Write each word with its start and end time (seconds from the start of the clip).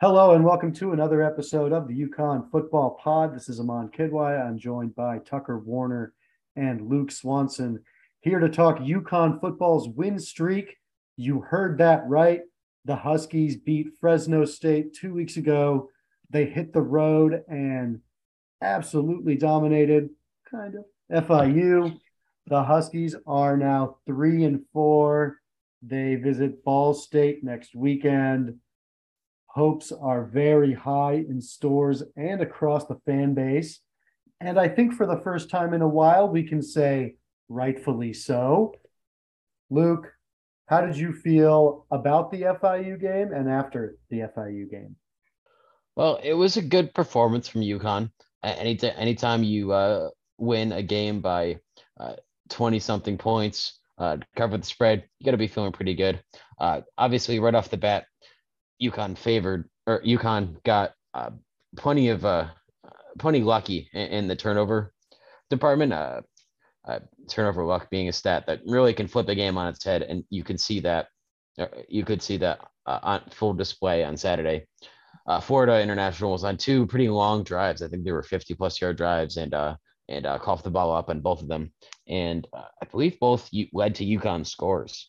Hello 0.00 0.32
and 0.32 0.42
welcome 0.42 0.72
to 0.72 0.92
another 0.94 1.22
episode 1.22 1.74
of 1.74 1.86
the 1.86 2.06
UConn 2.06 2.50
Football 2.50 2.98
Pod. 3.02 3.36
This 3.36 3.50
is 3.50 3.60
Amon 3.60 3.90
Kidwai. 3.90 4.42
I'm 4.42 4.56
joined 4.56 4.94
by 4.94 5.18
Tucker 5.18 5.58
Warner 5.58 6.14
and 6.56 6.88
Luke 6.88 7.10
Swanson 7.10 7.84
here 8.22 8.38
to 8.38 8.48
talk 8.48 8.78
UConn 8.78 9.38
football's 9.42 9.90
win 9.90 10.18
streak. 10.18 10.78
You 11.18 11.42
heard 11.42 11.76
that 11.76 12.08
right. 12.08 12.40
The 12.86 12.96
Huskies 12.96 13.56
beat 13.56 13.88
Fresno 14.00 14.46
State 14.46 14.94
two 14.94 15.12
weeks 15.12 15.36
ago. 15.36 15.90
They 16.30 16.46
hit 16.46 16.72
the 16.72 16.80
road 16.80 17.42
and 17.46 18.00
absolutely 18.62 19.36
dominated, 19.36 20.08
kind 20.50 20.76
of, 20.76 21.26
FIU. 21.26 22.00
The 22.46 22.62
Huskies 22.62 23.16
are 23.26 23.58
now 23.58 23.98
three 24.06 24.44
and 24.44 24.64
four. 24.72 25.40
They 25.82 26.14
visit 26.14 26.64
Ball 26.64 26.94
State 26.94 27.44
next 27.44 27.74
weekend. 27.74 28.58
Hopes 29.54 29.90
are 29.90 30.24
very 30.24 30.72
high 30.72 31.24
in 31.28 31.40
Storrs 31.40 32.04
and 32.16 32.40
across 32.40 32.86
the 32.86 33.00
fan 33.04 33.34
base. 33.34 33.80
And 34.40 34.58
I 34.58 34.68
think 34.68 34.94
for 34.94 35.06
the 35.06 35.20
first 35.24 35.50
time 35.50 35.74
in 35.74 35.82
a 35.82 35.88
while, 35.88 36.28
we 36.28 36.44
can 36.44 36.62
say 36.62 37.16
rightfully 37.48 38.12
so. 38.12 38.74
Luke, 39.68 40.12
how 40.66 40.80
did 40.80 40.96
you 40.96 41.12
feel 41.12 41.84
about 41.90 42.30
the 42.30 42.42
FIU 42.42 43.00
game 43.00 43.32
and 43.32 43.50
after 43.50 43.96
the 44.08 44.20
FIU 44.36 44.70
game? 44.70 44.94
Well, 45.96 46.20
it 46.22 46.34
was 46.34 46.56
a 46.56 46.62
good 46.62 46.94
performance 46.94 47.48
from 47.48 47.62
UConn. 47.62 48.10
Any 48.44 48.78
anytime 48.82 49.42
you 49.42 49.72
uh, 49.72 50.10
win 50.38 50.70
a 50.72 50.82
game 50.82 51.20
by 51.20 51.58
twenty 52.48 52.76
uh, 52.76 52.80
something 52.80 53.18
points, 53.18 53.80
uh, 53.98 54.18
cover 54.36 54.56
the 54.56 54.64
spread, 54.64 55.04
you 55.18 55.24
got 55.24 55.32
to 55.32 55.36
be 55.36 55.48
feeling 55.48 55.72
pretty 55.72 55.94
good. 55.94 56.22
Uh, 56.58 56.82
obviously, 56.96 57.40
right 57.40 57.54
off 57.54 57.68
the 57.68 57.76
bat, 57.76 58.06
UConn 58.82 59.16
favored 59.16 59.68
or 59.86 60.00
UConn 60.02 60.62
got 60.64 60.92
uh, 61.14 61.30
plenty 61.76 62.08
of 62.08 62.24
uh, 62.24 62.48
plenty 63.18 63.42
lucky 63.42 63.88
in, 63.92 64.06
in 64.08 64.28
the 64.28 64.36
turnover 64.36 64.92
department. 65.48 65.92
Uh, 65.92 66.20
uh, 66.86 67.00
turnover 67.28 67.64
luck 67.64 67.90
being 67.90 68.08
a 68.08 68.12
stat 68.12 68.44
that 68.46 68.60
really 68.66 68.94
can 68.94 69.06
flip 69.06 69.28
a 69.28 69.34
game 69.34 69.58
on 69.58 69.68
its 69.68 69.84
head, 69.84 70.02
and 70.02 70.24
you 70.30 70.42
can 70.42 70.58
see 70.58 70.80
that. 70.80 71.08
Uh, 71.58 71.66
you 71.88 72.04
could 72.04 72.22
see 72.22 72.36
that 72.38 72.60
uh, 72.86 73.00
on 73.02 73.22
full 73.30 73.52
display 73.52 74.02
on 74.04 74.16
Saturday. 74.16 74.66
Uh, 75.26 75.40
Florida 75.40 75.80
International 75.80 76.32
was 76.32 76.44
on 76.44 76.56
two 76.56 76.86
pretty 76.86 77.08
long 77.08 77.42
drives. 77.44 77.82
I 77.82 77.88
think 77.88 78.04
they 78.04 78.12
were 78.12 78.22
50 78.22 78.54
plus 78.54 78.80
yard 78.80 78.96
drives, 78.96 79.36
and 79.36 79.54
and 80.08 80.24
coughed 80.40 80.64
the 80.64 80.70
ball 80.70 80.92
up 80.92 81.08
on 81.08 81.20
both 81.20 81.42
of 81.42 81.48
them. 81.48 81.72
And 82.08 82.46
I 82.54 82.86
believe 82.90 83.20
both 83.20 83.48
led 83.72 83.94
to 83.96 84.04
UConn 84.04 84.44
scores. 84.44 85.08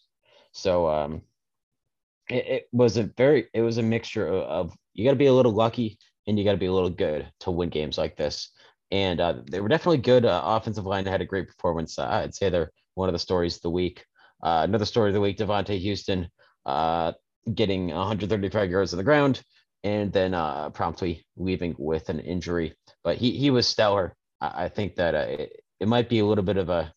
So 0.51 0.87
um, 0.87 1.21
it, 2.31 2.47
it, 2.47 2.67
was 2.71 2.97
a 2.97 3.03
very 3.03 3.47
it 3.53 3.61
was 3.61 3.77
a 3.77 3.83
mixture 3.83 4.27
of, 4.27 4.43
of 4.43 4.77
you 4.93 5.05
got 5.05 5.11
to 5.11 5.17
be 5.17 5.27
a 5.27 5.33
little 5.33 5.51
lucky 5.51 5.97
and 6.27 6.37
you 6.37 6.45
got 6.45 6.51
to 6.51 6.57
be 6.57 6.67
a 6.67 6.73
little 6.73 6.89
good 6.89 7.31
to 7.41 7.51
win 7.51 7.69
games 7.69 7.97
like 7.97 8.15
this. 8.15 8.49
And 8.91 9.21
uh, 9.21 9.35
they 9.49 9.61
were 9.61 9.69
definitely 9.69 9.99
good. 9.99 10.25
Uh, 10.25 10.41
offensive 10.43 10.85
line 10.85 11.05
had 11.05 11.21
a 11.21 11.25
great 11.25 11.47
performance. 11.47 11.97
Uh, 11.97 12.07
I'd 12.07 12.35
say 12.35 12.49
they're 12.49 12.71
one 12.95 13.09
of 13.09 13.13
the 13.13 13.19
stories 13.19 13.55
of 13.55 13.61
the 13.61 13.69
week. 13.69 14.05
Uh, 14.43 14.61
another 14.63 14.85
story 14.85 15.09
of 15.09 15.13
the 15.13 15.21
week: 15.21 15.37
Devontae 15.37 15.79
Houston 15.79 16.27
uh, 16.65 17.13
getting 17.53 17.87
135 17.87 18.69
yards 18.69 18.93
on 18.93 18.97
the 18.97 19.03
ground 19.03 19.41
and 19.83 20.11
then 20.11 20.33
uh, 20.33 20.69
promptly 20.69 21.25
leaving 21.37 21.75
with 21.77 22.09
an 22.09 22.19
injury. 22.19 22.73
But 23.03 23.17
he 23.17 23.31
he 23.31 23.49
was 23.49 23.67
stellar. 23.67 24.15
I, 24.41 24.65
I 24.65 24.69
think 24.69 24.95
that 24.95 25.15
it, 25.15 25.63
it 25.79 25.87
might 25.87 26.09
be 26.09 26.19
a 26.19 26.25
little 26.25 26.43
bit 26.43 26.57
of 26.57 26.69
a 26.69 26.93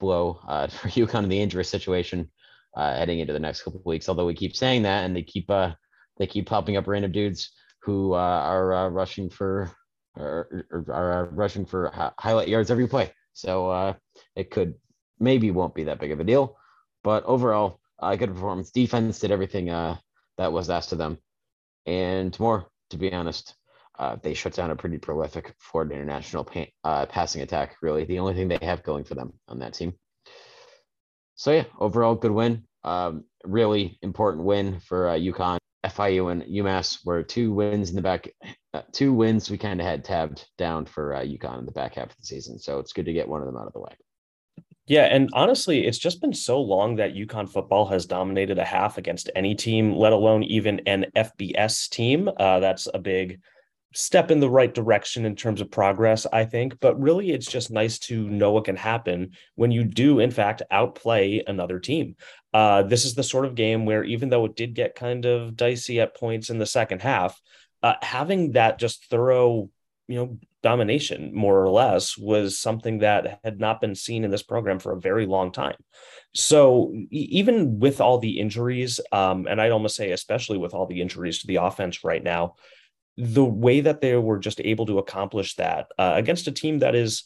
blow 0.00 0.34
for 0.70 0.88
UConn 0.88 1.24
in 1.24 1.28
the 1.28 1.40
injury 1.40 1.64
situation 1.64 2.30
uh, 2.76 2.96
heading 2.96 3.20
into 3.20 3.32
the 3.32 3.38
next 3.40 3.62
couple 3.62 3.80
weeks. 3.84 4.08
Although 4.08 4.26
we 4.26 4.34
keep 4.34 4.56
saying 4.56 4.82
that, 4.82 5.04
and 5.04 5.14
they 5.14 5.22
keep 5.22 5.50
uh, 5.50 5.72
they 6.18 6.26
keep 6.26 6.46
popping 6.46 6.76
up 6.76 6.86
random 6.86 7.12
dudes 7.12 7.50
who 7.82 8.14
uh, 8.14 8.16
are 8.16 8.72
uh, 8.72 8.88
rushing 8.88 9.30
for 9.30 9.70
or, 10.16 10.66
or 10.70 10.84
are 10.90 11.26
uh, 11.26 11.30
rushing 11.30 11.66
for 11.66 11.90
highlight 12.18 12.48
yards 12.48 12.70
every 12.70 12.86
play. 12.86 13.12
So 13.32 13.70
uh, 13.70 13.94
it 14.36 14.50
could 14.50 14.74
maybe 15.18 15.50
won't 15.50 15.74
be 15.74 15.84
that 15.84 16.00
big 16.00 16.12
of 16.12 16.20
a 16.20 16.24
deal, 16.24 16.56
but 17.02 17.24
overall, 17.24 17.80
uh, 18.00 18.14
good 18.16 18.32
performance. 18.32 18.70
Defense 18.70 19.18
did 19.18 19.30
everything 19.30 19.66
that 19.66 20.52
was 20.52 20.70
asked 20.70 20.92
of 20.92 20.98
them, 20.98 21.18
and 21.86 22.38
more. 22.38 22.66
To 22.90 22.98
be 22.98 23.12
honest, 23.12 23.54
uh, 23.98 24.16
they 24.22 24.34
shut 24.34 24.52
down 24.52 24.70
a 24.70 24.76
pretty 24.76 24.98
prolific 24.98 25.54
Florida 25.58 25.94
International 25.94 26.44
pa- 26.44 26.66
uh, 26.84 27.06
passing 27.06 27.42
attack. 27.42 27.76
Really, 27.82 28.04
the 28.04 28.18
only 28.18 28.34
thing 28.34 28.46
they 28.46 28.58
have 28.62 28.82
going 28.82 29.04
for 29.04 29.14
them 29.14 29.32
on 29.48 29.58
that 29.60 29.74
team 29.74 29.94
so 31.36 31.52
yeah, 31.52 31.64
overall 31.78 32.14
good 32.14 32.30
win. 32.30 32.64
Um, 32.82 33.24
really 33.44 33.98
important 34.02 34.44
win 34.44 34.80
for 34.80 35.08
uh, 35.08 35.14
UConn. 35.14 35.58
FIU 35.84 36.32
and 36.32 36.42
UMass 36.44 37.04
were 37.04 37.22
two 37.22 37.52
wins 37.52 37.90
in 37.90 37.96
the 37.96 38.02
back, 38.02 38.28
uh, 38.72 38.82
two 38.92 39.12
wins 39.12 39.50
we 39.50 39.58
kind 39.58 39.80
of 39.80 39.86
had 39.86 40.02
tabbed 40.02 40.46
down 40.56 40.86
for 40.86 41.14
uh, 41.14 41.20
UConn 41.20 41.58
in 41.58 41.66
the 41.66 41.72
back 41.72 41.96
half 41.96 42.10
of 42.10 42.16
the 42.16 42.24
season. 42.24 42.58
So 42.58 42.78
it's 42.78 42.94
good 42.94 43.04
to 43.04 43.12
get 43.12 43.28
one 43.28 43.42
of 43.42 43.46
them 43.46 43.56
out 43.56 43.66
of 43.66 43.74
the 43.74 43.80
way. 43.80 43.92
Yeah, 44.86 45.04
and 45.04 45.30
honestly, 45.32 45.86
it's 45.86 45.98
just 45.98 46.20
been 46.20 46.34
so 46.34 46.60
long 46.60 46.96
that 46.96 47.14
UConn 47.14 47.48
football 47.48 47.86
has 47.86 48.04
dominated 48.04 48.58
a 48.58 48.64
half 48.64 48.98
against 48.98 49.30
any 49.34 49.54
team, 49.54 49.94
let 49.94 50.12
alone 50.12 50.42
even 50.42 50.80
an 50.86 51.06
FBS 51.16 51.88
team. 51.88 52.28
Uh, 52.38 52.60
that's 52.60 52.86
a 52.92 52.98
big 52.98 53.40
step 53.94 54.30
in 54.30 54.40
the 54.40 54.50
right 54.50 54.74
direction 54.74 55.24
in 55.24 55.36
terms 55.36 55.60
of 55.60 55.70
progress, 55.70 56.26
I 56.32 56.44
think. 56.44 56.78
But 56.80 57.00
really, 57.00 57.30
it's 57.30 57.50
just 57.50 57.70
nice 57.70 57.98
to 58.00 58.28
know 58.28 58.52
what 58.52 58.64
can 58.64 58.76
happen 58.76 59.32
when 59.54 59.70
you 59.70 59.84
do, 59.84 60.18
in 60.18 60.30
fact, 60.30 60.62
outplay 60.70 61.42
another 61.46 61.78
team. 61.78 62.16
Uh, 62.52 62.82
this 62.82 63.04
is 63.04 63.14
the 63.14 63.22
sort 63.22 63.44
of 63.46 63.54
game 63.54 63.86
where, 63.86 64.04
even 64.04 64.28
though 64.28 64.44
it 64.44 64.56
did 64.56 64.74
get 64.74 64.94
kind 64.94 65.24
of 65.24 65.56
dicey 65.56 66.00
at 66.00 66.16
points 66.16 66.50
in 66.50 66.58
the 66.58 66.66
second 66.66 67.02
half, 67.02 67.40
uh, 67.82 67.94
having 68.02 68.52
that 68.52 68.78
just 68.78 69.06
thorough, 69.06 69.70
you 70.08 70.16
know, 70.16 70.38
domination, 70.62 71.34
more 71.34 71.62
or 71.62 71.68
less, 71.68 72.16
was 72.16 72.58
something 72.58 72.98
that 72.98 73.38
had 73.44 73.60
not 73.60 73.80
been 73.80 73.94
seen 73.94 74.24
in 74.24 74.30
this 74.30 74.42
program 74.42 74.78
for 74.78 74.92
a 74.92 75.00
very 75.00 75.26
long 75.26 75.52
time. 75.52 75.76
So 76.32 76.92
even 77.10 77.78
with 77.78 78.00
all 78.00 78.18
the 78.18 78.40
injuries, 78.40 78.98
um, 79.12 79.46
and 79.46 79.60
I'd 79.60 79.72
almost 79.72 79.94
say, 79.94 80.12
especially 80.12 80.58
with 80.58 80.74
all 80.74 80.86
the 80.86 81.00
injuries 81.00 81.40
to 81.40 81.46
the 81.46 81.56
offense 81.56 82.02
right 82.02 82.22
now, 82.22 82.54
the 83.16 83.44
way 83.44 83.80
that 83.80 84.00
they 84.00 84.16
were 84.16 84.38
just 84.38 84.60
able 84.60 84.86
to 84.86 84.98
accomplish 84.98 85.54
that 85.56 85.88
uh, 85.98 86.12
against 86.16 86.48
a 86.48 86.52
team 86.52 86.80
that 86.80 86.94
is 86.94 87.24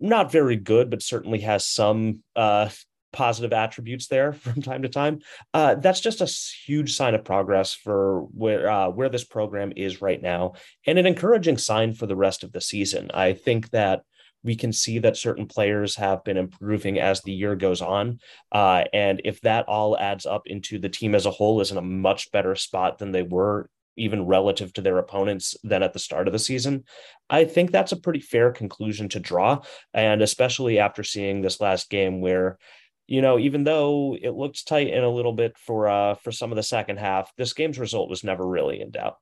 not 0.00 0.30
very 0.30 0.56
good, 0.56 0.90
but 0.90 1.02
certainly 1.02 1.40
has 1.40 1.64
some 1.64 2.22
uh, 2.36 2.68
positive 3.12 3.52
attributes 3.52 4.06
there 4.08 4.32
from 4.44 4.60
time 4.62 4.82
to 4.82 4.88
time. 4.88 5.20
Uh, 5.54 5.74
that's 5.76 6.00
just 6.00 6.20
a 6.20 6.66
huge 6.66 6.94
sign 6.94 7.14
of 7.14 7.24
progress 7.24 7.74
for 7.74 8.22
where 8.34 8.70
uh, 8.70 8.88
where 8.88 9.08
this 9.08 9.24
program 9.24 9.72
is 9.76 10.02
right 10.02 10.20
now, 10.20 10.54
and 10.86 10.98
an 10.98 11.06
encouraging 11.06 11.58
sign 11.58 11.94
for 11.94 12.06
the 12.06 12.16
rest 12.16 12.44
of 12.44 12.52
the 12.52 12.60
season. 12.60 13.10
I 13.12 13.32
think 13.32 13.70
that 13.70 14.02
we 14.44 14.54
can 14.54 14.72
see 14.72 15.00
that 15.00 15.16
certain 15.16 15.46
players 15.46 15.96
have 15.96 16.22
been 16.22 16.36
improving 16.36 16.98
as 17.00 17.20
the 17.22 17.32
year 17.32 17.56
goes 17.56 17.82
on. 17.82 18.20
Uh, 18.52 18.84
and 18.92 19.20
if 19.24 19.40
that 19.40 19.66
all 19.66 19.98
adds 19.98 20.26
up 20.26 20.42
into 20.46 20.78
the 20.78 20.88
team 20.88 21.14
as 21.16 21.26
a 21.26 21.30
whole 21.30 21.60
is 21.60 21.72
in 21.72 21.76
a 21.76 21.82
much 21.82 22.30
better 22.30 22.54
spot 22.54 22.98
than 22.98 23.10
they 23.10 23.22
were 23.22 23.68
even 23.98 24.26
relative 24.26 24.72
to 24.74 24.80
their 24.80 24.98
opponents 24.98 25.56
than 25.62 25.82
at 25.82 25.92
the 25.92 25.98
start 25.98 26.26
of 26.26 26.32
the 26.32 26.38
season. 26.38 26.84
I 27.28 27.44
think 27.44 27.70
that's 27.70 27.92
a 27.92 28.00
pretty 28.00 28.20
fair 28.20 28.52
conclusion 28.52 29.08
to 29.10 29.20
draw. 29.20 29.60
And 29.92 30.22
especially 30.22 30.78
after 30.78 31.02
seeing 31.02 31.40
this 31.40 31.60
last 31.60 31.90
game 31.90 32.20
where, 32.20 32.58
you 33.06 33.22
know, 33.22 33.38
even 33.38 33.64
though 33.64 34.16
it 34.20 34.30
looked 34.30 34.66
tight 34.66 34.88
in 34.88 35.02
a 35.02 35.10
little 35.10 35.32
bit 35.32 35.56
for 35.58 35.88
uh 35.88 36.14
for 36.14 36.32
some 36.32 36.52
of 36.52 36.56
the 36.56 36.62
second 36.62 36.98
half, 36.98 37.32
this 37.36 37.52
game's 37.52 37.78
result 37.78 38.10
was 38.10 38.24
never 38.24 38.46
really 38.46 38.80
in 38.80 38.90
doubt. 38.90 39.16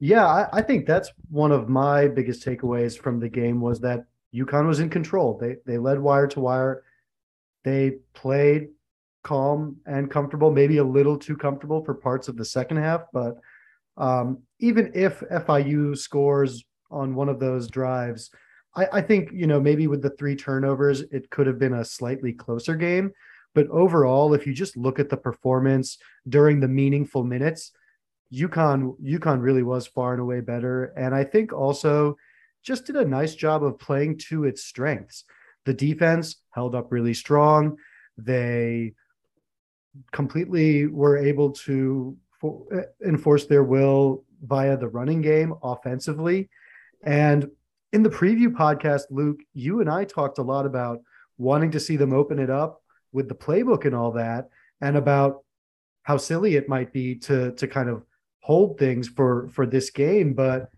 Yeah, 0.00 0.26
I, 0.26 0.48
I 0.52 0.62
think 0.62 0.86
that's 0.86 1.12
one 1.28 1.52
of 1.52 1.68
my 1.68 2.08
biggest 2.08 2.44
takeaways 2.44 2.98
from 2.98 3.20
the 3.20 3.28
game 3.28 3.60
was 3.60 3.80
that 3.80 4.06
UConn 4.34 4.66
was 4.66 4.80
in 4.80 4.88
control. 4.88 5.36
They 5.38 5.56
they 5.66 5.78
led 5.78 5.98
wire 5.98 6.26
to 6.28 6.40
wire. 6.40 6.84
They 7.64 7.98
played 8.14 8.68
calm 9.22 9.76
and 9.86 10.10
comfortable, 10.10 10.50
maybe 10.50 10.78
a 10.78 10.84
little 10.84 11.18
too 11.18 11.36
comfortable 11.36 11.84
for 11.84 11.94
parts 11.94 12.28
of 12.28 12.36
the 12.36 12.44
second 12.44 12.78
half. 12.78 13.02
But 13.12 13.36
um, 13.96 14.42
even 14.58 14.92
if 14.94 15.20
FIU 15.20 15.96
scores 15.96 16.64
on 16.90 17.14
one 17.14 17.28
of 17.28 17.40
those 17.40 17.68
drives, 17.68 18.30
I, 18.76 18.86
I, 18.92 19.00
think, 19.02 19.30
you 19.32 19.46
know, 19.46 19.60
maybe 19.60 19.86
with 19.86 20.02
the 20.02 20.10
three 20.10 20.36
turnovers, 20.36 21.00
it 21.00 21.30
could 21.30 21.46
have 21.46 21.58
been 21.58 21.74
a 21.74 21.84
slightly 21.84 22.32
closer 22.32 22.76
game. 22.76 23.12
But 23.54 23.68
overall, 23.68 24.32
if 24.34 24.46
you 24.46 24.54
just 24.54 24.76
look 24.76 24.98
at 24.98 25.08
the 25.08 25.16
performance 25.16 25.98
during 26.28 26.60
the 26.60 26.68
meaningful 26.68 27.24
minutes, 27.24 27.72
UConn 28.32 28.94
UConn 29.02 29.42
really 29.42 29.62
was 29.62 29.86
far 29.86 30.12
and 30.12 30.22
away 30.22 30.40
better, 30.40 30.92
and 30.96 31.14
I 31.14 31.24
think 31.24 31.52
also 31.52 32.16
just 32.62 32.86
did 32.86 32.96
a 32.96 33.04
nice 33.04 33.34
job 33.34 33.64
of 33.64 33.78
playing 33.78 34.18
to 34.28 34.44
its 34.44 34.64
strengths. 34.64 35.24
The 35.64 35.74
defense 35.74 36.36
held 36.50 36.74
up 36.74 36.92
really 36.92 37.14
strong. 37.14 37.76
They 38.16 38.94
completely 40.12 40.86
were 40.86 41.18
able 41.18 41.50
to 41.50 42.16
for, 42.40 42.66
enforce 43.06 43.46
their 43.46 43.64
will 43.64 44.24
via 44.42 44.76
the 44.76 44.88
running 44.88 45.20
game 45.20 45.54
offensively. 45.62 46.48
And 47.04 47.50
in 47.92 48.02
the 48.02 48.10
preview 48.10 48.48
podcast, 48.48 49.02
Luke, 49.10 49.40
you 49.52 49.80
and 49.80 49.90
I 49.90 50.04
talked 50.04 50.38
a 50.38 50.42
lot 50.42 50.66
about 50.66 51.00
wanting 51.38 51.70
to 51.72 51.80
see 51.80 51.96
them 51.96 52.12
open 52.12 52.38
it 52.38 52.50
up 52.50 52.82
with 53.12 53.28
the 53.28 53.34
playbook 53.34 53.84
and 53.84 53.94
all 53.94 54.12
that, 54.12 54.48
and 54.80 54.96
about 54.96 55.42
how 56.02 56.16
silly 56.16 56.56
it 56.56 56.68
might 56.68 56.92
be 56.92 57.14
to 57.14 57.52
to 57.52 57.66
kind 57.66 57.88
of 57.88 58.04
hold 58.40 58.78
things 58.78 59.08
for 59.08 59.48
for 59.48 59.66
this 59.66 59.90
game. 59.90 60.34
But 60.34 60.70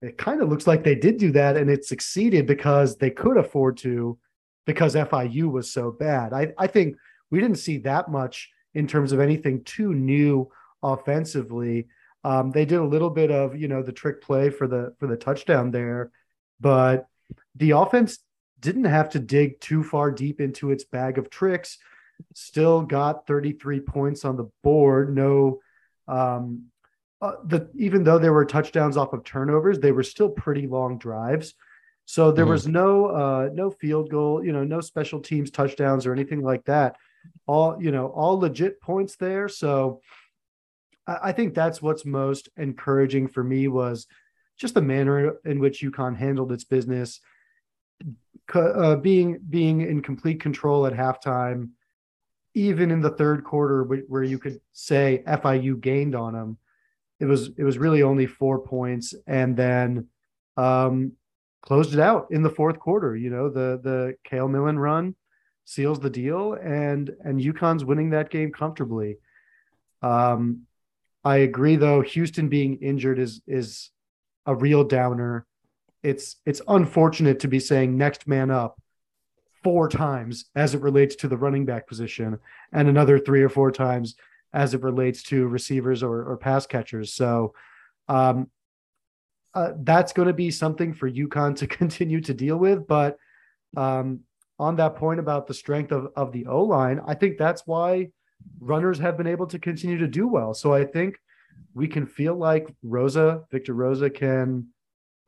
it 0.00 0.16
kind 0.16 0.40
of 0.40 0.48
looks 0.48 0.66
like 0.66 0.82
they 0.82 0.94
did 0.94 1.18
do 1.18 1.32
that, 1.32 1.56
and 1.56 1.68
it 1.68 1.84
succeeded 1.84 2.46
because 2.46 2.96
they 2.96 3.10
could 3.10 3.36
afford 3.36 3.76
to, 3.78 4.18
because 4.66 4.94
FIU 4.94 5.50
was 5.50 5.72
so 5.72 5.90
bad. 5.90 6.32
I 6.32 6.52
I 6.56 6.66
think 6.66 6.96
we 7.30 7.40
didn't 7.40 7.58
see 7.58 7.78
that 7.78 8.10
much 8.10 8.50
in 8.74 8.86
terms 8.86 9.12
of 9.12 9.20
anything 9.20 9.62
too 9.64 9.92
new 9.94 10.50
offensively. 10.84 11.88
Um, 12.22 12.50
they 12.52 12.64
did 12.64 12.78
a 12.78 12.84
little 12.84 13.10
bit 13.10 13.30
of 13.30 13.56
you 13.56 13.68
know 13.68 13.82
the 13.82 13.92
trick 13.92 14.22
play 14.22 14.50
for 14.50 14.68
the 14.68 14.94
for 14.98 15.06
the 15.06 15.16
touchdown 15.16 15.70
there, 15.70 16.12
but 16.60 17.06
the 17.56 17.72
offense 17.72 18.18
didn't 18.60 18.84
have 18.84 19.10
to 19.10 19.18
dig 19.18 19.60
too 19.60 19.82
far 19.82 20.10
deep 20.10 20.40
into 20.40 20.70
its 20.70 20.84
bag 20.84 21.18
of 21.18 21.28
tricks. 21.28 21.78
Still 22.34 22.82
got 22.82 23.26
33 23.26 23.80
points 23.80 24.24
on 24.24 24.36
the 24.36 24.48
board. 24.62 25.14
No, 25.14 25.60
um, 26.06 26.66
uh, 27.20 27.34
the 27.44 27.68
even 27.76 28.04
though 28.04 28.18
there 28.18 28.32
were 28.32 28.44
touchdowns 28.44 28.96
off 28.96 29.12
of 29.12 29.24
turnovers, 29.24 29.78
they 29.78 29.92
were 29.92 30.02
still 30.02 30.30
pretty 30.30 30.66
long 30.66 30.98
drives. 30.98 31.54
So 32.06 32.30
there 32.30 32.44
mm-hmm. 32.44 32.52
was 32.52 32.68
no 32.68 33.06
uh, 33.06 33.48
no 33.52 33.70
field 33.70 34.10
goal, 34.10 34.44
you 34.44 34.52
know, 34.52 34.64
no 34.64 34.80
special 34.80 35.20
teams 35.20 35.50
touchdowns 35.50 36.06
or 36.06 36.12
anything 36.12 36.42
like 36.42 36.64
that. 36.66 36.96
All 37.46 37.82
you 37.82 37.90
know, 37.90 38.08
all 38.08 38.38
legit 38.38 38.80
points 38.80 39.16
there. 39.16 39.48
So 39.48 40.00
I 41.06 41.32
think 41.32 41.54
that's 41.54 41.82
what's 41.82 42.04
most 42.04 42.48
encouraging 42.56 43.28
for 43.28 43.44
me 43.44 43.68
was 43.68 44.06
just 44.56 44.74
the 44.74 44.82
manner 44.82 45.36
in 45.44 45.58
which 45.58 45.82
UConn 45.82 46.16
handled 46.16 46.52
its 46.52 46.64
business, 46.64 47.20
uh, 48.54 48.96
being 48.96 49.38
being 49.48 49.80
in 49.80 50.02
complete 50.02 50.40
control 50.40 50.86
at 50.86 50.92
halftime, 50.92 51.70
even 52.54 52.90
in 52.90 53.00
the 53.00 53.10
third 53.10 53.44
quarter, 53.44 53.82
where 53.84 54.22
you 54.22 54.38
could 54.38 54.60
say 54.72 55.22
FIU 55.26 55.80
gained 55.80 56.14
on 56.14 56.34
them. 56.34 56.58
It 57.20 57.26
was 57.26 57.50
it 57.56 57.64
was 57.64 57.78
really 57.78 58.02
only 58.02 58.26
four 58.26 58.60
points, 58.60 59.14
and 59.26 59.56
then 59.56 60.08
um, 60.56 61.12
closed 61.62 61.94
it 61.94 62.00
out 62.00 62.28
in 62.30 62.42
the 62.42 62.50
fourth 62.50 62.78
quarter. 62.78 63.16
You 63.16 63.30
know 63.30 63.48
the 63.48 63.80
the 63.82 64.16
Cale 64.24 64.48
Millen 64.48 64.78
run 64.78 65.14
seals 65.64 66.00
the 66.00 66.10
deal, 66.10 66.54
and 66.54 67.10
and 67.24 67.40
UConn's 67.40 67.84
winning 67.84 68.10
that 68.10 68.30
game 68.30 68.52
comfortably. 68.52 69.18
Um, 70.02 70.66
I 71.24 71.38
agree, 71.38 71.76
though. 71.76 72.02
Houston 72.02 72.48
being 72.48 72.76
injured 72.76 73.18
is 73.18 73.40
is 73.46 73.90
a 74.46 74.54
real 74.54 74.84
downer. 74.84 75.46
It's 76.02 76.36
it's 76.44 76.60
unfortunate 76.68 77.40
to 77.40 77.48
be 77.48 77.60
saying 77.60 77.96
next 77.96 78.26
man 78.26 78.50
up 78.50 78.80
four 79.62 79.88
times 79.88 80.44
as 80.54 80.74
it 80.74 80.82
relates 80.82 81.16
to 81.16 81.28
the 81.28 81.36
running 81.36 81.64
back 81.64 81.86
position, 81.86 82.38
and 82.72 82.88
another 82.88 83.18
three 83.18 83.42
or 83.42 83.48
four 83.48 83.72
times 83.72 84.16
as 84.52 84.74
it 84.74 84.82
relates 84.82 85.22
to 85.24 85.48
receivers 85.48 86.02
or, 86.02 86.22
or 86.30 86.36
pass 86.36 86.66
catchers. 86.66 87.12
So 87.12 87.54
um, 88.08 88.50
uh, 89.52 89.72
that's 89.80 90.12
going 90.12 90.28
to 90.28 90.34
be 90.34 90.50
something 90.50 90.94
for 90.94 91.10
UConn 91.10 91.56
to 91.56 91.66
continue 91.66 92.20
to 92.20 92.34
deal 92.34 92.56
with. 92.56 92.86
But 92.86 93.18
um, 93.76 94.20
on 94.58 94.76
that 94.76 94.94
point 94.94 95.18
about 95.18 95.46
the 95.46 95.54
strength 95.54 95.90
of, 95.90 96.08
of 96.14 96.32
the 96.32 96.46
O 96.46 96.62
line, 96.62 97.00
I 97.04 97.14
think 97.14 97.36
that's 97.36 97.66
why 97.66 98.10
runners 98.60 98.98
have 98.98 99.16
been 99.16 99.26
able 99.26 99.46
to 99.46 99.58
continue 99.58 99.98
to 99.98 100.06
do 100.06 100.26
well. 100.26 100.54
So 100.54 100.72
I 100.72 100.84
think 100.84 101.16
we 101.74 101.88
can 101.88 102.06
feel 102.06 102.34
like 102.34 102.74
Rosa, 102.82 103.44
Victor 103.50 103.74
Rosa 103.74 104.10
can 104.10 104.68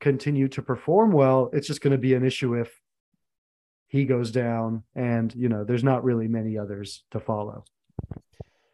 continue 0.01 0.49
to 0.49 0.63
perform 0.63 1.13
well. 1.13 1.51
It's 1.53 1.67
just 1.67 1.81
going 1.81 1.93
to 1.93 1.99
be 1.99 2.15
an 2.15 2.25
issue 2.25 2.55
if 2.55 2.73
he 3.89 4.05
goes 4.05 4.31
down 4.31 4.85
and, 4.95 5.35
you 5.35 5.49
know, 5.49 5.65
there's 5.65 5.85
not 5.85 6.05
really 6.05 6.29
many 6.29 6.59
others 6.59 7.05
to 7.13 7.21
follow. 7.21 7.65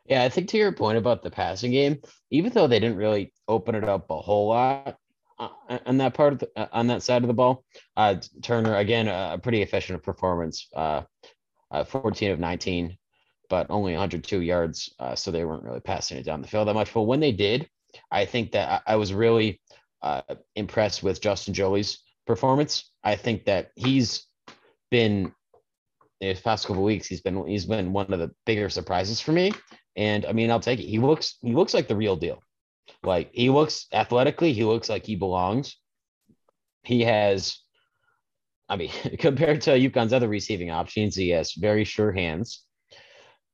Yeah, 0.07 0.25
I 0.25 0.29
think 0.29 0.49
to 0.49 0.59
your 0.59 0.73
point 0.73 0.99
about 0.99 1.23
the 1.23 1.31
passing 1.31 1.71
game, 1.71 1.99
even 2.31 2.53
though 2.53 2.67
they 2.67 2.81
didn't 2.81 2.97
really 2.97 3.33
open 3.47 3.75
it 3.75 3.85
up 3.85 4.11
a 4.11 4.21
whole 4.21 4.49
lot 4.49 4.97
uh, 5.39 5.49
on 5.87 5.99
that 5.99 6.15
part 6.15 6.33
of 6.33 6.39
the, 6.41 6.51
uh, 6.57 6.67
on 6.73 6.89
that 6.89 7.03
side 7.03 7.23
of 7.23 7.29
the 7.29 7.35
ball, 7.35 7.65
uh, 7.97 8.17
Turner 8.43 8.77
again 8.77 9.09
a 9.09 9.39
pretty 9.39 9.63
efficient 9.63 10.03
performance. 10.03 10.69
Uh, 10.75 11.03
uh, 11.71 11.85
14 11.85 12.33
of 12.33 12.39
19 12.39 12.99
but 13.53 13.67
only 13.69 13.93
102 13.93 14.41
yards. 14.41 14.95
Uh, 14.99 15.15
so 15.15 15.31
they 15.31 15.45
weren't 15.45 15.63
really 15.63 15.79
passing 15.79 16.17
it 16.17 16.23
down 16.23 16.41
the 16.41 16.49
field 16.49 16.67
that 16.67 16.73
much. 16.73 16.95
But 16.95 17.03
when 17.03 17.21
they 17.21 17.33
did, 17.33 17.69
I 18.11 18.25
think 18.25 18.53
that 18.53 18.83
I, 18.87 18.95
I 18.95 18.97
was 18.97 19.13
really 19.13 19.61
uh, 20.01 20.23
impressed 20.57 21.03
with 21.03 21.21
Justin 21.21 21.53
Joly's 21.53 22.03
performance. 22.27 22.91
I 23.05 23.15
think 23.15 23.45
that 23.45 23.69
he's 23.77 24.27
been 24.91 25.35
his 26.19 26.41
past 26.41 26.67
couple 26.67 26.83
weeks. 26.83 27.07
He's 27.07 27.21
been 27.21 27.47
he's 27.47 27.67
been 27.67 27.93
one 27.93 28.11
of 28.11 28.21
the 28.21 28.31
bigger 28.47 28.71
surprises 28.71 29.21
for 29.21 29.33
me. 29.33 29.53
And 29.97 30.25
I 30.25 30.33
mean, 30.33 30.51
I'll 30.51 30.59
take 30.59 30.81
it. 30.81 30.87
He 30.87 30.99
looks 30.99 31.37
he 31.43 31.53
looks 31.53 31.75
like 31.75 31.89
the 31.89 31.97
real 31.97 32.17
deal. 32.17 32.43
Like 33.03 33.33
he 33.35 33.51
looks 33.51 33.87
athletically, 33.93 34.55
he 34.55 34.65
looks 34.65 34.89
like 34.89 35.05
he 35.05 35.17
belongs. 35.17 35.77
He 36.85 37.03
has, 37.03 37.59
I 38.71 38.77
mean, 38.77 38.93
compared 39.19 39.61
to 39.63 39.73
UConn's 39.73 40.15
other 40.15 40.29
receiving 40.29 40.71
options, 40.71 41.15
he 41.15 41.29
has 41.29 41.53
very 41.53 41.85
sure 41.85 42.13
hands 42.13 42.63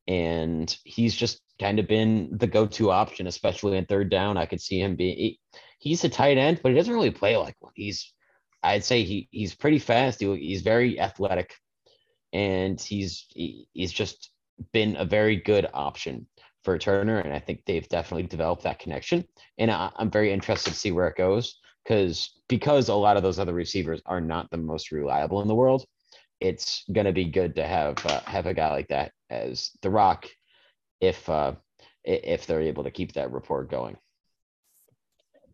and 0.09 0.75
he's 0.85 1.15
just 1.15 1.43
kind 1.61 1.79
of 1.79 1.87
been 1.87 2.31
the 2.33 2.47
go-to 2.47 2.91
option, 2.91 3.27
especially 3.27 3.77
in 3.77 3.85
third 3.85 4.11
down. 4.11 4.39
I 4.39 4.47
could 4.47 4.61
see 4.61 4.81
him 4.81 4.97
being 4.97 5.17
he, 5.17 5.41
he's 5.79 6.03
a 6.03 6.09
tight 6.09 6.39
end, 6.39 6.61
but 6.63 6.71
he 6.71 6.77
doesn't 6.77 6.93
really 6.93 7.11
play 7.11 7.37
like 7.37 7.55
one. 7.61 7.73
He's 7.77 8.13
I'd 8.63 8.85
say 8.85 9.05
he 9.05 9.29
he's 9.31 9.55
pretty 9.55 9.79
fast. 9.79 10.21
He, 10.21 10.35
he's 10.37 10.63
very 10.63 10.99
athletic, 10.99 11.55
and 12.33 12.81
he's 12.81 13.27
he, 13.29 13.69
he's 13.75 13.93
just 13.93 14.31
been 14.73 14.97
a 14.97 15.05
very 15.05 15.37
good 15.37 15.69
option 15.75 16.27
for 16.65 16.79
Turner. 16.79 17.19
And 17.19 17.33
I 17.33 17.39
think 17.39 17.63
they've 17.67 17.89
definitely 17.89 18.27
developed 18.27 18.63
that 18.63 18.81
connection. 18.81 19.25
And 19.59 19.71
I, 19.71 19.91
I'm 19.97 20.11
very 20.11 20.33
interested 20.33 20.71
to 20.71 20.77
see 20.77 20.91
where 20.91 21.09
it 21.09 21.17
goes 21.17 21.61
because 21.85 22.33
because 22.49 22.89
a 22.89 22.95
lot 22.95 23.19
of 23.19 23.23
those 23.23 23.39
other 23.39 23.55
receivers 23.55 24.01
are 24.07 24.23
not 24.23 24.51
the 24.51 24.57
most 24.57 24.91
reliable 24.91 25.43
in 25.43 25.49
the 25.49 25.55
world 25.55 25.85
it's 26.41 26.85
going 26.93 27.07
to 27.07 27.13
be 27.13 27.25
good 27.25 27.57
to 27.57 27.67
have 27.67 28.05
uh, 28.07 28.21
have 28.21 28.47
a 28.47 28.55
guy 28.55 28.71
like 28.71 28.89
that 28.89 29.13
as 29.31 29.71
the 29.83 29.91
Rock, 29.91 30.29
if 31.01 31.29
uh, 31.29 31.55
if 32.05 32.47
they're 32.47 32.63
able 32.63 32.85
to 32.85 32.91
keep 32.91 33.13
that 33.15 33.33
report 33.33 33.71
going. 33.71 33.97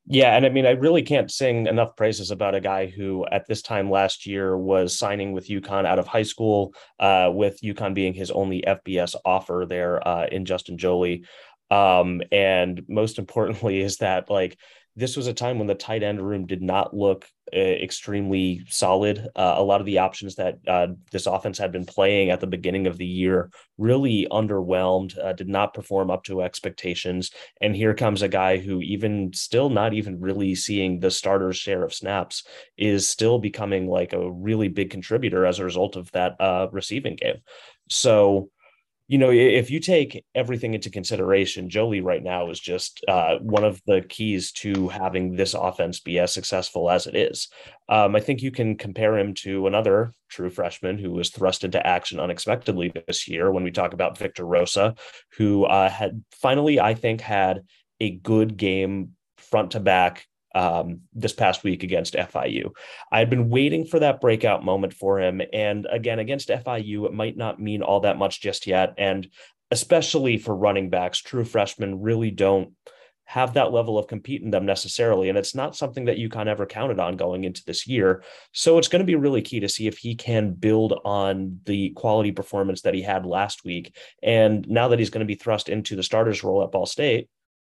Yeah, 0.07 0.37
and 0.37 0.45
I 0.45 0.51
mean, 0.51 0.67
I 0.67 0.73
really 0.73 1.03
can't 1.03 1.31
sing 1.31 1.67
enough 1.67 1.97
praises 1.97 2.31
about 2.31 2.55
a 2.55 2.61
guy 2.61 2.87
who, 2.87 3.25
at 3.33 3.47
this 3.47 3.63
time 3.63 3.91
last 3.91 4.27
year, 4.27 4.57
was 4.57 4.99
signing 4.99 5.33
with 5.33 5.49
UConn 5.49 5.87
out 5.87 5.99
of 5.99 6.07
high 6.07 6.25
school, 6.25 6.75
uh, 7.01 7.31
with 7.33 7.59
UConn 7.63 7.95
being 7.95 8.13
his 8.13 8.31
only 8.31 8.63
FBS 8.67 9.15
offer 9.25 9.65
there 9.67 10.07
uh, 10.07 10.27
in 10.27 10.45
Justin 10.45 10.77
Joly. 10.77 11.25
Um, 11.71 12.21
and 12.31 12.83
most 12.87 13.19
importantly, 13.19 13.81
is 13.81 13.97
that 13.99 14.29
like 14.29 14.59
this 14.97 15.17
was 15.17 15.27
a 15.27 15.35
time 15.35 15.59
when 15.59 15.67
the 15.67 15.75
tight 15.75 16.03
end 16.03 16.25
room 16.25 16.47
did 16.47 16.63
not 16.63 16.95
look 16.97 17.27
uh, 17.53 17.59
extremely 17.59 18.63
solid. 18.69 19.27
Uh, 19.35 19.55
a 19.57 19.63
lot 19.63 19.81
of 19.81 19.87
the 19.87 19.99
options 19.99 20.37
that 20.37 20.59
uh, 20.69 20.89
this 21.11 21.27
offense 21.27 21.59
had 21.59 21.73
been 21.73 21.85
playing 21.85 22.31
at 22.31 22.41
the 22.41 22.47
beginning 22.47 22.87
of 22.87 22.97
the 22.97 23.07
year 23.07 23.51
really 23.77 24.27
underwhelmed, 24.31 25.19
uh, 25.19 25.33
did 25.33 25.49
not 25.49 25.75
perform 25.75 26.11
up 26.11 26.25
to 26.25 26.43
expectations. 26.43 27.33
And 27.61 27.75
here 27.75 27.95
comes 27.95 28.23
a 28.23 28.29
guy 28.29 28.59
who, 28.59 28.81
even 28.81 29.33
still 29.33 29.69
not 29.69 29.95
even 29.95 30.21
really 30.21 30.55
seeing 30.55 31.01
the 31.01 31.11
starter's 31.11 31.57
share 31.57 31.83
of 31.83 31.93
snaps, 31.93 32.45
is 32.77 33.09
still 33.09 33.39
becoming 33.39 33.89
like 33.89 34.13
a 34.13 34.31
really 34.31 34.69
big 34.69 34.91
contributor 34.91 35.45
as 35.45 35.59
a 35.59 35.65
result 35.65 35.97
of 35.97 36.11
that 36.13 36.41
uh, 36.41 36.69
receiving 36.71 37.17
game. 37.17 37.39
So, 37.91 38.51
you 39.07 39.19
know, 39.19 39.31
if 39.31 39.71
you 39.71 39.81
take 39.81 40.25
everything 40.35 40.73
into 40.73 40.89
consideration, 40.89 41.69
Joly 41.69 42.01
right 42.01 42.23
now 42.23 42.51
is 42.51 42.59
just 42.59 43.05
uh, 43.07 43.37
one 43.41 43.63
of 43.63 43.81
the 43.87 44.01
keys 44.01 44.51
to 44.53 44.89
having 44.89 45.37
this 45.37 45.53
offense 45.53 46.01
be 46.01 46.19
as 46.19 46.33
successful 46.33 46.91
as 46.91 47.07
it 47.07 47.15
is. 47.15 47.49
Um, 47.89 48.17
I 48.17 48.21
think 48.21 48.41
you 48.41 48.51
can 48.51 48.77
compare 48.77 49.19
him 49.19 49.35
to 49.43 49.67
another 49.67 50.15
true 50.31 50.49
freshman 50.49 50.97
who 50.97 51.11
was 51.11 51.29
thrust 51.29 51.65
into 51.65 51.87
action 51.87 52.19
unexpectedly 52.19 52.93
this 53.07 53.29
year 53.29 53.51
when 53.53 53.63
we 53.63 53.71
talk 53.71 53.93
about 53.93 54.17
Victor 54.17 54.47
Rosa, 54.47 54.95
who 55.37 55.65
uh, 55.65 55.91
had 55.91 56.25
finally, 56.33 56.81
I 56.81 56.95
think, 56.95 57.21
had 57.21 57.65
a 58.01 58.11
good 58.11 58.57
game 58.57 59.11
front 59.37 59.73
to 59.73 59.81
back 59.81 60.27
um, 60.55 61.01
this 61.13 61.33
past 61.33 61.65
week 61.65 61.83
against 61.83 62.15
FIU. 62.15 62.71
I 63.11 63.19
had 63.19 63.31
been 63.31 63.51
waiting 63.51 63.85
for 63.85 63.99
that 64.01 64.21
breakout 64.21 64.65
moment 64.65 64.95
for 64.95 65.21
him. 65.21 65.43
And 65.53 65.87
again, 65.91 66.19
against 66.19 66.49
FIU, 66.49 67.07
it 67.07 67.13
might 67.13 67.37
not 67.37 67.61
mean 67.61 67.83
all 67.83 68.01
that 68.01 68.19
much 68.19 68.41
just 68.41 68.67
yet. 68.67 68.95
And 68.99 69.29
especially 69.71 70.39
for 70.39 70.55
running 70.55 70.91
backs, 70.91 71.19
true 71.19 71.45
freshmen 71.45 72.03
really 72.03 72.31
don't 72.31 72.73
have 73.27 73.55
that 73.55 73.73
level 73.73 73.99
of 73.99 74.07
compete 74.07 74.43
in 74.43 74.51
them 74.51 74.67
necessarily. 74.67 75.29
And 75.29 75.39
it's 75.39 75.55
not 75.55 75.75
something 75.75 76.05
that 76.05 76.19
UConn 76.19 76.47
ever 76.47 76.67
counted 76.67 77.01
on 77.01 77.17
going 77.17 77.45
into 77.45 77.65
this 77.65 77.87
year. 77.87 78.23
So 78.53 78.77
it's 78.77 78.89
going 78.89 79.01
to 79.01 79.07
be 79.07 79.15
really 79.15 79.41
key 79.41 79.61
to 79.61 79.69
see 79.69 79.87
if 79.87 79.99
he 79.99 80.15
can 80.15 80.53
build 80.53 81.01
on 81.05 81.61
the 81.65 81.91
quality 81.91 82.33
performance 82.33 82.83
that 82.83 82.95
he 82.95 83.03
had 83.03 83.25
last 83.25 83.65
week. 83.65 83.97
And 84.23 84.69
now 84.69 84.89
that 84.89 84.99
he's 84.99 85.11
going 85.11 85.27
to 85.27 85.27
be 85.27 85.37
thrust 85.37 85.71
into 85.71 85.97
the 85.97 86.03
starters 86.03 86.45
role 86.45 86.63
at 86.63 86.71
Ball 86.71 86.87
State, 86.87 87.29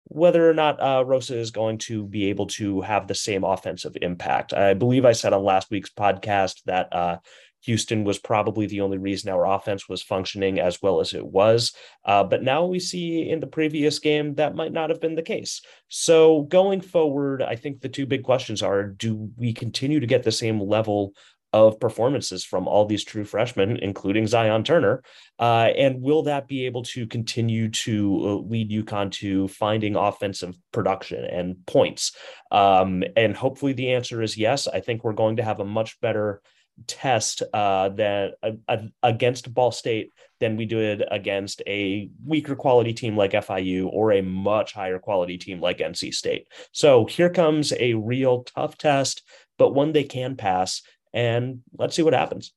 whether 0.09 0.49
or 0.49 0.53
not 0.53 0.81
uh, 0.81 1.03
Rosa 1.05 1.37
is 1.37 1.51
going 1.51 1.77
to 1.77 2.05
be 2.05 2.25
able 2.25 2.47
to 2.47 2.81
have 2.81 3.07
the 3.07 3.15
same 3.15 3.43
offensive 3.43 3.95
impact. 4.01 4.53
I 4.53 4.73
believe 4.73 5.05
I 5.05 5.13
said 5.13 5.33
on 5.33 5.43
last 5.43 5.69
week's 5.71 5.91
podcast 5.91 6.63
that 6.65 6.93
uh, 6.93 7.17
Houston 7.61 8.03
was 8.03 8.17
probably 8.17 8.65
the 8.65 8.81
only 8.81 8.97
reason 8.97 9.29
our 9.29 9.45
offense 9.45 9.87
was 9.87 10.01
functioning 10.01 10.59
as 10.59 10.81
well 10.81 10.99
as 10.99 11.13
it 11.13 11.25
was. 11.25 11.73
Uh, 12.05 12.23
but 12.23 12.41
now 12.41 12.65
we 12.65 12.79
see 12.79 13.29
in 13.29 13.39
the 13.39 13.47
previous 13.47 13.99
game 13.99 14.35
that 14.35 14.55
might 14.55 14.71
not 14.71 14.89
have 14.89 15.01
been 15.01 15.15
the 15.15 15.21
case. 15.21 15.61
So 15.89 16.43
going 16.43 16.81
forward, 16.81 17.43
I 17.43 17.55
think 17.55 17.81
the 17.81 17.89
two 17.89 18.05
big 18.05 18.23
questions 18.23 18.63
are 18.63 18.87
do 18.87 19.29
we 19.35 19.53
continue 19.53 19.99
to 19.99 20.07
get 20.07 20.23
the 20.23 20.31
same 20.31 20.59
level 20.59 21.13
of 21.51 21.79
performances 21.79 22.43
from 22.43 22.67
all 22.67 22.85
these 22.85 23.03
true 23.03 23.25
freshmen, 23.25 23.77
including 23.77 24.27
Zion 24.27 24.63
Turner. 24.63 25.01
Uh, 25.39 25.69
and 25.77 26.01
will 26.01 26.23
that 26.23 26.47
be 26.47 26.65
able 26.65 26.83
to 26.83 27.07
continue 27.07 27.69
to 27.69 28.19
uh, 28.23 28.33
lead 28.47 28.69
UConn 28.69 29.11
to 29.13 29.47
finding 29.47 29.95
offensive 29.95 30.55
production 30.71 31.25
and 31.25 31.65
points? 31.65 32.15
Um, 32.51 33.03
and 33.15 33.35
hopefully 33.35 33.73
the 33.73 33.93
answer 33.93 34.21
is 34.21 34.37
yes. 34.37 34.67
I 34.67 34.79
think 34.79 35.03
we're 35.03 35.13
going 35.13 35.37
to 35.37 35.43
have 35.43 35.59
a 35.59 35.65
much 35.65 35.99
better 36.01 36.41
test 36.87 37.43
uh, 37.53 37.89
that 37.89 38.35
uh, 38.43 38.77
against 39.03 39.53
Ball 39.53 39.71
State 39.71 40.11
than 40.39 40.55
we 40.55 40.65
did 40.65 41.03
against 41.11 41.61
a 41.67 42.09
weaker 42.25 42.55
quality 42.55 42.93
team 42.93 43.17
like 43.17 43.31
FIU 43.31 43.87
or 43.91 44.13
a 44.13 44.21
much 44.21 44.73
higher 44.73 44.99
quality 44.99 45.37
team 45.37 45.59
like 45.59 45.79
NC 45.79 46.13
State. 46.13 46.47
So 46.71 47.05
here 47.05 47.29
comes 47.29 47.73
a 47.77 47.93
real 47.93 48.43
tough 48.43 48.77
test, 48.77 49.23
but 49.57 49.73
one 49.73 49.91
they 49.91 50.05
can 50.05 50.35
pass. 50.35 50.81
And 51.13 51.61
let's 51.77 51.95
see 51.95 52.03
what 52.03 52.13
happens. 52.13 52.53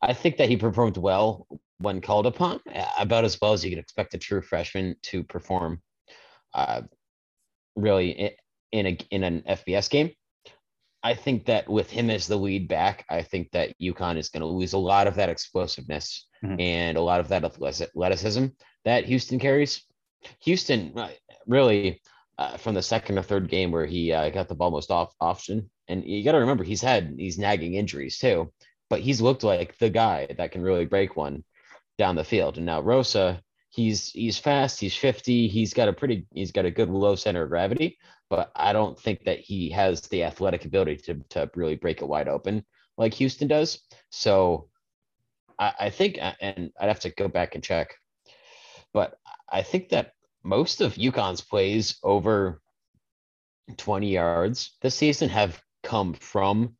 I 0.00 0.14
think 0.14 0.38
that 0.38 0.48
he 0.48 0.56
performed 0.56 0.96
well 0.96 1.46
when 1.78 2.00
called 2.00 2.26
upon, 2.26 2.60
about 2.98 3.24
as 3.24 3.38
well 3.40 3.52
as 3.52 3.64
you 3.64 3.70
could 3.70 3.78
expect 3.78 4.14
a 4.14 4.18
true 4.18 4.42
freshman 4.42 4.96
to 5.02 5.22
perform. 5.22 5.80
Uh, 6.54 6.82
really, 7.76 8.36
in 8.72 8.86
a 8.86 8.98
in 9.10 9.22
an 9.22 9.42
FBS 9.48 9.88
game. 9.88 10.10
I 11.04 11.14
think 11.14 11.46
that 11.46 11.68
with 11.68 11.90
him 11.90 12.10
as 12.10 12.26
the 12.26 12.36
lead 12.36 12.68
back, 12.68 13.04
I 13.10 13.22
think 13.22 13.50
that 13.52 13.74
UConn 13.80 14.18
is 14.18 14.28
going 14.28 14.42
to 14.42 14.46
lose 14.46 14.72
a 14.72 14.78
lot 14.78 15.08
of 15.08 15.16
that 15.16 15.28
explosiveness 15.28 16.28
mm-hmm. 16.44 16.60
and 16.60 16.96
a 16.96 17.00
lot 17.00 17.18
of 17.18 17.28
that 17.28 17.44
athleticism 17.44 18.46
that 18.84 19.04
Houston 19.06 19.40
carries. 19.40 19.84
Houston, 20.42 20.96
uh, 20.96 21.10
really, 21.46 22.00
uh, 22.38 22.56
from 22.56 22.74
the 22.74 22.82
second 22.82 23.18
or 23.18 23.22
third 23.22 23.48
game 23.48 23.72
where 23.72 23.86
he 23.86 24.12
uh, 24.12 24.30
got 24.30 24.48
the 24.48 24.54
ball 24.54 24.70
most 24.70 24.92
off 24.92 25.12
option, 25.20 25.70
and 25.88 26.04
you 26.04 26.24
got 26.24 26.32
to 26.32 26.38
remember 26.38 26.64
he's 26.64 26.80
had 26.80 27.16
these 27.16 27.38
nagging 27.38 27.74
injuries 27.74 28.18
too, 28.18 28.52
but 28.88 29.00
he's 29.00 29.20
looked 29.20 29.42
like 29.42 29.78
the 29.78 29.90
guy 29.90 30.28
that 30.36 30.52
can 30.52 30.62
really 30.62 30.86
break 30.86 31.16
one 31.16 31.44
down 31.98 32.16
the 32.16 32.24
field. 32.24 32.56
And 32.56 32.66
now 32.66 32.80
Rosa, 32.80 33.42
he's 33.70 34.10
he's 34.10 34.38
fast, 34.38 34.80
he's 34.80 34.96
50, 34.96 35.48
he's 35.48 35.74
got 35.74 35.88
a 35.88 35.92
pretty, 35.92 36.26
he's 36.32 36.52
got 36.52 36.64
a 36.64 36.70
good 36.70 36.90
low 36.90 37.14
center 37.14 37.42
of 37.42 37.50
gravity, 37.50 37.98
but 38.30 38.50
I 38.54 38.72
don't 38.72 38.98
think 38.98 39.24
that 39.24 39.40
he 39.40 39.70
has 39.70 40.02
the 40.02 40.24
athletic 40.24 40.64
ability 40.64 40.96
to, 40.98 41.14
to 41.30 41.50
really 41.54 41.76
break 41.76 42.02
it 42.02 42.08
wide 42.08 42.28
open 42.28 42.64
like 42.96 43.14
Houston 43.14 43.48
does. 43.48 43.80
So 44.10 44.68
I, 45.58 45.72
I 45.80 45.90
think, 45.90 46.18
and 46.40 46.70
I'd 46.80 46.88
have 46.88 47.00
to 47.00 47.10
go 47.10 47.28
back 47.28 47.54
and 47.54 47.64
check, 47.64 47.94
but 48.92 49.14
I 49.50 49.62
think 49.62 49.90
that 49.90 50.12
most 50.42 50.80
of 50.80 50.94
UConn's 50.94 51.40
plays 51.40 51.98
over 52.02 52.60
20 53.76 54.08
yards 54.10 54.76
this 54.82 54.94
season 54.94 55.28
have 55.28 55.60
come 55.92 56.14
from 56.14 56.74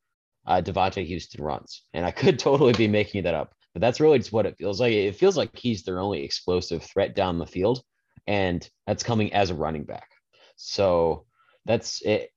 uh, 0.46 0.62
Devontae 0.62 1.06
Houston 1.06 1.44
runs. 1.44 1.82
And 1.92 2.06
I 2.06 2.10
could 2.10 2.38
totally 2.38 2.72
be 2.72 2.88
making 2.88 3.24
that 3.24 3.34
up, 3.34 3.52
but 3.74 3.82
that's 3.82 4.00
really 4.00 4.18
just 4.18 4.32
what 4.32 4.46
it 4.46 4.56
feels 4.56 4.80
like. 4.80 4.94
It 4.94 5.16
feels 5.16 5.36
like 5.36 5.56
he's 5.56 5.82
their 5.82 6.00
only 6.00 6.24
explosive 6.24 6.82
threat 6.82 7.14
down 7.14 7.38
the 7.38 7.46
field, 7.46 7.82
and 8.26 8.66
that's 8.86 9.02
coming 9.02 9.34
as 9.34 9.50
a 9.50 9.54
running 9.54 9.84
back. 9.84 10.08
So 10.56 11.26
that's 11.66 12.00
it, 12.02 12.30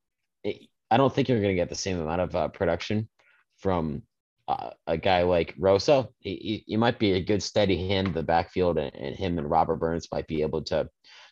it 0.44 0.68
I 0.92 0.98
don't 0.98 1.14
think 1.14 1.30
you're 1.30 1.40
going 1.40 1.56
to 1.56 1.62
get 1.62 1.70
the 1.70 1.76
same 1.76 2.00
amount 2.00 2.22
of 2.22 2.36
uh, 2.36 2.48
production 2.50 3.08
from 3.58 4.04
uh, 4.50 4.72
a 4.86 4.98
guy 4.98 5.24
like 5.24 5.56
Rosa. 5.58 6.10
He, 6.20 6.64
he, 6.68 6.78
might 6.78 7.00
be 7.00 7.14
a 7.14 7.24
good 7.24 7.42
steady 7.42 7.88
hand 7.88 8.08
in 8.08 8.14
the 8.14 8.22
backfield, 8.22 8.78
and, 8.78 8.94
and, 8.94 9.16
him 9.16 9.40
and 9.40 9.50
Robert 9.50 9.78
Burns 9.78 10.10
might 10.12 10.28
be 10.28 10.42
able 10.42 10.62
to 10.64 10.90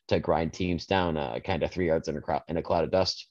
to 0.08 0.20
grind 0.20 0.54
teams 0.54 0.86
down 0.86 1.18
uh, 1.18 1.40
kind 1.46 1.64
of 1.64 1.72
three 1.72 1.88
yards 1.88 2.08
in 2.08 2.18
a, 2.18 2.44
in 2.48 2.58
a 2.58 2.62
cloud 2.62 2.86
of 2.86 2.92
dust. 2.92 3.28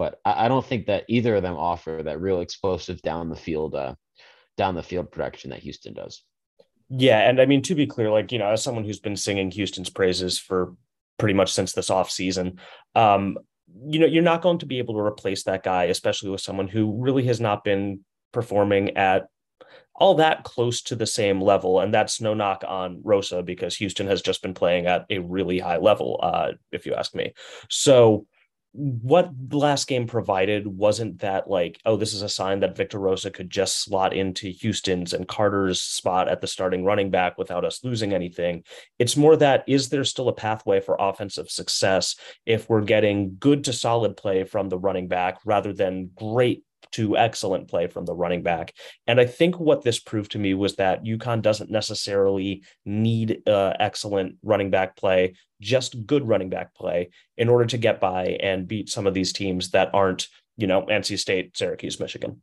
But 0.00 0.18
I, 0.24 0.46
I, 0.46 0.48
don't 0.48 0.64
think 0.64 0.86
that 0.86 1.04
either 1.08 1.36
of 1.36 1.42
them 1.42 1.56
offer 1.56 2.00
that 2.02 2.22
real 2.22 2.40
explosive 2.40 3.02
down 3.02 3.28
the 3.28 3.36
field 3.36 3.74
uh, 3.74 3.96
down 4.56 4.74
the 4.74 4.82
field 4.82 5.12
production 5.12 5.50
that 5.50 5.58
Houston 5.58 5.92
does. 5.92 6.22
Yeah, 6.88 7.18
and 7.28 7.38
I 7.38 7.44
mean 7.44 7.60
to 7.64 7.74
be 7.74 7.86
clear, 7.86 8.10
like 8.10 8.32
you 8.32 8.38
know, 8.38 8.48
as 8.48 8.62
someone 8.62 8.84
who's 8.84 8.98
been 8.98 9.14
singing 9.14 9.50
Houston's 9.50 9.90
praises 9.90 10.38
for 10.38 10.74
pretty 11.18 11.34
much 11.34 11.52
since 11.52 11.74
this 11.74 11.90
off 11.90 12.10
season, 12.10 12.60
um, 12.94 13.36
you 13.88 13.98
know, 13.98 14.06
you're 14.06 14.22
not 14.22 14.40
going 14.40 14.60
to 14.60 14.66
be 14.66 14.78
able 14.78 14.94
to 14.94 15.00
replace 15.00 15.42
that 15.42 15.62
guy, 15.62 15.84
especially 15.84 16.30
with 16.30 16.40
someone 16.40 16.66
who 16.66 16.96
really 16.98 17.24
has 17.24 17.38
not 17.38 17.62
been 17.62 18.00
performing 18.32 18.96
at 18.96 19.28
all 19.94 20.14
that 20.14 20.44
close 20.44 20.80
to 20.80 20.96
the 20.96 21.06
same 21.06 21.42
level. 21.42 21.80
And 21.80 21.92
that's 21.92 22.22
no 22.22 22.32
knock 22.32 22.64
on 22.66 23.02
Rosa 23.04 23.42
because 23.42 23.76
Houston 23.76 24.06
has 24.06 24.22
just 24.22 24.40
been 24.40 24.54
playing 24.54 24.86
at 24.86 25.04
a 25.10 25.18
really 25.18 25.58
high 25.58 25.76
level, 25.76 26.18
uh, 26.22 26.52
if 26.72 26.86
you 26.86 26.94
ask 26.94 27.14
me. 27.14 27.34
So 27.68 28.24
what 28.72 29.30
last 29.50 29.88
game 29.88 30.06
provided 30.06 30.66
wasn't 30.66 31.20
that 31.20 31.50
like, 31.50 31.80
oh, 31.84 31.96
this 31.96 32.14
is 32.14 32.22
a 32.22 32.28
sign 32.28 32.60
that 32.60 32.76
Victor 32.76 33.00
Rosa 33.00 33.30
could 33.30 33.50
just 33.50 33.82
slot 33.82 34.14
into 34.14 34.48
Houston's 34.48 35.12
and 35.12 35.26
Carter's 35.26 35.80
spot 35.80 36.28
at 36.28 36.40
the 36.40 36.46
starting 36.46 36.84
running 36.84 37.10
back 37.10 37.36
without 37.36 37.64
us 37.64 37.82
losing 37.82 38.12
anything. 38.12 38.62
It's 38.98 39.16
more 39.16 39.36
that 39.36 39.64
is 39.66 39.88
there 39.88 40.04
still 40.04 40.28
a 40.28 40.32
pathway 40.32 40.80
for 40.80 40.96
offensive 41.00 41.50
success 41.50 42.14
if 42.46 42.68
we're 42.68 42.82
getting 42.82 43.36
good 43.40 43.64
to 43.64 43.72
solid 43.72 44.16
play 44.16 44.44
from 44.44 44.68
the 44.68 44.78
running 44.78 45.08
back 45.08 45.38
rather 45.44 45.72
than 45.72 46.10
great 46.14 46.62
to 46.92 47.16
excellent 47.16 47.68
play 47.68 47.86
from 47.86 48.04
the 48.04 48.14
running 48.14 48.42
back. 48.42 48.74
And 49.06 49.20
I 49.20 49.26
think 49.26 49.58
what 49.58 49.82
this 49.82 49.98
proved 49.98 50.32
to 50.32 50.38
me 50.38 50.54
was 50.54 50.76
that 50.76 51.04
UConn 51.04 51.42
doesn't 51.42 51.70
necessarily 51.70 52.64
need 52.84 53.42
uh, 53.48 53.74
excellent 53.78 54.36
running 54.42 54.70
back 54.70 54.96
play, 54.96 55.34
just 55.60 56.06
good 56.06 56.26
running 56.26 56.50
back 56.50 56.74
play 56.74 57.10
in 57.36 57.48
order 57.48 57.66
to 57.66 57.78
get 57.78 58.00
by 58.00 58.38
and 58.40 58.68
beat 58.68 58.88
some 58.88 59.06
of 59.06 59.14
these 59.14 59.32
teams 59.32 59.70
that 59.70 59.90
aren't, 59.94 60.28
you 60.56 60.66
know, 60.66 60.82
NC 60.82 61.18
State, 61.18 61.56
Syracuse, 61.56 62.00
Michigan. 62.00 62.42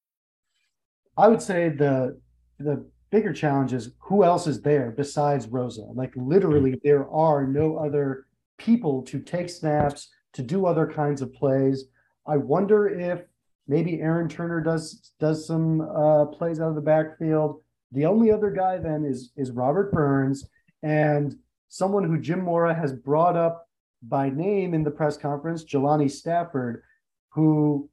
I 1.17 1.27
would 1.27 1.41
say 1.41 1.69
the 1.69 2.19
the 2.59 2.85
bigger 3.11 3.33
challenge 3.33 3.73
is 3.73 3.91
who 3.99 4.23
else 4.23 4.47
is 4.47 4.61
there 4.61 4.91
besides 4.91 5.47
Rosa? 5.47 5.81
Like 5.93 6.13
literally, 6.15 6.71
mm-hmm. 6.71 6.87
there 6.87 7.09
are 7.09 7.45
no 7.45 7.77
other 7.77 8.25
people 8.57 9.01
to 9.03 9.19
take 9.19 9.49
snaps, 9.49 10.09
to 10.33 10.41
do 10.41 10.65
other 10.65 10.87
kinds 10.87 11.21
of 11.21 11.33
plays. 11.33 11.85
I 12.27 12.37
wonder 12.37 12.87
if 12.87 13.21
maybe 13.67 13.99
Aaron 14.01 14.29
Turner 14.29 14.61
does 14.61 15.11
does 15.19 15.45
some 15.45 15.81
uh, 15.81 16.25
plays 16.25 16.59
out 16.59 16.69
of 16.69 16.75
the 16.75 16.81
backfield. 16.81 17.61
The 17.91 18.05
only 18.05 18.31
other 18.31 18.51
guy 18.51 18.77
then 18.77 19.03
is 19.03 19.31
is 19.35 19.51
Robert 19.51 19.91
Burns 19.91 20.47
and 20.83 21.35
someone 21.67 22.03
who 22.03 22.19
Jim 22.19 22.41
Mora 22.41 22.73
has 22.73 22.93
brought 22.93 23.35
up 23.35 23.67
by 24.03 24.29
name 24.29 24.73
in 24.73 24.83
the 24.83 24.91
press 24.91 25.17
conference, 25.17 25.63
Jelani 25.63 26.09
Stafford, 26.09 26.83
who 27.29 27.89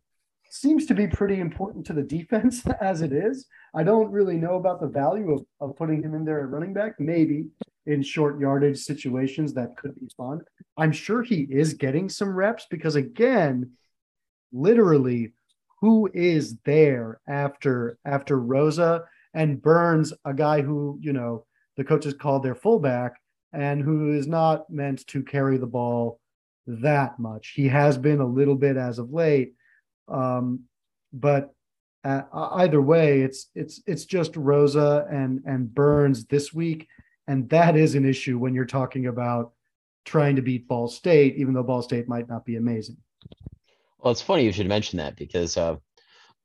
seems 0.50 0.86
to 0.86 0.94
be 0.94 1.06
pretty 1.06 1.40
important 1.40 1.86
to 1.86 1.92
the 1.92 2.02
defense 2.02 2.64
as 2.80 3.02
it 3.02 3.12
is. 3.12 3.46
I 3.74 3.82
don't 3.82 4.10
really 4.10 4.36
know 4.36 4.56
about 4.56 4.80
the 4.80 4.88
value 4.88 5.32
of, 5.32 5.44
of 5.60 5.76
putting 5.76 6.02
him 6.02 6.14
in 6.14 6.24
there 6.24 6.40
at 6.40 6.50
running 6.50 6.72
back. 6.72 6.98
Maybe 6.98 7.46
in 7.86 8.02
short 8.02 8.38
yardage 8.38 8.78
situations 8.78 9.54
that 9.54 9.76
could 9.76 9.94
be 9.98 10.08
fun. 10.16 10.40
I'm 10.76 10.92
sure 10.92 11.22
he 11.22 11.46
is 11.50 11.74
getting 11.74 12.08
some 12.08 12.34
reps 12.34 12.66
because 12.70 12.96
again, 12.96 13.72
literally, 14.52 15.32
who 15.80 16.10
is 16.12 16.56
there 16.64 17.20
after 17.28 17.98
after 18.04 18.38
Rosa 18.40 19.04
and 19.34 19.62
Burns, 19.62 20.12
a 20.24 20.34
guy 20.34 20.60
who, 20.60 20.98
you 21.00 21.12
know, 21.12 21.46
the 21.76 21.84
coaches 21.84 22.14
called 22.14 22.42
their 22.42 22.54
fullback. 22.54 23.14
and 23.52 23.80
who 23.80 24.12
is 24.12 24.26
not 24.26 24.68
meant 24.68 25.06
to 25.06 25.22
carry 25.22 25.56
the 25.56 25.66
ball 25.66 26.20
that 26.66 27.18
much. 27.18 27.52
He 27.56 27.66
has 27.68 27.96
been 27.96 28.20
a 28.20 28.26
little 28.26 28.56
bit 28.56 28.76
as 28.76 28.98
of 28.98 29.10
late, 29.10 29.54
um, 30.10 30.64
but 31.12 31.54
uh, 32.04 32.22
either 32.32 32.80
way, 32.80 33.22
it's 33.22 33.50
it's 33.54 33.82
it's 33.86 34.04
just 34.04 34.36
Rosa 34.36 35.06
and 35.10 35.42
and 35.44 35.72
Burns 35.72 36.26
this 36.26 36.52
week, 36.52 36.86
and 37.26 37.48
that 37.50 37.76
is 37.76 37.94
an 37.94 38.04
issue 38.04 38.38
when 38.38 38.54
you're 38.54 38.64
talking 38.64 39.06
about 39.06 39.52
trying 40.04 40.36
to 40.36 40.42
beat 40.42 40.68
Ball 40.68 40.88
State, 40.88 41.36
even 41.36 41.52
though 41.54 41.62
Ball 41.62 41.82
State 41.82 42.08
might 42.08 42.28
not 42.28 42.44
be 42.44 42.56
amazing. 42.56 42.96
Well, 43.98 44.12
it's 44.12 44.22
funny 44.22 44.44
you 44.44 44.52
should 44.52 44.68
mention 44.68 44.98
that 44.98 45.16
because 45.16 45.56
uh, 45.56 45.76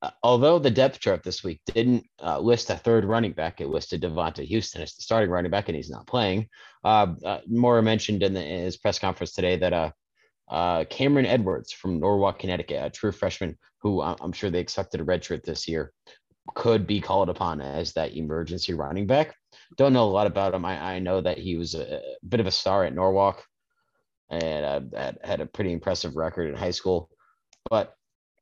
uh, 0.01 0.09
although 0.21 0.59
the 0.59 0.69
depth 0.69 0.99
chart 0.99 1.23
this 1.23 1.45
week 1.45 1.61
didn't 1.67 2.05
uh, 2.21 2.37
list 2.37 2.69
a 2.69 2.75
third 2.75 3.05
running 3.05 3.31
back, 3.31 3.61
it 3.61 3.69
listed 3.69 4.01
Devontae 4.01 4.45
Houston 4.45 4.81
as 4.81 4.95
the 4.95 5.01
starting 5.01 5.29
running 5.29 5.51
back, 5.51 5.69
and 5.69 5.77
he's 5.77 5.89
not 5.89 6.07
playing. 6.07 6.49
Uh, 6.83 7.13
uh, 7.23 7.39
Mora 7.47 7.81
mentioned 7.81 8.21
in, 8.21 8.33
the, 8.33 8.43
in, 8.43 8.63
his 8.63 8.75
press 8.75 8.99
conference 8.99 9.31
today 9.31 9.55
that 9.57 9.93
uh, 10.49 10.53
uh, 10.53 10.85
Cameron 10.85 11.25
Edwards 11.25 11.71
from 11.71 11.99
Norwalk, 11.99 12.39
Connecticut, 12.39 12.83
a 12.83 12.89
true 12.89 13.11
freshman 13.11 13.57
who 13.79 14.01
I'm 14.01 14.31
sure 14.31 14.49
they 14.49 14.59
accepted 14.59 15.01
a 15.01 15.05
redshirt 15.05 15.43
this 15.43 15.67
year, 15.67 15.91
could 16.55 16.87
be 16.87 17.01
called 17.01 17.29
upon 17.29 17.59
as 17.59 17.93
that 17.93 18.15
emergency 18.15 18.73
running 18.73 19.07
back. 19.07 19.35
Don't 19.77 19.93
know 19.93 20.05
a 20.05 20.09
lot 20.09 20.27
about 20.27 20.53
him. 20.53 20.63
I, 20.63 20.95
I 20.95 20.99
know 20.99 21.19
that 21.21 21.37
he 21.37 21.57
was 21.57 21.75
a, 21.75 22.01
bit 22.27 22.39
of 22.39 22.47
a 22.47 22.51
star 22.51 22.85
at 22.85 22.95
Norwalk 22.95 23.43
and 24.29 24.93
had, 24.95 25.17
had 25.23 25.41
a 25.41 25.45
pretty 25.45 25.73
impressive 25.73 26.15
record 26.15 26.49
in 26.49 26.55
high 26.55 26.71
school, 26.71 27.09
but 27.69 27.93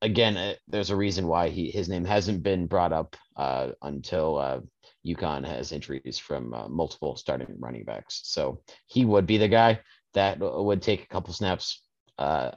again, 0.02 0.38
uh, 0.38 0.54
there's 0.68 0.90
a 0.90 0.96
reason 0.96 1.28
why 1.28 1.50
he 1.50 1.70
his 1.70 1.90
name 1.90 2.06
hasn't 2.06 2.44
been 2.44 2.68
brought 2.68 2.94
up 2.94 3.16
uh, 3.36 3.70
until 3.82 4.38
uh, 4.38 4.60
UConn 5.06 5.46
has 5.46 5.72
injuries 5.72 6.20
from 6.20 6.54
uh, 6.54 6.68
multiple 6.68 7.16
starting 7.16 7.48
running 7.60 7.84
backs. 7.84 8.22
So 8.24 8.62
he 8.88 9.06
would 9.06 9.26
be 9.26 9.38
the 9.38 9.48
guy 9.48 9.80
that 10.14 10.40
would 10.40 10.82
take 10.82 11.04
a 11.04 11.08
couple 11.08 11.34
snaps 11.34 11.82
uh, 12.22 12.52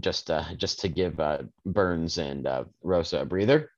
just 0.00 0.30
uh, 0.30 0.44
just 0.56 0.80
to 0.80 0.88
give 0.88 1.20
Burns 1.64 2.18
and 2.18 2.48
Rosa 2.82 3.20
a 3.20 3.24
breather. 3.24 3.70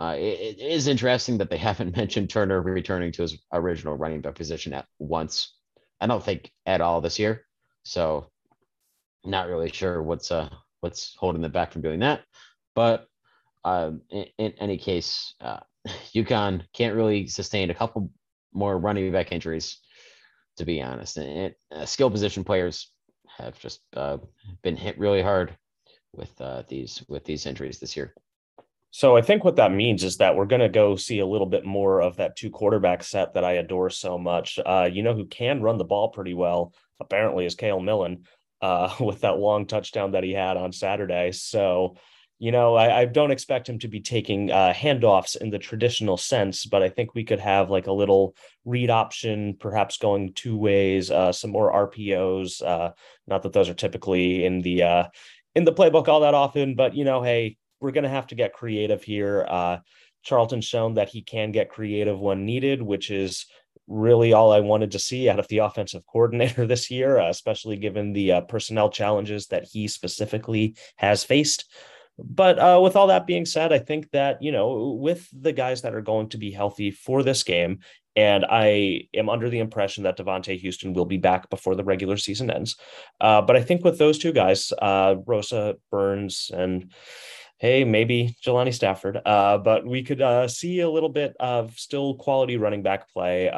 It, 0.00 0.58
it 0.58 0.60
is 0.60 0.88
interesting 0.88 1.38
that 1.38 1.50
they 1.50 1.56
haven't 1.68 1.96
mentioned 1.96 2.30
Turner 2.30 2.60
returning 2.60 3.12
to 3.12 3.22
his 3.22 3.38
original 3.52 3.96
running 3.96 4.20
back 4.20 4.34
position 4.34 4.72
at 4.72 4.86
once. 4.98 5.54
I 6.00 6.06
don't 6.06 6.22
think 6.22 6.50
at 6.66 6.80
all 6.80 7.00
this 7.00 7.18
year. 7.18 7.44
So 7.84 8.30
not 9.24 9.48
really 9.48 9.70
sure 9.70 10.02
what's 10.02 10.30
uh 10.30 10.48
what's 10.80 11.14
holding 11.16 11.42
them 11.42 11.52
back 11.52 11.72
from 11.72 11.82
doing 11.82 12.00
that. 12.00 12.22
But 12.74 13.06
uh, 13.64 13.92
in, 14.10 14.26
in, 14.38 14.52
any 14.60 14.76
case, 14.76 15.34
uh, 15.40 15.60
UConn 16.14 16.64
can't 16.74 16.94
really 16.94 17.26
sustain 17.26 17.70
a 17.70 17.74
couple 17.74 18.10
more 18.52 18.78
running 18.78 19.10
back 19.10 19.32
injuries, 19.32 19.78
to 20.58 20.64
be 20.66 20.82
honest. 20.82 21.16
And 21.16 21.54
uh, 21.74 21.86
skill 21.86 22.10
position 22.10 22.44
players 22.44 22.92
have 23.38 23.58
just 23.58 23.80
uh, 23.96 24.18
been 24.62 24.76
hit 24.76 24.98
really 24.98 25.22
hard 25.22 25.56
with 26.12 26.40
uh, 26.40 26.62
these 26.68 27.02
with 27.08 27.24
these 27.24 27.46
injuries 27.46 27.78
this 27.78 27.96
year. 27.96 28.14
So 28.90 29.16
I 29.16 29.22
think 29.22 29.42
what 29.42 29.56
that 29.56 29.72
means 29.72 30.04
is 30.04 30.18
that 30.18 30.36
we're 30.36 30.46
going 30.46 30.60
to 30.60 30.68
go 30.68 30.94
see 30.94 31.18
a 31.18 31.26
little 31.26 31.48
bit 31.48 31.64
more 31.64 32.00
of 32.00 32.16
that 32.16 32.36
two 32.36 32.48
quarterback 32.48 33.02
set 33.02 33.34
that 33.34 33.44
I 33.44 33.54
adore 33.54 33.90
so 33.90 34.16
much. 34.16 34.58
Uh, 34.64 34.88
you 34.90 35.02
know 35.02 35.14
who 35.14 35.26
can 35.26 35.62
run 35.62 35.78
the 35.78 35.84
ball 35.84 36.10
pretty 36.10 36.34
well 36.34 36.72
apparently 37.00 37.44
is 37.44 37.54
Cale 37.54 37.80
Millen 37.80 38.24
uh, 38.60 38.94
with 39.00 39.20
that 39.20 39.38
long 39.38 39.66
touchdown 39.66 40.12
that 40.12 40.24
he 40.24 40.32
had 40.32 40.56
on 40.56 40.72
Saturday. 40.72 41.32
So, 41.32 41.96
you 42.38 42.50
know, 42.50 42.74
I, 42.74 43.00
I 43.00 43.04
don't 43.04 43.30
expect 43.30 43.68
him 43.68 43.78
to 43.80 43.88
be 43.88 44.00
taking 44.00 44.50
uh, 44.50 44.72
handoffs 44.74 45.36
in 45.36 45.50
the 45.50 45.58
traditional 45.58 46.16
sense, 46.16 46.66
but 46.66 46.82
I 46.82 46.88
think 46.88 47.14
we 47.14 47.24
could 47.24 47.40
have 47.40 47.70
like 47.70 47.86
a 47.86 47.92
little 47.92 48.34
read 48.64 48.90
option, 48.90 49.56
perhaps 49.58 49.98
going 49.98 50.32
two 50.32 50.56
ways, 50.56 51.10
uh, 51.10 51.32
some 51.32 51.50
more 51.50 51.72
RPOs. 51.90 52.62
Uh, 52.62 52.90
not 53.26 53.42
that 53.42 53.52
those 53.52 53.68
are 53.68 53.74
typically 53.74 54.44
in 54.44 54.60
the 54.62 54.82
uh, 54.82 55.04
in 55.54 55.64
the 55.64 55.72
playbook 55.72 56.08
all 56.08 56.20
that 56.20 56.34
often, 56.34 56.74
but 56.74 56.94
you 56.94 57.04
know, 57.04 57.22
hey, 57.22 57.56
we're 57.80 57.92
gonna 57.92 58.08
have 58.08 58.26
to 58.28 58.34
get 58.34 58.52
creative 58.52 59.02
here. 59.02 59.46
Uh, 59.48 59.78
Charlton's 60.24 60.64
shown 60.64 60.94
that 60.94 61.10
he 61.10 61.22
can 61.22 61.52
get 61.52 61.68
creative 61.68 62.18
when 62.18 62.44
needed, 62.44 62.82
which 62.82 63.10
is 63.10 63.46
really 63.86 64.32
all 64.32 64.52
I 64.52 64.60
wanted 64.60 64.92
to 64.92 64.98
see 64.98 65.28
out 65.28 65.38
of 65.38 65.48
the 65.48 65.58
offensive 65.58 66.02
coordinator 66.06 66.66
this 66.66 66.90
year, 66.90 67.18
especially 67.18 67.76
given 67.76 68.12
the 68.12 68.32
uh, 68.32 68.40
personnel 68.42 68.90
challenges 68.90 69.46
that 69.48 69.64
he 69.64 69.86
specifically 69.88 70.76
has 70.96 71.22
faced. 71.22 71.70
But 72.18 72.58
uh, 72.58 72.80
with 72.82 72.96
all 72.96 73.08
that 73.08 73.26
being 73.26 73.44
said, 73.44 73.72
I 73.72 73.78
think 73.78 74.10
that, 74.12 74.40
you 74.42 74.52
know, 74.52 74.96
with 75.00 75.28
the 75.32 75.52
guys 75.52 75.82
that 75.82 75.94
are 75.94 76.00
going 76.00 76.28
to 76.30 76.38
be 76.38 76.50
healthy 76.50 76.90
for 76.90 77.22
this 77.22 77.42
game, 77.42 77.80
and 78.16 78.44
I 78.48 79.08
am 79.14 79.28
under 79.28 79.50
the 79.50 79.58
impression 79.58 80.04
that 80.04 80.16
Devontae 80.16 80.60
Houston 80.60 80.92
will 80.92 81.04
be 81.04 81.16
back 81.16 81.50
before 81.50 81.74
the 81.74 81.82
regular 81.82 82.16
season 82.16 82.50
ends. 82.50 82.76
Uh, 83.20 83.42
but 83.42 83.56
I 83.56 83.62
think 83.62 83.84
with 83.84 83.98
those 83.98 84.18
two 84.18 84.32
guys, 84.32 84.72
uh, 84.80 85.16
Rosa 85.26 85.76
Burns 85.90 86.50
and 86.54 86.92
hey, 87.58 87.82
maybe 87.84 88.36
Jelani 88.44 88.74
Stafford. 88.74 89.20
Uh, 89.24 89.58
but 89.58 89.86
we 89.86 90.02
could 90.02 90.20
uh, 90.20 90.46
see 90.46 90.80
a 90.80 90.90
little 90.90 91.08
bit 91.08 91.34
of 91.40 91.76
still 91.78 92.14
quality 92.14 92.56
running 92.56 92.82
back 92.82 93.10
play. 93.10 93.48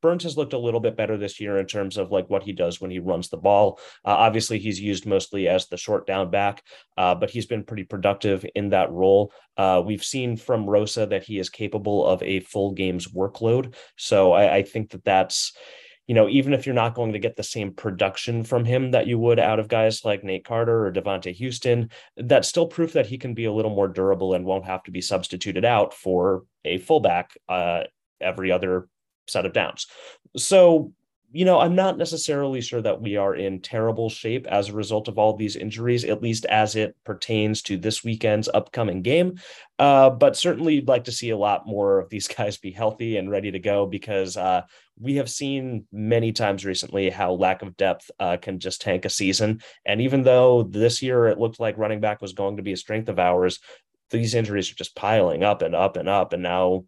Burns 0.00 0.22
has 0.24 0.36
looked 0.36 0.52
a 0.52 0.58
little 0.58 0.80
bit 0.80 0.96
better 0.96 1.16
this 1.16 1.40
year 1.40 1.58
in 1.58 1.66
terms 1.66 1.96
of 1.96 2.10
like 2.10 2.28
what 2.30 2.42
he 2.42 2.52
does 2.52 2.80
when 2.80 2.90
he 2.90 2.98
runs 2.98 3.28
the 3.28 3.36
ball. 3.36 3.80
Uh, 4.04 4.10
obviously, 4.10 4.58
he's 4.58 4.80
used 4.80 5.06
mostly 5.06 5.48
as 5.48 5.66
the 5.66 5.76
short 5.76 6.06
down 6.06 6.30
back, 6.30 6.62
uh, 6.96 7.14
but 7.14 7.30
he's 7.30 7.46
been 7.46 7.64
pretty 7.64 7.84
productive 7.84 8.44
in 8.54 8.70
that 8.70 8.90
role. 8.90 9.32
Uh, 9.56 9.82
we've 9.84 10.04
seen 10.04 10.36
from 10.36 10.68
Rosa 10.68 11.06
that 11.06 11.24
he 11.24 11.38
is 11.38 11.50
capable 11.50 12.06
of 12.06 12.22
a 12.22 12.40
full 12.40 12.72
game's 12.72 13.08
workload. 13.08 13.74
So 13.96 14.32
I, 14.32 14.56
I 14.56 14.62
think 14.62 14.90
that 14.90 15.04
that's 15.04 15.52
you 16.08 16.14
know, 16.14 16.26
even 16.26 16.54
if 16.54 16.64
you're 16.64 16.74
not 16.74 16.94
going 16.94 17.12
to 17.12 17.18
get 17.18 17.36
the 17.36 17.42
same 17.42 17.72
production 17.74 18.42
from 18.42 18.64
him 18.64 18.92
that 18.92 19.06
you 19.06 19.18
would 19.18 19.38
out 19.38 19.60
of 19.60 19.68
guys 19.68 20.06
like 20.06 20.24
Nate 20.24 20.44
Carter 20.44 20.86
or 20.86 20.90
Devontae 20.90 21.34
Houston, 21.34 21.90
that's 22.16 22.48
still 22.48 22.66
proof 22.66 22.94
that 22.94 23.06
he 23.06 23.18
can 23.18 23.34
be 23.34 23.44
a 23.44 23.52
little 23.52 23.74
more 23.74 23.88
durable 23.88 24.32
and 24.32 24.46
won't 24.46 24.64
have 24.64 24.82
to 24.84 24.90
be 24.90 25.02
substituted 25.02 25.66
out 25.66 25.92
for 25.92 26.44
a 26.64 26.78
fullback 26.78 27.36
uh, 27.46 27.82
every 28.22 28.50
other 28.50 28.88
set 29.28 29.46
of 29.46 29.52
downs. 29.52 29.86
So 30.36 30.92
you 31.30 31.44
know, 31.44 31.58
I'm 31.60 31.74
not 31.74 31.98
necessarily 31.98 32.62
sure 32.62 32.80
that 32.80 33.02
we 33.02 33.16
are 33.16 33.34
in 33.34 33.60
terrible 33.60 34.08
shape 34.08 34.46
as 34.46 34.68
a 34.68 34.74
result 34.74 35.08
of 35.08 35.18
all 35.18 35.36
these 35.36 35.56
injuries, 35.56 36.04
at 36.04 36.22
least 36.22 36.46
as 36.46 36.74
it 36.74 36.96
pertains 37.04 37.60
to 37.62 37.76
this 37.76 38.02
weekend's 38.02 38.48
upcoming 38.54 39.02
game. 39.02 39.38
Uh, 39.78 40.08
but 40.08 40.36
certainly 40.36 40.74
you'd 40.76 40.88
like 40.88 41.04
to 41.04 41.12
see 41.12 41.28
a 41.30 41.36
lot 41.36 41.66
more 41.66 41.98
of 41.98 42.08
these 42.08 42.28
guys 42.36 42.56
be 42.56 42.70
healthy 42.70 43.18
and 43.18 43.30
ready 43.30 43.50
to 43.50 43.58
go 43.58 43.84
because 43.84 44.38
uh, 44.38 44.62
we 44.98 45.16
have 45.16 45.28
seen 45.28 45.86
many 45.92 46.32
times 46.32 46.64
recently 46.64 47.10
how 47.10 47.32
lack 47.32 47.60
of 47.60 47.76
depth 47.76 48.10
uh, 48.18 48.38
can 48.38 48.58
just 48.58 48.80
tank 48.80 49.04
a 49.04 49.10
season. 49.10 49.60
And 49.84 50.00
even 50.00 50.22
though 50.22 50.62
this 50.62 51.02
year 51.02 51.26
it 51.26 51.38
looked 51.38 51.60
like 51.60 51.76
running 51.76 52.00
back 52.00 52.22
was 52.22 52.32
going 52.32 52.56
to 52.56 52.62
be 52.62 52.72
a 52.72 52.76
strength 52.76 53.10
of 53.10 53.18
ours, 53.18 53.60
these 54.10 54.34
injuries 54.34 54.72
are 54.72 54.76
just 54.76 54.96
piling 54.96 55.44
up 55.44 55.60
and 55.60 55.74
up 55.74 55.98
and 55.98 56.08
up. 56.08 56.32
And 56.32 56.42
now 56.42 56.84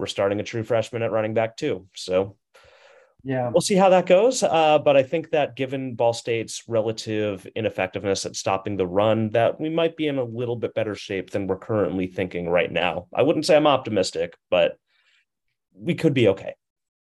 we're 0.00 0.06
starting 0.06 0.40
a 0.40 0.42
true 0.42 0.64
freshman 0.64 1.02
at 1.02 1.12
running 1.12 1.34
back 1.34 1.56
too. 1.56 1.86
So 1.94 2.36
yeah. 3.22 3.50
We'll 3.50 3.60
see 3.60 3.74
how 3.74 3.90
that 3.90 4.06
goes. 4.06 4.42
Uh, 4.42 4.78
but 4.78 4.96
I 4.96 5.02
think 5.02 5.30
that 5.30 5.56
given 5.56 5.94
Ball 5.94 6.12
State's 6.12 6.64
relative 6.68 7.46
ineffectiveness 7.54 8.24
at 8.24 8.36
stopping 8.36 8.76
the 8.76 8.86
run, 8.86 9.30
that 9.30 9.60
we 9.60 9.68
might 9.68 9.96
be 9.96 10.08
in 10.08 10.18
a 10.18 10.24
little 10.24 10.56
bit 10.56 10.74
better 10.74 10.94
shape 10.94 11.30
than 11.30 11.46
we're 11.46 11.58
currently 11.58 12.06
thinking 12.06 12.48
right 12.48 12.70
now. 12.70 13.08
I 13.14 13.22
wouldn't 13.22 13.46
say 13.46 13.56
I'm 13.56 13.66
optimistic, 13.66 14.36
but 14.50 14.78
we 15.74 15.94
could 15.94 16.14
be 16.14 16.28
okay. 16.28 16.54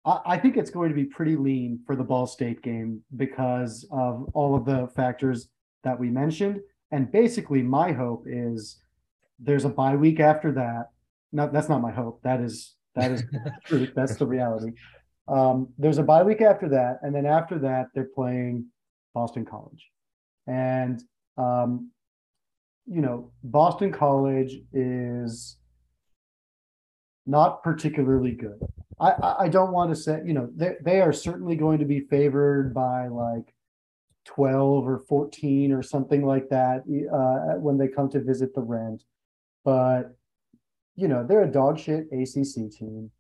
I 0.05 0.37
think 0.37 0.55
it's 0.55 0.69
going 0.69 0.87
to 0.87 0.95
be 0.95 1.03
pretty 1.03 1.35
lean 1.35 1.81
for 1.85 1.97
the 1.97 2.03
Ball 2.03 2.27
State 2.27 2.61
game 2.61 3.01
because 3.17 3.85
of 3.91 4.29
all 4.33 4.55
of 4.55 4.63
the 4.63 4.87
factors 4.95 5.49
that 5.83 5.99
we 5.99 6.09
mentioned. 6.09 6.61
And 6.91 7.11
basically, 7.11 7.61
my 7.61 7.91
hope 7.91 8.23
is 8.25 8.77
there's 9.37 9.65
a 9.65 9.69
bye 9.69 9.97
week 9.97 10.21
after 10.21 10.53
that. 10.53 10.91
No, 11.33 11.49
that's 11.51 11.67
not 11.67 11.81
my 11.81 11.91
hope. 11.91 12.21
That 12.23 12.39
is 12.39 12.76
that 12.97 13.11
is 13.11 13.23
truth. 13.65 13.91
That's 13.95 14.17
the 14.17 14.27
reality. 14.27 14.73
Um, 15.27 15.69
there's 15.77 15.97
a 15.97 16.03
bye 16.03 16.23
week 16.23 16.41
after 16.41 16.69
that, 16.69 16.99
and 17.01 17.13
then 17.15 17.25
after 17.25 17.59
that, 17.59 17.87
they're 17.93 18.09
playing 18.13 18.65
Boston 19.13 19.45
College, 19.45 19.89
and 20.47 21.01
um, 21.37 21.91
you 22.85 23.01
know, 23.01 23.31
Boston 23.43 23.91
College 23.91 24.55
is 24.73 25.57
not 27.25 27.61
particularly 27.61 28.31
good. 28.31 28.59
I, 28.99 29.35
I 29.39 29.49
don't 29.49 29.73
want 29.73 29.91
to 29.91 29.95
say, 29.95 30.21
you 30.25 30.33
know, 30.33 30.49
they, 30.55 30.75
they 30.83 31.01
are 31.01 31.13
certainly 31.13 31.55
going 31.55 31.79
to 31.79 31.85
be 31.85 31.99
favored 31.99 32.73
by 32.73 33.09
like 33.09 33.53
12 34.25 34.87
or 34.87 35.03
14 35.07 35.71
or 35.71 35.83
something 35.83 36.25
like 36.25 36.49
that 36.49 36.83
uh, 37.13 37.59
when 37.59 37.77
they 37.77 37.89
come 37.89 38.09
to 38.09 38.21
visit 38.21 38.55
the 38.55 38.61
Rent. 38.61 39.03
But, 39.63 40.15
you 40.97 41.07
know, 41.07 41.25
they're 41.25 41.43
a 41.43 41.51
dog 41.51 41.79
shit 41.79 42.07
ACC 42.11 42.69
team. 42.71 43.11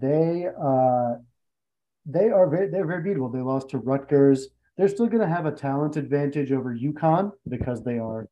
They, 0.00 0.46
uh, 0.60 1.14
they 2.04 2.30
are 2.30 2.48
very 2.48 2.70
they're 2.70 2.86
very 2.86 3.02
beatable. 3.02 3.32
They 3.32 3.40
lost 3.40 3.68
to 3.70 3.78
Rutgers. 3.78 4.48
They're 4.76 4.88
still 4.88 5.06
going 5.06 5.20
to 5.20 5.28
have 5.28 5.46
a 5.46 5.52
talent 5.52 5.96
advantage 5.96 6.50
over 6.52 6.74
UConn 6.74 7.32
because 7.48 7.84
they 7.84 7.98
are 7.98 8.28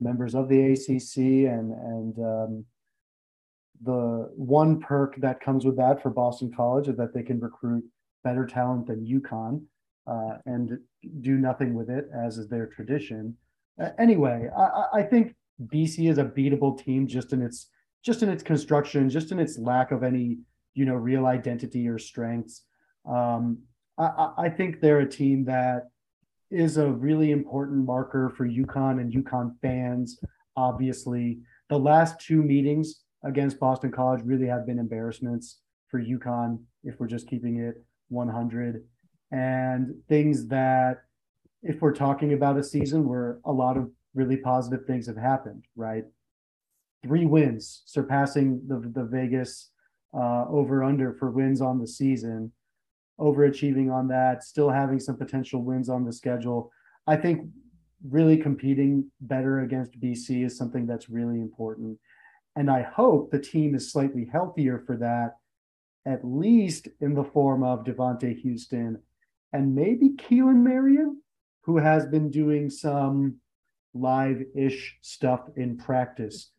members 0.00 0.34
of 0.34 0.48
the 0.48 0.72
ACC 0.72 1.16
and 1.48 1.72
and 1.72 2.18
um, 2.18 2.64
the 3.82 4.30
one 4.36 4.80
perk 4.80 5.16
that 5.20 5.40
comes 5.40 5.64
with 5.64 5.76
that 5.76 6.02
for 6.02 6.10
Boston 6.10 6.52
College 6.54 6.88
is 6.88 6.96
that 6.96 7.14
they 7.14 7.22
can 7.22 7.40
recruit 7.40 7.84
better 8.24 8.46
talent 8.46 8.86
than 8.86 9.06
UConn 9.06 9.62
uh, 10.06 10.38
and 10.44 10.78
do 11.20 11.36
nothing 11.36 11.74
with 11.74 11.88
it, 11.88 12.06
as 12.14 12.36
is 12.36 12.48
their 12.48 12.66
tradition. 12.66 13.36
Uh, 13.80 13.90
anyway, 13.98 14.48
I, 14.56 14.84
I 14.94 15.02
think 15.02 15.34
BC 15.66 16.10
is 16.10 16.18
a 16.18 16.24
beatable 16.24 16.78
team 16.78 17.06
just 17.06 17.32
in 17.32 17.40
its 17.40 17.68
just 18.04 18.22
in 18.22 18.28
its 18.28 18.42
construction, 18.42 19.10
just 19.10 19.32
in 19.32 19.38
its 19.38 19.58
lack 19.58 19.92
of 19.92 20.02
any 20.02 20.38
you 20.74 20.84
know 20.84 20.94
real 20.94 21.26
identity 21.26 21.88
or 21.88 21.98
strengths. 21.98 22.62
Um, 23.08 23.58
I, 23.98 24.32
I 24.38 24.48
think 24.48 24.80
they're 24.80 25.00
a 25.00 25.08
team 25.08 25.44
that 25.46 25.90
is 26.50 26.76
a 26.76 26.90
really 26.90 27.30
important 27.30 27.84
marker 27.84 28.32
for 28.36 28.46
UConn 28.46 29.00
and 29.00 29.12
UConn 29.12 29.54
fans. 29.62 30.18
Obviously, 30.56 31.40
the 31.68 31.78
last 31.78 32.20
two 32.20 32.42
meetings 32.42 33.02
against 33.24 33.60
Boston 33.60 33.92
College 33.92 34.22
really 34.24 34.46
have 34.46 34.66
been 34.66 34.78
embarrassments 34.78 35.58
for 35.88 36.02
UConn 36.02 36.58
if 36.84 36.98
we're 36.98 37.06
just 37.06 37.28
keeping 37.28 37.58
it 37.58 37.84
100 38.08 38.82
and 39.32 39.94
things 40.08 40.48
that 40.48 41.02
if 41.62 41.80
we're 41.80 41.94
talking 41.94 42.32
about 42.32 42.58
a 42.58 42.64
season 42.64 43.06
where 43.06 43.38
a 43.44 43.52
lot 43.52 43.76
of 43.76 43.90
really 44.14 44.36
positive 44.36 44.86
things 44.86 45.06
have 45.06 45.16
happened, 45.16 45.64
right? 45.76 46.04
Three 47.02 47.26
wins, 47.26 47.82
surpassing 47.86 48.60
the 48.66 48.78
the 48.78 49.04
Vegas 49.04 49.70
uh, 50.14 50.44
over 50.48 50.82
under 50.82 51.14
for 51.14 51.30
wins 51.30 51.60
on 51.60 51.78
the 51.78 51.86
season, 51.86 52.52
overachieving 53.18 53.92
on 53.92 54.08
that, 54.08 54.44
still 54.44 54.70
having 54.70 55.00
some 55.00 55.16
potential 55.16 55.62
wins 55.62 55.88
on 55.88 56.04
the 56.04 56.12
schedule. 56.12 56.70
I 57.06 57.16
think 57.16 57.48
really 58.08 58.36
competing 58.36 59.10
better 59.20 59.60
against 59.60 60.00
BC 60.00 60.44
is 60.44 60.56
something 60.56 60.86
that's 60.86 61.10
really 61.10 61.40
important. 61.40 61.98
And 62.56 62.70
I 62.70 62.82
hope 62.82 63.30
the 63.30 63.38
team 63.38 63.74
is 63.74 63.92
slightly 63.92 64.28
healthier 64.30 64.82
for 64.86 64.96
that, 64.96 65.36
at 66.06 66.24
least 66.24 66.88
in 67.00 67.14
the 67.14 67.24
form 67.24 67.62
of 67.62 67.84
Devontae 67.84 68.38
Houston 68.40 68.98
and 69.52 69.74
maybe 69.74 70.10
Keelan 70.10 70.62
Marion, 70.62 71.22
who 71.62 71.76
has 71.76 72.06
been 72.06 72.30
doing 72.30 72.70
some 72.70 73.36
live 73.94 74.42
ish 74.54 74.96
stuff 75.02 75.42
in 75.56 75.76
practice 75.76 76.50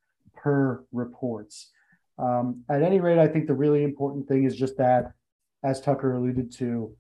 per 0.42 0.84
reports. 0.92 1.72
Um, 2.18 2.64
at 2.70 2.82
any 2.82 3.00
rate, 3.00 3.20
I 3.20 3.28
think 3.28 3.48
the 3.48 3.54
really 3.54 3.84
important 3.84 4.28
thing 4.28 4.44
is 4.44 4.56
just 4.56 4.78
that, 4.78 5.14
as 5.64 5.82
Tucker 5.82 6.16
alluded 6.16 6.52
to, 6.58 6.96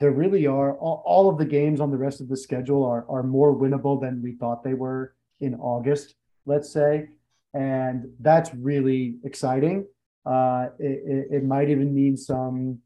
there 0.00 0.10
really 0.10 0.46
are 0.46 0.76
all, 0.78 1.02
all 1.06 1.28
of 1.28 1.38
the 1.38 1.44
games 1.44 1.80
on 1.80 1.90
the 1.90 1.96
rest 1.96 2.20
of 2.20 2.28
the 2.28 2.36
schedule 2.36 2.84
are, 2.84 3.06
are 3.08 3.22
more 3.22 3.54
winnable 3.54 4.00
than 4.00 4.22
we 4.22 4.32
thought 4.32 4.64
they 4.64 4.74
were 4.74 5.14
in 5.40 5.54
August, 5.54 6.14
let's 6.46 6.72
say. 6.72 7.08
And 7.52 8.06
that's 8.20 8.52
really 8.54 9.16
exciting. 9.24 9.86
Uh, 10.26 10.68
it, 10.78 11.02
it, 11.06 11.36
it 11.36 11.44
might 11.44 11.70
even 11.70 11.94
mean 11.94 12.16
some 12.16 12.78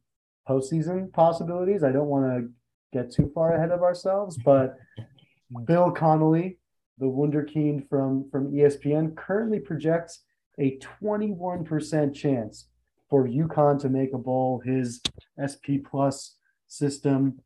postseason 0.49 1.13
possibilities. 1.13 1.83
I 1.83 1.93
don't 1.93 2.09
want 2.09 2.25
to 2.27 2.49
get 2.93 3.13
too 3.13 3.31
far 3.35 3.55
ahead 3.55 3.71
of 3.71 3.83
ourselves, 3.83 4.39
but 4.45 4.77
Bill 5.65 5.91
Connolly, 5.91 6.59
the 6.99 7.07
wunderkind 7.07 7.89
from 7.89 8.29
from 8.31 8.53
ESPN, 8.53 9.17
currently 9.17 9.61
projects 9.61 10.25
a 10.59 10.79
21% 11.03 12.15
chance 12.15 12.69
for 13.09 13.29
UConn 13.29 13.81
to 13.81 13.89
make 13.89 14.13
a 14.13 14.19
bowl. 14.19 14.61
His 14.65 15.01
SP 15.39 15.83
plus 15.89 16.37
system, 16.67 17.41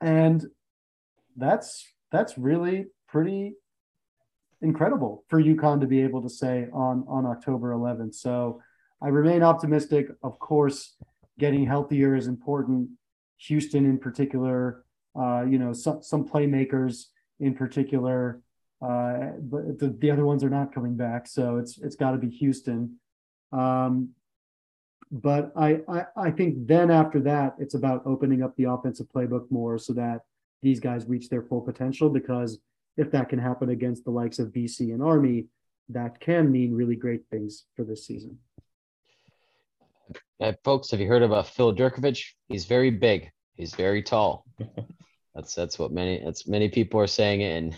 and 0.00 0.44
that's 1.36 1.86
that's 2.10 2.38
really 2.38 2.86
pretty 3.08 3.54
incredible 4.62 5.24
for 5.28 5.42
UConn 5.42 5.80
to 5.80 5.86
be 5.86 6.02
able 6.02 6.22
to 6.22 6.30
say 6.30 6.68
on 6.72 7.04
on 7.08 7.26
October 7.26 7.72
11th. 7.72 8.14
So 8.14 8.60
I 9.02 9.08
remain 9.08 9.42
optimistic. 9.42 10.08
Of 10.22 10.38
course, 10.38 10.96
getting 11.38 11.66
healthier 11.66 12.14
is 12.14 12.26
important. 12.26 12.90
Houston, 13.38 13.86
in 13.86 13.98
particular, 13.98 14.84
uh, 15.18 15.44
you 15.48 15.58
know, 15.58 15.72
some 15.72 16.02
some 16.02 16.28
playmakers 16.28 17.06
in 17.40 17.54
particular, 17.54 18.42
uh, 18.82 19.32
but 19.40 19.78
the, 19.78 19.94
the 19.98 20.10
other 20.10 20.24
ones 20.24 20.42
are 20.42 20.50
not 20.50 20.74
coming 20.74 20.96
back, 20.96 21.26
so 21.26 21.58
it's 21.58 21.78
it's 21.78 21.96
got 21.96 22.12
to 22.12 22.18
be 22.18 22.28
Houston. 22.28 22.96
Um, 23.52 24.10
but 25.12 25.52
I, 25.56 25.80
I 25.88 26.04
I 26.16 26.30
think 26.30 26.66
then 26.66 26.90
after 26.90 27.20
that, 27.20 27.56
it's 27.58 27.74
about 27.74 28.02
opening 28.06 28.42
up 28.42 28.56
the 28.56 28.64
offensive 28.64 29.08
playbook 29.14 29.50
more 29.50 29.78
so 29.78 29.92
that 29.94 30.22
these 30.62 30.80
guys 30.80 31.06
reach 31.06 31.28
their 31.28 31.42
full 31.42 31.60
potential. 31.60 32.08
Because 32.08 32.58
if 32.96 33.10
that 33.10 33.28
can 33.28 33.38
happen 33.38 33.70
against 33.70 34.04
the 34.04 34.10
likes 34.10 34.38
of 34.38 34.48
BC 34.48 34.92
and 34.94 35.02
Army, 35.02 35.46
that 35.90 36.20
can 36.20 36.50
mean 36.50 36.72
really 36.72 36.96
great 36.96 37.22
things 37.30 37.64
for 37.76 37.84
this 37.84 38.06
season. 38.06 38.38
Uh, 40.40 40.52
folks, 40.64 40.90
have 40.90 41.00
you 41.00 41.06
heard 41.06 41.22
about 41.22 41.48
Phil 41.48 41.74
Jurkovec? 41.74 42.24
He's 42.48 42.64
very 42.64 42.90
big. 42.90 43.30
He's 43.56 43.74
very 43.74 44.02
tall. 44.02 44.46
that's 45.34 45.54
that's 45.54 45.78
what 45.78 45.92
many 45.92 46.22
that's 46.24 46.46
many 46.46 46.70
people 46.70 46.98
are 47.00 47.06
saying. 47.06 47.42
And 47.42 47.76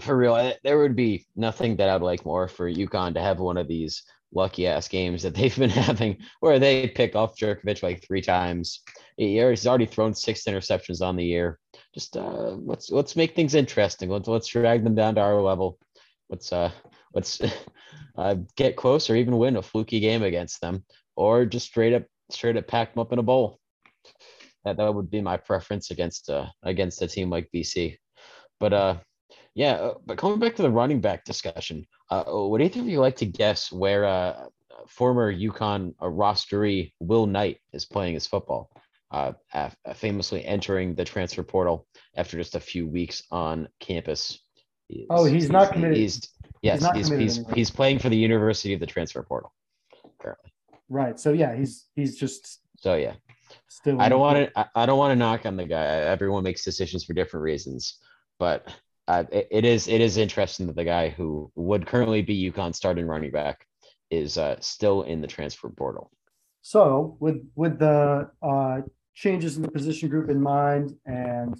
for 0.00 0.16
real, 0.16 0.52
there 0.64 0.78
would 0.78 0.96
be 0.96 1.26
nothing 1.34 1.76
that 1.76 1.88
I'd 1.88 2.02
like 2.02 2.24
more 2.24 2.48
for 2.48 2.70
UConn 2.70 3.14
to 3.14 3.20
have 3.20 3.40
one 3.40 3.56
of 3.56 3.68
these 3.68 4.02
lucky 4.34 4.66
ass 4.66 4.88
games 4.88 5.22
that 5.22 5.34
they've 5.34 5.56
been 5.56 5.70
having 5.70 6.18
where 6.40 6.58
they 6.58 6.88
pick 6.88 7.14
off 7.14 7.36
Jurkovec 7.36 7.82
like 7.82 8.04
three 8.04 8.22
times. 8.22 8.82
He's 9.16 9.66
already 9.66 9.86
thrown 9.86 10.14
six 10.14 10.44
interceptions 10.44 11.00
on 11.00 11.16
the 11.16 11.24
year. 11.24 11.58
Just 11.94 12.16
uh, 12.16 12.56
let's 12.64 12.90
let's 12.90 13.16
make 13.16 13.34
things 13.34 13.54
interesting. 13.54 14.08
Let's 14.08 14.28
let's 14.28 14.46
drag 14.46 14.84
them 14.84 14.94
down 14.94 15.14
to 15.16 15.20
our 15.20 15.40
level. 15.40 15.78
Let's 16.30 16.52
uh 16.52 16.70
let's 17.14 17.40
uh, 18.16 18.36
get 18.56 18.76
close 18.76 19.10
or 19.10 19.16
even 19.16 19.36
win 19.36 19.56
a 19.56 19.62
fluky 19.62 20.00
game 20.00 20.22
against 20.22 20.60
them, 20.60 20.84
or 21.16 21.44
just 21.44 21.66
straight 21.66 21.92
up 21.92 22.04
straight 22.30 22.56
up 22.56 22.66
pack 22.66 22.94
them 22.94 23.00
up 23.00 23.12
in 23.12 23.18
a 23.18 23.22
bowl. 23.22 23.58
That 24.64 24.78
that 24.78 24.94
would 24.94 25.10
be 25.10 25.20
my 25.20 25.36
preference 25.36 25.90
against 25.90 26.30
uh 26.30 26.46
against 26.62 27.02
a 27.02 27.08
team 27.08 27.28
like 27.28 27.50
BC. 27.54 27.98
But 28.58 28.72
uh 28.72 28.96
yeah, 29.54 29.72
uh, 29.72 29.94
but 30.06 30.18
coming 30.18 30.38
back 30.38 30.56
to 30.56 30.62
the 30.62 30.70
running 30.70 31.00
back 31.00 31.24
discussion, 31.24 31.86
uh, 32.10 32.24
would 32.26 32.62
either 32.62 32.80
of 32.80 32.88
you 32.88 33.00
like 33.00 33.16
to 33.16 33.26
guess 33.26 33.70
where 33.70 34.04
uh, 34.04 34.46
former 34.88 35.32
UConn 35.32 35.94
uh, 36.00 36.06
rosteree 36.06 36.92
Will 37.00 37.26
Knight 37.26 37.58
is 37.72 37.84
playing 37.84 38.14
his 38.14 38.26
football? 38.26 38.70
Uh, 39.10 39.32
famously 39.94 40.42
entering 40.42 40.94
the 40.94 41.04
transfer 41.04 41.42
portal 41.42 41.86
after 42.16 42.38
just 42.38 42.54
a 42.54 42.60
few 42.60 42.86
weeks 42.86 43.22
on 43.30 43.68
campus. 43.78 44.40
He's, 44.88 45.06
oh, 45.10 45.24
he's, 45.24 45.42
he's 45.42 45.50
not 45.50 45.72
committed. 45.72 45.98
He's 45.98 46.32
Yes, 46.62 46.86
he's 46.94 47.08
he's, 47.08 47.18
he's, 47.18 47.50
he's, 47.54 47.70
playing 47.70 47.98
for 47.98 48.08
the 48.08 48.16
University 48.16 48.72
of 48.72 48.78
the 48.78 48.86
Transfer 48.86 49.22
Portal 49.22 49.52
currently. 50.20 50.52
Right. 50.88 51.18
So 51.18 51.32
yeah, 51.32 51.56
he's 51.56 51.86
he's 51.96 52.16
just 52.16 52.60
so 52.76 52.94
yeah. 52.94 53.14
Still, 53.68 54.00
I 54.00 54.08
don't 54.08 54.20
want 54.20 54.54
to. 54.54 54.68
I 54.74 54.86
don't 54.86 54.98
want 54.98 55.10
to 55.10 55.16
knock 55.16 55.44
on 55.44 55.56
the 55.56 55.66
guy. 55.66 55.84
Everyone 55.84 56.44
makes 56.44 56.64
decisions 56.64 57.04
for 57.04 57.14
different 57.14 57.42
reasons, 57.42 57.98
but 58.38 58.72
uh, 59.08 59.24
it, 59.30 59.64
is 59.64 59.88
it 59.88 60.00
is 60.00 60.16
interesting 60.16 60.66
that 60.66 60.76
the 60.76 60.84
guy 60.84 61.08
who 61.08 61.50
would 61.54 61.86
currently 61.86 62.22
be 62.22 62.50
UConn 62.50 62.74
starting 62.74 63.06
running 63.06 63.30
back 63.30 63.66
is 64.10 64.38
uh, 64.38 64.56
still 64.60 65.02
in 65.02 65.20
the 65.20 65.26
transfer 65.26 65.68
portal. 65.68 66.10
So 66.62 67.16
with 67.18 67.42
with 67.56 67.78
the 67.78 68.30
uh, 68.42 68.82
changes 69.14 69.56
in 69.56 69.62
the 69.62 69.70
position 69.70 70.08
group 70.08 70.30
in 70.30 70.40
mind 70.40 70.94
and 71.06 71.56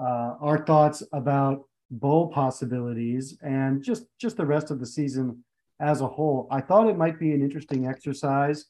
uh, 0.00 0.34
our 0.40 0.64
thoughts 0.64 1.02
about 1.12 1.64
bowl 1.90 2.28
possibilities 2.28 3.36
and 3.42 3.82
just 3.82 4.06
just 4.18 4.36
the 4.36 4.46
rest 4.46 4.70
of 4.70 4.80
the 4.80 4.86
season 4.86 5.44
as 5.80 6.00
a 6.00 6.06
whole 6.06 6.46
i 6.50 6.60
thought 6.60 6.88
it 6.88 6.96
might 6.96 7.18
be 7.18 7.32
an 7.32 7.42
interesting 7.42 7.86
exercise 7.86 8.66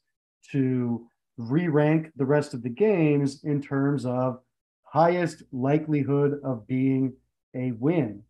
to 0.51 1.07
re-rank 1.37 2.11
the 2.17 2.25
rest 2.25 2.55
of 2.55 2.63
the 2.63 2.69
games 2.69 3.45
in 3.45 3.61
terms 3.61 4.07
of 4.07 4.41
highest 4.85 5.43
likelihood 5.53 6.41
of 6.43 6.67
being 6.67 7.13
a 7.55 7.73
win. 7.73 8.23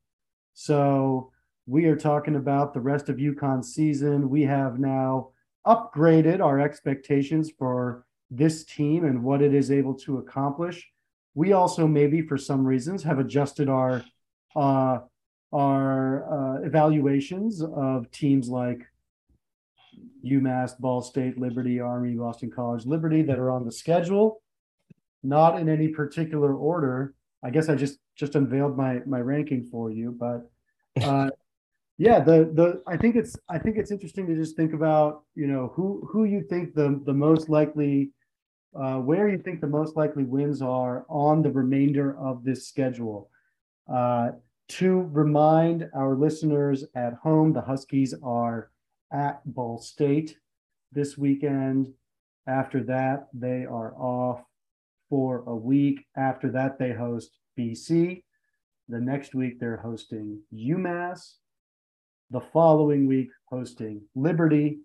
So 0.54 1.32
we 1.66 1.86
are 1.86 1.96
talking 1.96 2.36
about 2.36 2.74
the 2.74 2.80
rest 2.80 3.08
of 3.08 3.16
UConn 3.16 3.64
season. 3.64 4.28
We 4.30 4.42
have 4.42 4.78
now 4.78 5.30
upgraded 5.66 6.40
our 6.40 6.60
expectations 6.60 7.50
for 7.58 8.04
this 8.30 8.64
team 8.64 9.04
and 9.04 9.22
what 9.22 9.42
it 9.42 9.54
is 9.54 9.70
able 9.70 9.94
to 9.94 10.18
accomplish. 10.18 10.88
We 11.34 11.52
also 11.52 11.86
maybe 11.86 12.22
for 12.22 12.38
some 12.38 12.64
reasons 12.64 13.02
have 13.02 13.18
adjusted 13.18 13.68
our 13.68 14.04
uh, 14.56 14.98
are 15.52 16.58
uh, 16.58 16.62
evaluations 16.62 17.62
of 17.62 18.10
teams 18.10 18.48
like 18.48 18.86
UMass, 20.24 20.78
Ball 20.78 21.02
State, 21.02 21.38
Liberty, 21.38 21.80
Army, 21.80 22.14
Boston 22.14 22.50
College, 22.50 22.86
Liberty 22.86 23.22
that 23.22 23.38
are 23.38 23.50
on 23.50 23.64
the 23.64 23.72
schedule, 23.72 24.42
not 25.22 25.58
in 25.58 25.68
any 25.68 25.88
particular 25.88 26.54
order. 26.54 27.14
I 27.42 27.50
guess 27.50 27.68
I 27.68 27.74
just 27.74 27.98
just 28.16 28.34
unveiled 28.34 28.76
my 28.76 29.00
my 29.06 29.20
ranking 29.20 29.64
for 29.64 29.90
you, 29.90 30.16
but 30.18 30.50
uh, 31.02 31.30
yeah, 31.98 32.20
the 32.20 32.50
the 32.54 32.82
I 32.86 32.96
think 32.96 33.16
it's 33.16 33.36
I 33.48 33.58
think 33.58 33.76
it's 33.76 33.90
interesting 33.90 34.26
to 34.26 34.34
just 34.34 34.56
think 34.56 34.72
about 34.72 35.24
you 35.34 35.46
know 35.46 35.72
who 35.74 36.08
who 36.10 36.24
you 36.24 36.42
think 36.42 36.74
the 36.74 37.00
the 37.04 37.12
most 37.12 37.48
likely 37.48 38.10
uh, 38.74 38.96
where 38.96 39.28
you 39.28 39.38
think 39.38 39.60
the 39.60 39.66
most 39.66 39.96
likely 39.96 40.24
wins 40.24 40.62
are 40.62 41.04
on 41.08 41.42
the 41.42 41.50
remainder 41.50 42.16
of 42.18 42.44
this 42.44 42.68
schedule. 42.68 43.30
Uh, 43.92 44.30
to 44.68 45.08
remind 45.10 45.88
our 45.94 46.14
listeners 46.14 46.84
at 46.94 47.14
home, 47.14 47.52
the 47.52 47.60
Huskies 47.60 48.14
are 48.22 48.70
at 49.12 49.40
Ball 49.44 49.78
State 49.78 50.36
this 50.92 51.18
weekend. 51.18 51.92
After 52.46 52.82
that, 52.84 53.26
they 53.34 53.64
are 53.64 53.94
off 53.96 54.44
for 55.10 55.42
a 55.46 55.54
week. 55.54 56.06
After 56.16 56.50
that, 56.52 56.78
they 56.78 56.92
host 56.92 57.36
BC. 57.58 58.22
The 58.88 59.00
next 59.00 59.34
week, 59.34 59.60
they're 59.60 59.76
hosting 59.76 60.40
UMass. 60.54 61.34
The 62.30 62.40
following 62.40 63.06
week, 63.06 63.28
hosting 63.46 64.02
Liberty. 64.14 64.78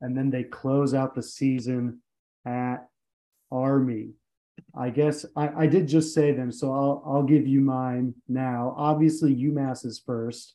And 0.00 0.16
then 0.16 0.30
they 0.30 0.44
close 0.44 0.94
out 0.94 1.14
the 1.14 1.22
season 1.22 2.00
at 2.46 2.88
Army. 3.50 4.14
I 4.74 4.90
guess 4.90 5.26
I, 5.36 5.48
I 5.64 5.66
did 5.66 5.86
just 5.86 6.14
say 6.14 6.32
them, 6.32 6.50
so 6.50 6.72
I'll 6.72 7.02
I'll 7.06 7.22
give 7.22 7.46
you 7.46 7.60
mine 7.60 8.14
now. 8.28 8.74
Obviously, 8.76 9.34
UMass 9.34 9.84
is 9.84 10.02
first, 10.04 10.54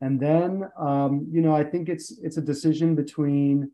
and 0.00 0.18
then 0.18 0.68
um, 0.78 1.26
you 1.30 1.40
know 1.40 1.54
I 1.54 1.64
think 1.64 1.88
it's 1.88 2.18
it's 2.22 2.36
a 2.36 2.42
decision 2.42 2.94
between. 2.94 3.70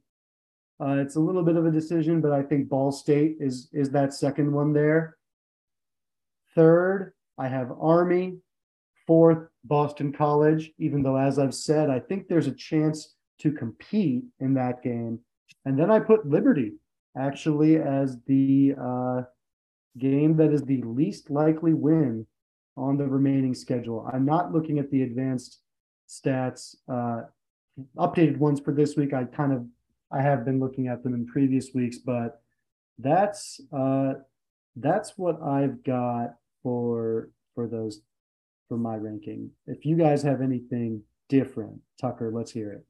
Uh, 0.80 0.96
it's 0.98 1.16
a 1.16 1.20
little 1.20 1.42
bit 1.42 1.56
of 1.56 1.66
a 1.66 1.70
decision, 1.70 2.20
but 2.20 2.32
I 2.32 2.42
think 2.42 2.68
Ball 2.68 2.92
State 2.92 3.36
is 3.40 3.68
is 3.72 3.90
that 3.90 4.14
second 4.14 4.52
one 4.52 4.72
there. 4.72 5.16
Third, 6.54 7.14
I 7.36 7.48
have 7.48 7.72
Army. 7.80 8.38
Fourth, 9.06 9.48
Boston 9.64 10.12
College. 10.12 10.70
Even 10.78 11.02
though, 11.02 11.16
as 11.16 11.38
I've 11.38 11.54
said, 11.54 11.88
I 11.88 11.98
think 11.98 12.28
there's 12.28 12.46
a 12.46 12.52
chance 12.52 13.14
to 13.40 13.50
compete 13.50 14.24
in 14.38 14.52
that 14.54 14.82
game. 14.82 15.18
And 15.64 15.78
then 15.78 15.90
I 15.90 15.98
put 15.98 16.28
Liberty 16.28 16.74
actually 17.16 17.76
as 17.76 18.18
the 18.26 18.74
uh, 18.80 19.22
game 19.96 20.36
that 20.36 20.52
is 20.52 20.62
the 20.62 20.82
least 20.82 21.30
likely 21.30 21.72
win 21.72 22.26
on 22.76 22.96
the 22.96 23.06
remaining 23.06 23.54
schedule. 23.54 24.08
I'm 24.12 24.26
not 24.26 24.52
looking 24.52 24.78
at 24.78 24.90
the 24.90 25.02
advanced 25.02 25.60
stats, 26.08 26.76
uh, 26.92 27.22
updated 27.96 28.36
ones 28.36 28.60
for 28.60 28.72
this 28.72 28.96
week. 28.96 29.14
I 29.14 29.24
kind 29.24 29.52
of 29.52 29.64
I 30.10 30.22
have 30.22 30.44
been 30.44 30.60
looking 30.60 30.88
at 30.88 31.02
them 31.02 31.14
in 31.14 31.26
previous 31.26 31.74
weeks, 31.74 31.98
but 31.98 32.42
that's 32.98 33.60
uh, 33.72 34.14
that's 34.76 35.14
what 35.16 35.40
I've 35.42 35.82
got 35.84 36.34
for 36.62 37.30
for 37.54 37.66
those 37.66 38.00
for 38.68 38.76
my 38.76 38.96
ranking. 38.96 39.50
If 39.66 39.84
you 39.84 39.96
guys 39.96 40.22
have 40.22 40.40
anything 40.40 41.02
different, 41.28 41.80
Tucker, 42.00 42.30
let's 42.32 42.50
hear 42.50 42.72
it. 42.72 42.84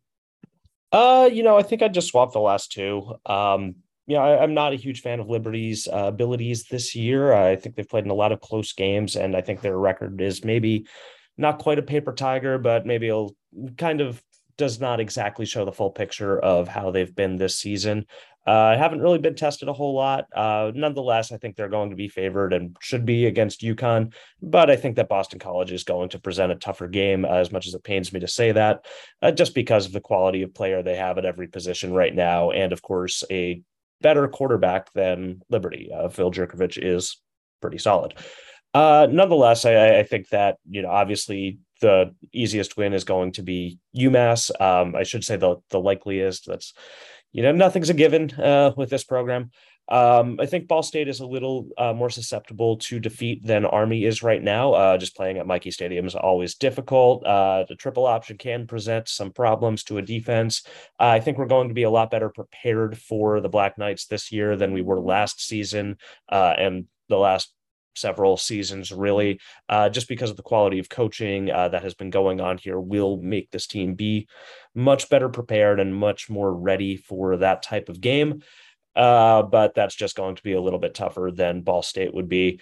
Uh, 0.90 1.28
you 1.31 1.42
know, 1.42 1.57
I 1.57 1.62
think 1.62 1.83
I 1.83 1.88
just 1.88 2.09
swapped 2.09 2.33
the 2.33 2.40
last 2.40 2.72
two. 2.72 3.14
Um, 3.26 3.76
you 4.07 4.16
know, 4.16 4.22
I, 4.22 4.42
am 4.42 4.54
not 4.54 4.72
a 4.72 4.76
huge 4.76 5.02
fan 5.02 5.20
of 5.20 5.28
Liberty's 5.28 5.87
uh, 5.87 6.07
abilities 6.07 6.64
this 6.64 6.94
year. 6.94 7.35
I 7.35 7.57
think 7.57 7.76
they've 7.76 7.88
played 7.88 8.04
in 8.04 8.11
a 8.11 8.14
lot 8.14 8.33
of 8.33 8.40
close 8.40 8.72
games, 8.72 9.16
and 9.16 9.37
I 9.37 9.42
think 9.42 9.61
their 9.61 9.76
record 9.76 10.20
is 10.22 10.44
maybe 10.44 10.87
not 11.37 11.59
quite 11.59 11.78
a 11.78 11.83
paper 11.83 12.14
tiger, 12.14 12.57
but 12.57 12.87
maybe 12.87 13.09
it'll 13.09 13.37
kind 13.76 14.00
of 14.00 14.22
does 14.59 14.81
not 14.81 15.01
exactly 15.01 15.47
show 15.47 15.64
the 15.64 15.73
full 15.73 15.90
picture 15.90 16.38
of 16.38 16.68
how 16.68 16.90
they've 16.90 17.14
been 17.14 17.37
this 17.37 17.59
season. 17.59 18.05
Uh, 18.47 18.77
haven't 18.79 19.01
really 19.01 19.18
been 19.18 19.35
tested 19.35 19.68
a 19.68 19.73
whole 19.73 19.94
lot. 19.94 20.25
Uh, 20.35 20.73
nonetheless, 20.75 21.33
I 21.33 21.37
think 21.37 21.55
they're 21.55 21.68
going 21.68 21.90
to 21.90 21.97
be 21.97 22.09
favored 22.09 22.53
and 22.53 22.75
should 22.81 23.05
be 23.05 23.27
against 23.27 23.61
UConn. 23.61 24.14
But 24.42 24.71
I 24.71 24.77
think 24.77 24.97
that 24.97 25.09
Boston 25.09 25.38
College 25.38 25.71
is 25.71 25.85
going 25.85 26.09
to 26.11 26.18
present 26.18 26.53
a 26.53 26.57
tougher 26.57 26.88
game, 26.88 27.25
uh, 27.25 27.29
as 27.29 27.53
much 27.53 27.66
as 27.66 27.75
it 27.75 27.85
pains 27.85 28.12
me 28.12 28.21
to 28.21 28.29
say 28.29 28.53
that, 28.53 28.87
uh, 29.21 29.33
just 29.33 29.55
because 29.55 29.87
of 29.87 29.92
the 29.92 30.01
quality 30.01 30.42
of 30.42 30.55
player 30.55 30.83
they 30.83 30.97
have 30.97 31.18
at 31.18 31.27
every 31.27 31.47
position 31.47 31.92
right 31.92 32.14
now, 32.14 32.51
and 32.51 32.73
of 32.73 32.81
course 32.81 33.23
a 33.31 33.62
better 34.01 34.27
quarterback 34.29 34.92
than 34.94 35.42
Liberty. 35.51 35.90
Uh, 35.94 36.09
Phil 36.09 36.31
Jurkovec 36.31 36.79
is 36.83 37.21
pretty 37.61 37.79
solid. 37.79 38.14
Uh, 38.73 39.09
nonetheless, 39.11 39.64
I, 39.64 39.99
I, 39.99 40.03
think 40.03 40.29
that 40.29 40.57
you 40.68 40.83
know 40.83 40.90
obviously 40.90 41.59
the 41.81 42.14
easiest 42.33 42.77
win 42.77 42.93
is 42.93 43.05
going 43.05 43.33
to 43.33 43.43
be 43.43 43.79
UMass. 43.97 44.51
Um, 44.61 44.95
I 44.95 45.03
should 45.03 45.25
say 45.25 45.37
the 45.37 45.57
the 45.71 45.81
likeliest. 45.81 46.47
That's 46.47 46.73
you 47.33 47.43
know 47.43 47.53
nothing's 47.53 47.91
a 47.91 47.95
given 47.95 48.31
uh, 48.33 48.73
with 48.77 48.91
this 48.91 49.05
program. 49.05 49.51
Um, 49.91 50.38
I 50.38 50.45
think 50.45 50.69
Ball 50.69 50.83
State 50.83 51.09
is 51.09 51.21
a 51.21 51.27
little 51.27 51.69
uh, 51.79 51.95
more 51.95 52.11
susceptible 52.11 52.77
to 52.79 53.01
defeat 53.01 53.47
than 53.47 53.64
Army 53.64 54.05
is 54.05 54.23
right 54.23 54.43
now. 54.43 54.75
Uh, 54.75 54.99
just 54.99 55.17
playing 55.17 55.38
at 55.38 55.47
Michie 55.47 55.71
Stadium 55.71 56.07
is 56.07 56.14
always 56.14 56.57
difficult. 56.57 57.25
Uh, 57.25 57.64
the 57.67 57.75
triple 57.75 58.07
option 58.07 58.37
can 58.37 58.67
present 58.67 59.09
some 59.09 59.33
problems 59.33 59.83
to 59.85 59.97
a 59.97 60.03
defense. 60.03 60.62
I 60.99 61.21
think 61.21 61.38
we're 61.38 61.47
going 61.47 61.69
to 61.69 61.75
be 61.75 61.85
a 61.85 61.91
lot 61.91 62.11
better 62.11 62.29
prepared 62.29 62.99
for 62.99 63.41
the 63.41 63.49
Black 63.49 63.79
Knights 63.79 64.07
this 64.07 64.31
year 64.31 64.57
than 64.57 64.73
we 64.73 64.83
were 64.83 65.01
last 65.01 65.41
season 65.41 65.97
uh, 66.29 66.55
and 66.59 66.85
the 67.09 67.17
last 67.17 67.55
several 67.99 68.37
seasons, 68.37 68.93
really, 68.93 69.41
uh, 69.69 69.89
just 69.89 70.09
because 70.09 70.31
of 70.31 70.37
the 70.37 70.43
quality 70.43 70.79
of 70.79 70.89
coaching 70.89 71.51
uh, 71.51 71.69
that 71.69 71.83
has 71.83 71.95
been 71.95 72.11
going 72.11 72.41
on 72.41 72.59
here, 72.59 72.81
will 72.81 73.19
make 73.19 73.51
this 73.51 73.67
team 73.67 73.95
be 73.95 74.29
much 74.75 75.09
better 75.09 75.29
prepared 75.29 75.81
and 75.81 75.95
much 75.95 76.31
more 76.31 76.53
ready 76.53 76.97
for 76.97 77.37
that 77.37 77.63
type 77.63 77.89
of 77.89 78.01
game. 78.01 78.43
Uh, 78.97 79.43
but 79.43 79.75
that's 79.75 79.95
just 79.95 80.17
going 80.17 80.35
to 80.35 80.43
be 80.43 80.55
a 80.55 80.61
little 80.61 80.79
bit 80.81 80.95
tougher 80.95 81.31
than 81.33 81.63
Ball 81.63 81.83
State 81.83 82.13
would 82.13 82.29
be. 82.29 82.61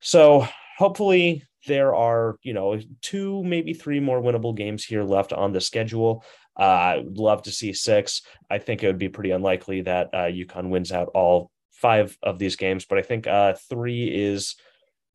So 0.00 0.46
hopefully 0.78 1.44
there 1.66 1.94
are, 1.94 2.36
you 2.42 2.54
know, 2.54 2.80
two, 3.02 3.44
maybe 3.44 3.74
three 3.74 4.00
more 4.00 4.22
winnable 4.22 4.56
games 4.56 4.84
here 4.84 5.02
left 5.02 5.32
on 5.32 5.52
the 5.52 5.60
schedule. 5.60 6.24
Uh, 6.58 6.62
I 6.62 6.96
would 6.98 7.18
love 7.18 7.42
to 7.42 7.50
see 7.50 7.72
six. 7.72 8.22
I 8.48 8.58
think 8.58 8.82
it 8.82 8.86
would 8.86 8.98
be 8.98 9.08
pretty 9.10 9.30
unlikely 9.30 9.82
that 9.82 10.08
uh, 10.14 10.24
UConn 10.24 10.70
wins 10.70 10.92
out 10.92 11.10
all 11.14 11.50
five 11.80 12.16
of 12.22 12.38
these 12.38 12.56
games, 12.56 12.84
but 12.84 12.98
I 12.98 13.02
think 13.02 13.26
uh, 13.26 13.54
three 13.68 14.06
is 14.06 14.56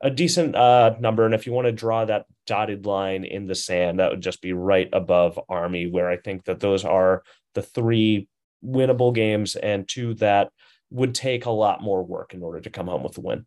a 0.02 0.10
decent 0.10 0.56
uh, 0.56 0.96
number. 1.00 1.26
And 1.26 1.34
if 1.34 1.46
you 1.46 1.54
want 1.54 1.66
to 1.66 1.72
draw 1.72 2.06
that 2.06 2.26
dotted 2.46 2.86
line 2.86 3.24
in 3.24 3.48
the 3.48 3.56
sand, 3.56 4.00
that 4.00 4.12
would 4.12 4.22
just 4.22 4.42
be 4.42 4.54
right 4.54 4.90
above 4.92 5.40
Army, 5.48 5.88
where 5.88 6.10
I 6.10 6.18
think 6.18 6.46
that 6.46 6.60
those 6.60 6.84
are 6.84 7.24
the 7.54 7.62
three 7.62 8.28
winnable 8.64 9.14
games 9.14 9.56
and 9.56 9.88
two 9.88 10.16
that 10.16 10.50
would 10.90 11.16
take 11.16 11.46
a 11.46 11.52
lot 11.52 11.82
more 11.82 12.04
work 12.04 12.34
in 12.34 12.42
order 12.42 12.60
to 12.60 12.70
come 12.70 12.88
home 12.88 13.04
with 13.04 13.18
a 13.18 13.22
win. 13.22 13.46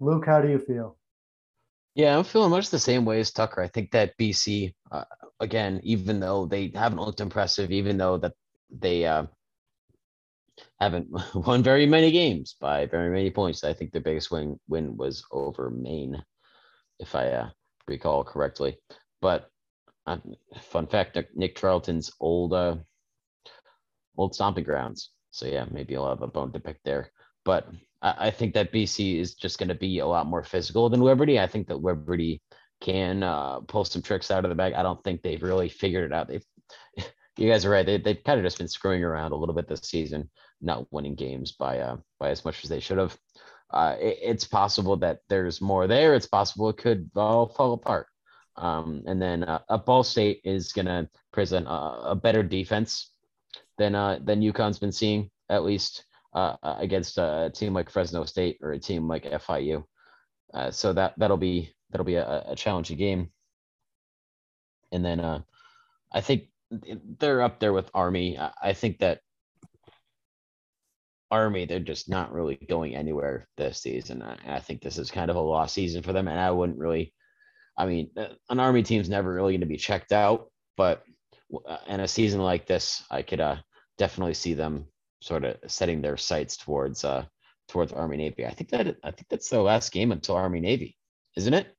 Luke, 0.00 0.26
how 0.26 0.40
do 0.40 0.48
you 0.48 0.58
feel? 0.58 0.96
Yeah, 1.94 2.16
I'm 2.18 2.24
feeling 2.24 2.50
much 2.50 2.70
the 2.70 2.78
same 2.78 3.04
way 3.04 3.20
as 3.20 3.30
Tucker. 3.30 3.62
I 3.62 3.68
think 3.68 3.92
that 3.92 4.18
BC, 4.18 4.74
uh, 4.90 5.04
again, 5.38 5.80
even 5.84 6.18
though 6.18 6.46
they 6.46 6.72
haven't 6.74 7.00
looked 7.00 7.20
impressive, 7.20 7.70
even 7.70 7.96
though 7.96 8.18
that 8.18 8.32
they 8.70 9.06
uh, 9.06 9.26
haven't 10.78 11.08
won 11.34 11.62
very 11.62 11.86
many 11.86 12.10
games 12.10 12.56
by 12.60 12.86
very 12.86 13.10
many 13.10 13.30
points, 13.30 13.64
I 13.64 13.72
think 13.72 13.92
their 13.92 14.02
biggest 14.02 14.30
win 14.30 14.58
win 14.68 14.96
was 14.96 15.24
over 15.30 15.70
Maine, 15.70 16.22
if 16.98 17.14
I 17.14 17.28
uh, 17.28 17.50
recall 17.88 18.24
correctly. 18.24 18.78
But 19.20 19.50
uh, 20.06 20.18
fun 20.60 20.86
fact: 20.86 21.18
Nick 21.34 21.56
Charlton's 21.56 22.10
old 22.20 22.52
uh, 22.52 22.76
old 24.16 24.34
stomping 24.34 24.64
grounds. 24.64 25.10
So 25.30 25.46
yeah, 25.46 25.64
maybe 25.70 25.96
I'll 25.96 26.08
have 26.08 26.22
a 26.22 26.26
bone 26.26 26.52
to 26.52 26.60
pick 26.60 26.78
there. 26.84 27.10
But 27.44 27.68
I, 28.02 28.26
I 28.26 28.30
think 28.30 28.54
that 28.54 28.72
BC 28.72 29.18
is 29.18 29.34
just 29.34 29.58
going 29.58 29.68
to 29.68 29.74
be 29.74 29.98
a 29.98 30.06
lot 30.06 30.26
more 30.26 30.44
physical 30.44 30.88
than 30.88 31.00
Liberty. 31.00 31.40
I 31.40 31.46
think 31.46 31.66
that 31.68 31.82
Liberty 31.82 32.40
can 32.80 33.22
uh, 33.22 33.60
pull 33.60 33.84
some 33.84 34.02
tricks 34.02 34.30
out 34.30 34.44
of 34.44 34.50
the 34.50 34.54
bag. 34.54 34.74
I 34.74 34.82
don't 34.82 35.02
think 35.02 35.22
they've 35.22 35.42
really 35.42 35.68
figured 35.68 36.04
it 36.04 36.14
out. 36.14 36.28
They've, 36.28 36.46
you 37.36 37.50
guys 37.50 37.64
are 37.64 37.70
right. 37.70 37.84
They, 37.84 37.98
they've 37.98 38.22
kind 38.24 38.38
of 38.38 38.44
just 38.44 38.58
been 38.58 38.68
screwing 38.68 39.02
around 39.02 39.32
a 39.32 39.36
little 39.36 39.54
bit 39.54 39.68
this 39.68 39.80
season, 39.80 40.30
not 40.60 40.90
winning 40.92 41.14
games 41.14 41.52
by 41.52 41.80
uh, 41.80 41.96
by 42.18 42.30
as 42.30 42.44
much 42.44 42.62
as 42.62 42.70
they 42.70 42.80
should 42.80 42.98
have. 42.98 43.16
Uh, 43.70 43.96
it, 43.98 44.18
it's 44.22 44.44
possible 44.44 44.96
that 44.98 45.20
there's 45.28 45.60
more 45.60 45.86
there. 45.86 46.14
It's 46.14 46.26
possible 46.26 46.68
it 46.68 46.76
could 46.76 47.10
all 47.16 47.48
fall 47.48 47.72
apart. 47.72 48.06
Um, 48.56 49.02
and 49.06 49.20
then 49.20 49.42
uh, 49.42 49.78
Ball 49.78 50.04
State 50.04 50.40
is 50.44 50.72
going 50.72 50.86
to 50.86 51.08
present 51.32 51.66
a, 51.66 52.10
a, 52.10 52.14
better 52.14 52.44
defense 52.44 53.10
than 53.78 53.96
uh, 53.96 54.20
than 54.22 54.42
UConn's 54.42 54.78
been 54.78 54.92
seeing 54.92 55.28
at 55.48 55.64
least 55.64 56.04
uh, 56.34 56.56
uh, 56.62 56.76
against 56.78 57.18
a 57.18 57.50
team 57.52 57.74
like 57.74 57.90
Fresno 57.90 58.24
State 58.24 58.58
or 58.62 58.72
a 58.72 58.78
team 58.78 59.08
like 59.08 59.24
FIU. 59.24 59.84
Uh, 60.52 60.70
so 60.70 60.92
that 60.92 61.14
that'll 61.16 61.36
be 61.36 61.72
that'll 61.90 62.04
be 62.04 62.14
a, 62.14 62.44
a 62.46 62.54
challenging 62.54 62.96
game. 62.96 63.30
And 64.92 65.04
then 65.04 65.18
uh, 65.18 65.40
I 66.12 66.20
think 66.20 66.44
they're 67.18 67.42
up 67.42 67.60
there 67.60 67.72
with 67.72 67.90
Army. 67.94 68.38
I 68.62 68.72
think 68.72 68.98
that 68.98 69.20
Army 71.30 71.64
they're 71.64 71.80
just 71.80 72.08
not 72.08 72.32
really 72.32 72.56
going 72.68 72.94
anywhere 72.94 73.48
this 73.56 73.80
season. 73.80 74.22
I, 74.22 74.36
I 74.46 74.60
think 74.60 74.82
this 74.82 74.98
is 74.98 75.10
kind 75.10 75.30
of 75.30 75.36
a 75.36 75.40
lost 75.40 75.74
season 75.74 76.02
for 76.02 76.12
them, 76.12 76.28
and 76.28 76.38
I 76.38 76.50
wouldn't 76.50 76.78
really. 76.78 77.12
I 77.76 77.86
mean, 77.86 78.10
uh, 78.16 78.26
an 78.50 78.60
Army 78.60 78.84
team's 78.84 79.08
never 79.08 79.34
really 79.34 79.54
going 79.54 79.60
to 79.60 79.66
be 79.66 79.76
checked 79.76 80.12
out, 80.12 80.52
but 80.76 81.02
uh, 81.66 81.78
in 81.88 81.98
a 81.98 82.06
season 82.06 82.40
like 82.40 82.66
this, 82.66 83.02
I 83.10 83.22
could 83.22 83.40
uh, 83.40 83.56
definitely 83.98 84.34
see 84.34 84.54
them 84.54 84.86
sort 85.20 85.44
of 85.44 85.56
setting 85.66 86.00
their 86.00 86.16
sights 86.16 86.56
towards 86.56 87.04
uh, 87.04 87.24
towards 87.68 87.92
Army 87.92 88.16
Navy. 88.16 88.46
I 88.46 88.50
think 88.50 88.70
that 88.70 88.96
I 89.02 89.10
think 89.10 89.26
that's 89.28 89.48
the 89.48 89.60
last 89.60 89.90
game 89.92 90.12
until 90.12 90.36
Army 90.36 90.60
Navy, 90.60 90.96
isn't 91.36 91.54
it? 91.54 91.74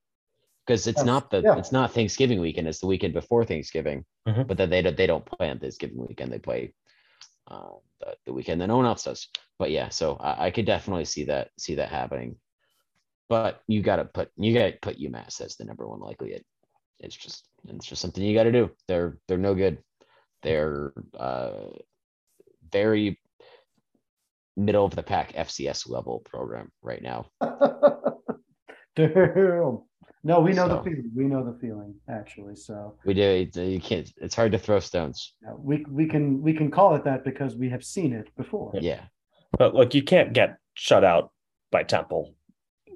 Because 0.66 0.88
it's 0.88 0.98
yes. 0.98 1.06
not 1.06 1.30
the 1.30 1.42
yeah. 1.42 1.58
it's 1.58 1.72
not 1.72 1.94
Thanksgiving 1.94 2.40
weekend; 2.40 2.68
it's 2.68 2.80
the 2.80 2.88
weekend 2.88 3.14
before 3.14 3.46
Thanksgiving. 3.46 4.04
Mm-hmm. 4.28 4.44
But 4.44 4.58
then 4.58 4.70
they 4.70 4.82
don't 4.82 4.98
they 4.98 5.08
don't 5.08 5.26
play 5.26 5.50
on 5.50 5.60
Thanksgiving 5.60 6.06
weekend; 6.06 6.32
they 6.32 6.40
play 6.40 6.74
uh, 7.48 7.70
the, 8.00 8.16
the 8.26 8.34
weekend 8.34 8.62
that 8.62 8.68
no 8.68 8.78
one 8.78 8.86
else 8.86 9.04
does. 9.04 9.28
But 9.60 9.72
yeah, 9.72 9.90
so 9.90 10.16
I, 10.16 10.48
I 10.48 10.52
could 10.52 10.66
definitely 10.66 11.06
see 11.06 11.26
that 11.26 11.50
see 11.60 11.76
that 11.76 11.90
happening. 11.90 12.38
But 13.30 13.62
you 13.68 13.82
got 13.82 13.98
to 13.98 14.06
put 14.06 14.32
you 14.38 14.58
got 14.58 14.66
to 14.66 14.78
put 14.82 15.00
UMass 15.00 15.42
as 15.42 15.56
the 15.56 15.66
number 15.66 15.88
one 15.88 16.00
likely 16.00 16.34
It, 16.34 16.46
it's 17.00 17.16
just 17.16 17.48
it's 17.68 17.86
just 17.86 18.02
something 18.02 18.24
you 18.24 18.36
got 18.36 18.44
to 18.44 18.52
do. 18.52 18.72
They're 18.88 19.18
they're 19.28 19.38
no 19.38 19.54
good. 19.54 19.80
They're 20.42 20.94
uh, 21.18 21.70
very 22.72 23.20
middle 24.58 24.86
of 24.86 24.96
the 24.96 25.04
pack 25.04 25.34
FCS 25.34 25.90
level 25.90 26.20
program 26.20 26.72
right 26.82 27.02
now. 27.02 27.28
Damn. 28.96 29.82
No, 30.26 30.42
we 30.42 30.54
know 30.54 30.68
So- 30.68 30.78
the 30.78 30.84
feeling. 30.84 31.12
We 31.16 31.26
know 31.26 31.44
the 31.46 31.58
feeling 31.60 31.94
actually. 32.10 32.56
So 32.56 32.98
We 33.06 33.14
do. 33.14 33.22
it- 33.22 33.56
You 33.56 33.80
can't. 33.80 34.12
It's 34.18 34.36
hard 34.36 34.52
to 34.54 34.58
throw 34.58 34.80
stones. 34.80 35.18
yeah, 35.44 35.54
we 35.70 35.86
we 36.00 36.06
can 36.14 36.42
we 36.42 36.54
can 36.60 36.70
call 36.72 36.96
it 36.96 37.04
that 37.04 37.24
because 37.24 37.56
we 37.56 37.70
have 37.70 37.84
seen 37.84 38.12
it 38.12 38.28
before. 38.36 38.72
Yeah. 38.92 39.04
But 39.60 39.76
look, 39.76 39.94
you 39.94 40.04
can't 40.04 40.34
get 40.34 40.58
shut 40.74 41.04
out 41.04 41.32
by 41.72 41.84
Temple. 41.84 42.34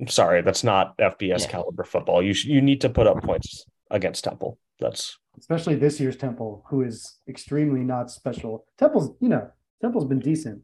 Sorry, 0.08 0.42
that's 0.42 0.64
not 0.64 0.98
FBS 0.98 1.44
Yeah. 1.44 1.52
caliber 1.52 1.84
football. 1.84 2.20
You 2.28 2.34
sh- 2.34 2.46
you 2.56 2.62
need 2.62 2.82
to 2.82 2.90
put 2.90 3.06
up 3.08 3.22
points 3.24 3.66
against 3.92 4.24
Temple. 4.24 4.58
That's 4.80 5.18
Especially 5.38 5.76
this 5.76 6.00
year's 6.02 6.18
Temple, 6.18 6.64
who 6.70 6.82
is 6.82 6.98
extremely 7.28 7.84
not 7.94 8.10
special. 8.12 8.66
Temple's, 8.78 9.08
you 9.22 9.30
know, 9.30 9.46
Temple's 9.82 10.06
been 10.06 10.20
decent, 10.20 10.60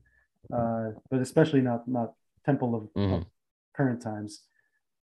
uh, 0.51 0.88
but 1.10 1.19
especially 1.21 1.62
not 1.62 1.88
not 1.88 2.10
Temple 2.49 2.71
of, 2.75 2.84
of 2.84 2.89
Mhm. 3.21 3.25
current 3.78 4.01
times. 4.01 4.32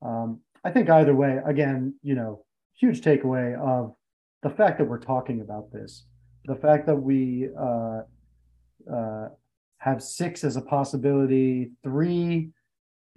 Um, 0.08 0.40
I 0.64 0.70
think 0.70 0.90
either 0.90 1.14
way, 1.14 1.38
again, 1.44 1.94
you 2.02 2.14
know, 2.14 2.44
huge 2.74 3.00
takeaway 3.00 3.58
of 3.58 3.94
the 4.42 4.50
fact 4.50 4.78
that 4.78 4.86
we're 4.86 4.98
talking 4.98 5.40
about 5.40 5.72
this, 5.72 6.06
the 6.44 6.56
fact 6.56 6.86
that 6.86 6.96
we 6.96 7.48
uh, 7.58 8.02
uh, 8.92 9.28
have 9.78 10.02
six 10.02 10.44
as 10.44 10.56
a 10.56 10.62
possibility, 10.62 11.72
three, 11.82 12.50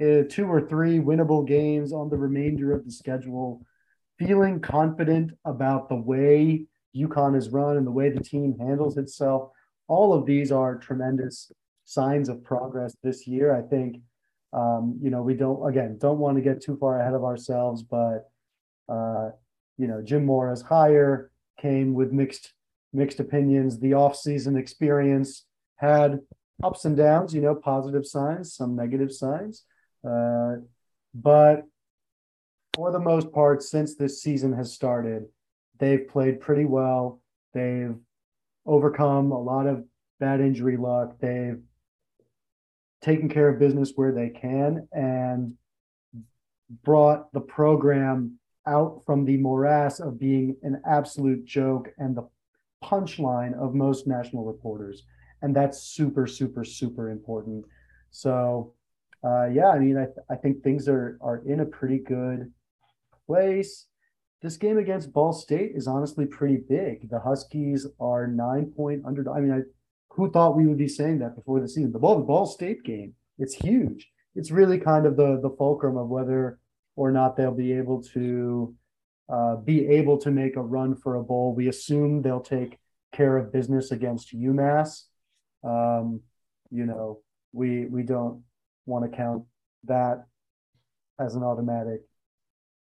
uh, 0.01 0.23
two 0.29 0.45
or 0.45 0.61
three 0.61 0.99
winnable 0.99 1.45
games 1.45 1.91
on 1.93 2.09
the 2.09 2.17
remainder 2.17 2.73
of 2.73 2.85
the 2.85 2.91
schedule, 2.91 3.61
feeling 4.17 4.59
confident 4.59 5.31
about 5.45 5.89
the 5.89 5.95
way 5.95 6.65
UConn 6.95 7.35
is 7.35 7.49
run 7.49 7.77
and 7.77 7.85
the 7.85 7.91
way 7.91 8.09
the 8.09 8.23
team 8.23 8.55
handles 8.59 8.97
itself. 8.97 9.49
All 9.87 10.13
of 10.13 10.25
these 10.25 10.51
are 10.51 10.77
tremendous 10.77 11.51
signs 11.85 12.29
of 12.29 12.43
progress 12.43 12.95
this 13.03 13.27
year. 13.27 13.55
I 13.55 13.61
think 13.61 13.97
um, 14.53 14.99
you 15.01 15.09
know, 15.09 15.21
we 15.21 15.33
don't 15.33 15.67
again 15.67 15.97
don't 15.99 16.19
want 16.19 16.37
to 16.37 16.43
get 16.43 16.61
too 16.61 16.77
far 16.77 16.99
ahead 16.99 17.13
of 17.13 17.23
ourselves, 17.23 17.83
but 17.83 18.29
uh, 18.87 19.29
you 19.77 19.87
know, 19.87 20.01
Jim 20.01 20.25
Mora's 20.25 20.61
hire 20.61 21.31
came 21.59 21.93
with 21.93 22.11
mixed 22.11 22.53
mixed 22.93 23.19
opinions. 23.19 23.79
The 23.79 23.91
offseason 23.91 24.57
experience 24.57 25.45
had 25.77 26.19
ups 26.63 26.85
and 26.85 26.95
downs, 26.95 27.33
you 27.33 27.41
know, 27.41 27.55
positive 27.55 28.05
signs, 28.05 28.53
some 28.53 28.75
negative 28.75 29.11
signs. 29.11 29.63
Uh, 30.07 30.57
but 31.13 31.63
for 32.75 32.91
the 32.91 32.99
most 32.99 33.31
part, 33.31 33.63
since 33.63 33.95
this 33.95 34.21
season 34.21 34.53
has 34.53 34.73
started, 34.73 35.25
they've 35.79 36.07
played 36.07 36.41
pretty 36.41 36.65
well. 36.65 37.21
They've 37.53 37.95
overcome 38.65 39.31
a 39.31 39.41
lot 39.41 39.67
of 39.67 39.85
bad 40.19 40.41
injury 40.41 40.77
luck. 40.77 41.17
They've 41.19 41.59
taken 43.03 43.27
care 43.29 43.49
of 43.49 43.59
business 43.59 43.91
where 43.95 44.13
they 44.13 44.29
can 44.29 44.87
and 44.93 45.53
brought 46.83 47.31
the 47.33 47.41
program 47.41 48.39
out 48.65 49.03
from 49.05 49.25
the 49.25 49.37
morass 49.37 49.99
of 49.99 50.17
being 50.17 50.55
an 50.63 50.81
absolute 50.89 51.43
joke 51.45 51.89
and 51.97 52.15
the 52.15 52.27
punchline 52.83 53.53
of 53.59 53.75
most 53.75 54.07
national 54.07 54.45
reporters. 54.45 55.03
And 55.41 55.53
that's 55.55 55.83
super, 55.83 56.25
super, 56.25 56.63
super 56.63 57.09
important. 57.09 57.65
So, 58.11 58.73
uh, 59.23 59.47
yeah, 59.47 59.69
I 59.69 59.79
mean, 59.79 59.97
I, 59.97 60.05
th- 60.05 60.25
I 60.29 60.35
think 60.35 60.63
things 60.63 60.87
are 60.87 61.17
are 61.21 61.41
in 61.45 61.59
a 61.59 61.65
pretty 61.65 61.99
good 61.99 62.51
place. 63.27 63.87
This 64.41 64.57
game 64.57 64.77
against 64.77 65.13
Ball 65.13 65.33
State 65.33 65.71
is 65.75 65.87
honestly 65.87 66.25
pretty 66.25 66.57
big. 66.57 67.09
The 67.09 67.19
Huskies 67.19 67.87
are 67.99 68.27
nine 68.27 68.71
point 68.75 69.03
under. 69.05 69.29
I 69.29 69.39
mean, 69.41 69.51
I 69.51 69.61
who 70.15 70.31
thought 70.31 70.55
we 70.55 70.67
would 70.67 70.77
be 70.77 70.87
saying 70.87 71.19
that 71.19 71.35
before 71.35 71.59
the 71.59 71.67
season? 71.67 71.91
The 71.91 71.99
Ball, 71.99 72.17
the 72.17 72.23
Ball 72.23 72.45
State 72.45 72.83
game, 72.83 73.13
it's 73.39 73.55
huge. 73.55 74.09
It's 74.35 74.51
really 74.51 74.79
kind 74.79 75.05
of 75.05 75.17
the 75.17 75.39
the 75.41 75.49
fulcrum 75.57 75.97
of 75.97 76.07
whether 76.07 76.59
or 76.95 77.11
not 77.11 77.35
they'll 77.35 77.53
be 77.53 77.73
able 77.73 78.01
to 78.13 78.75
uh, 79.29 79.55
be 79.55 79.87
able 79.87 80.17
to 80.19 80.31
make 80.31 80.55
a 80.55 80.61
run 80.61 80.95
for 80.95 81.15
a 81.15 81.23
bowl. 81.23 81.55
We 81.55 81.67
assume 81.67 82.21
they'll 82.21 82.41
take 82.41 82.77
care 83.11 83.37
of 83.37 83.51
business 83.51 83.91
against 83.91 84.35
UMass. 84.35 85.03
Um, 85.63 86.21
you 86.69 86.85
know, 86.85 87.21
we 87.51 87.85
we 87.85 88.03
don't 88.03 88.43
want 88.85 89.09
to 89.09 89.15
count 89.15 89.43
that 89.85 90.25
as 91.19 91.35
an 91.35 91.43
automatic 91.43 92.01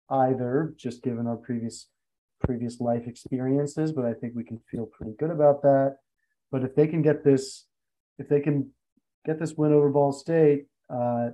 either, 0.09 0.73
just 0.77 1.03
given 1.03 1.27
our 1.27 1.37
previous 1.37 1.87
previous 2.39 2.81
life 2.81 3.07
experiences. 3.07 3.91
But 3.93 4.05
I 4.05 4.13
think 4.13 4.33
we 4.35 4.43
can 4.43 4.59
feel 4.69 4.85
pretty 4.85 5.13
good 5.17 5.31
about 5.31 5.61
that. 5.61 5.97
But 6.51 6.63
if 6.63 6.75
they 6.75 6.87
can 6.87 7.01
get 7.01 7.23
this, 7.23 7.65
if 8.17 8.27
they 8.27 8.41
can 8.41 8.71
get 9.25 9.39
this 9.39 9.53
win 9.53 9.73
over 9.73 9.89
Ball 9.89 10.11
State, 10.11 10.65
uh, 10.89 11.29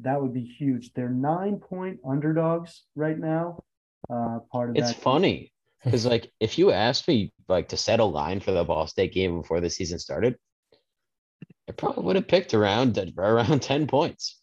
that 0.00 0.20
would 0.20 0.34
be 0.34 0.44
huge. 0.44 0.92
They're 0.92 1.08
nine 1.08 1.56
point 1.56 2.00
underdogs 2.08 2.84
right 2.94 3.18
now. 3.18 3.62
Uh, 4.10 4.40
part 4.50 4.70
of 4.70 4.76
It's 4.76 4.92
that. 4.92 5.00
funny 5.00 5.52
because 5.84 6.06
like 6.06 6.30
if 6.40 6.58
you 6.58 6.72
asked 6.72 7.06
me 7.06 7.32
like 7.48 7.68
to 7.68 7.76
set 7.76 8.00
a 8.00 8.04
line 8.04 8.40
for 8.40 8.52
the 8.52 8.64
Ball 8.64 8.86
State 8.86 9.12
game 9.12 9.40
before 9.40 9.60
the 9.60 9.70
season 9.70 9.98
started, 9.98 10.36
I 11.68 11.72
probably 11.72 12.04
would 12.04 12.16
have 12.16 12.28
picked 12.28 12.54
around 12.54 12.98
around 13.16 13.62
ten 13.62 13.86
points 13.86 14.40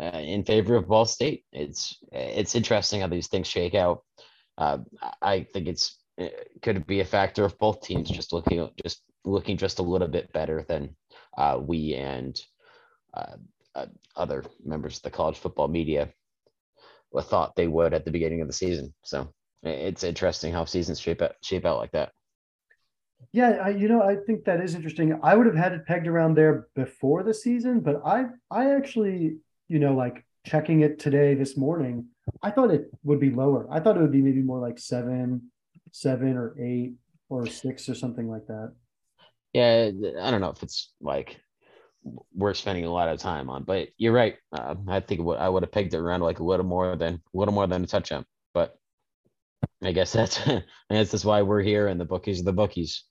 uh, 0.00 0.18
in 0.18 0.44
favor 0.44 0.76
of 0.76 0.88
Ball 0.88 1.06
State. 1.06 1.44
It's 1.52 1.96
it's 2.12 2.54
interesting 2.54 3.00
how 3.00 3.06
these 3.08 3.28
things 3.28 3.46
shake 3.46 3.74
out. 3.74 4.02
Uh, 4.58 4.78
I 5.20 5.46
think 5.52 5.68
it's 5.68 5.98
it 6.18 6.60
could 6.60 6.86
be 6.86 7.00
a 7.00 7.04
factor 7.04 7.44
of 7.44 7.58
both 7.58 7.82
teams 7.82 8.10
just 8.10 8.32
looking 8.32 8.68
just 8.82 9.02
looking 9.24 9.56
just 9.56 9.78
a 9.78 9.82
little 9.82 10.08
bit 10.08 10.32
better 10.32 10.64
than 10.68 10.96
uh, 11.36 11.58
we 11.60 11.94
and 11.94 12.40
uh, 13.14 13.36
uh, 13.74 13.86
other 14.16 14.44
members 14.64 14.96
of 14.96 15.02
the 15.02 15.10
college 15.10 15.38
football 15.38 15.68
media 15.68 16.12
thought 17.20 17.54
they 17.56 17.68
would 17.68 17.92
at 17.92 18.04
the 18.04 18.10
beginning 18.10 18.40
of 18.40 18.46
the 18.46 18.54
season. 18.54 18.94
So 19.02 19.32
it's 19.62 20.02
interesting 20.02 20.52
how 20.52 20.64
seasons 20.64 20.98
shape 20.98 21.22
out 21.22 21.34
shape 21.42 21.66
out 21.66 21.78
like 21.78 21.92
that. 21.92 22.12
Yeah, 23.32 23.50
I, 23.50 23.68
you 23.70 23.88
know, 23.88 24.02
I 24.02 24.16
think 24.16 24.44
that 24.44 24.60
is 24.60 24.74
interesting. 24.74 25.18
I 25.22 25.36
would 25.36 25.46
have 25.46 25.54
had 25.54 25.72
it 25.72 25.86
pegged 25.86 26.08
around 26.08 26.34
there 26.34 26.68
before 26.74 27.22
the 27.22 27.32
season, 27.32 27.80
but 27.80 28.02
I, 28.04 28.24
I 28.50 28.74
actually, 28.74 29.36
you 29.68 29.78
know, 29.78 29.94
like 29.94 30.24
checking 30.44 30.80
it 30.80 30.98
today 30.98 31.34
this 31.34 31.56
morning, 31.56 32.06
I 32.42 32.50
thought 32.50 32.72
it 32.72 32.90
would 33.04 33.20
be 33.20 33.30
lower. 33.30 33.68
I 33.70 33.80
thought 33.80 33.96
it 33.96 34.00
would 34.00 34.12
be 34.12 34.22
maybe 34.22 34.42
more 34.42 34.58
like 34.58 34.78
seven, 34.78 35.50
seven 35.92 36.36
or 36.36 36.56
eight 36.60 36.94
or 37.28 37.46
six 37.46 37.88
or 37.88 37.94
something 37.94 38.28
like 38.28 38.46
that. 38.48 38.74
Yeah, 39.52 39.90
I 40.20 40.30
don't 40.30 40.40
know 40.40 40.50
if 40.50 40.62
it's 40.62 40.92
like 41.00 41.38
we're 42.34 42.54
spending 42.54 42.84
a 42.84 42.92
lot 42.92 43.08
of 43.08 43.18
time 43.18 43.48
on, 43.50 43.64
but 43.64 43.88
you're 43.96 44.12
right. 44.12 44.36
Uh, 44.52 44.74
I 44.88 45.00
think 45.00 45.20
I 45.20 45.48
would 45.48 45.62
have 45.62 45.72
pegged 45.72 45.94
it 45.94 45.98
around 45.98 46.20
like 46.20 46.40
a 46.40 46.44
little 46.44 46.66
more 46.66 46.96
than 46.96 47.14
a 47.14 47.38
little 47.38 47.54
more 47.54 47.66
than 47.66 47.84
a 47.84 47.86
touchdown. 47.86 48.24
But 48.54 48.76
I 49.82 49.92
guess 49.92 50.12
that's 50.12 50.40
I 50.48 50.62
guess 50.90 51.10
that's 51.10 51.24
why 51.24 51.42
we're 51.42 51.62
here, 51.62 51.88
and 51.88 52.00
the 52.00 52.04
bookies 52.04 52.40
are 52.40 52.44
the 52.44 52.52
bookies. 52.52 53.04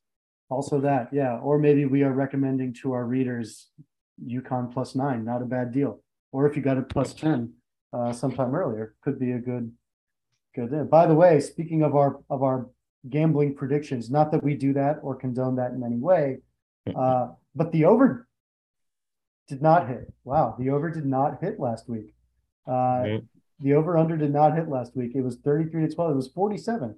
Also 0.51 0.81
that, 0.81 1.07
yeah. 1.13 1.37
Or 1.37 1.57
maybe 1.57 1.85
we 1.85 2.03
are 2.03 2.11
recommending 2.11 2.73
to 2.81 2.91
our 2.91 3.05
readers 3.05 3.69
UConn 4.21 4.71
plus 4.71 4.95
nine, 4.95 5.23
not 5.23 5.41
a 5.41 5.45
bad 5.45 5.71
deal. 5.71 6.03
Or 6.33 6.45
if 6.45 6.57
you 6.57 6.61
got 6.61 6.77
it 6.77 6.89
plus 6.89 7.13
10 7.13 7.53
uh, 7.93 8.11
sometime 8.11 8.53
earlier, 8.53 8.93
could 9.01 9.17
be 9.17 9.31
a 9.31 9.39
good, 9.39 9.71
good. 10.53 10.89
By 10.89 11.07
the 11.07 11.15
way, 11.15 11.39
speaking 11.39 11.83
of 11.83 11.95
our, 11.95 12.19
of 12.29 12.43
our 12.43 12.69
gambling 13.09 13.55
predictions, 13.55 14.09
not 14.09 14.31
that 14.31 14.43
we 14.43 14.55
do 14.55 14.73
that 14.73 14.99
or 15.01 15.15
condone 15.15 15.55
that 15.55 15.71
in 15.71 15.83
any 15.83 15.97
way, 15.97 16.37
uh, 16.95 17.29
but 17.55 17.71
the 17.71 17.85
over 17.85 18.27
did 19.47 19.61
not 19.61 19.87
hit. 19.87 20.13
Wow. 20.23 20.55
The 20.57 20.69
over 20.69 20.89
did 20.89 21.05
not 21.05 21.41
hit 21.41 21.59
last 21.59 21.89
week. 21.89 22.13
Uh, 22.67 22.71
Right. 22.71 23.23
the 23.59 23.73
over 23.73 23.97
under 23.97 24.15
did 24.17 24.31
not 24.31 24.55
hit 24.55 24.69
last 24.69 24.95
week. 24.95 25.15
It 25.15 25.21
was 25.21 25.37
33 25.37 25.87
to 25.87 25.93
12. 25.95 26.11
It 26.11 26.15
was 26.15 26.27
47 26.29 26.95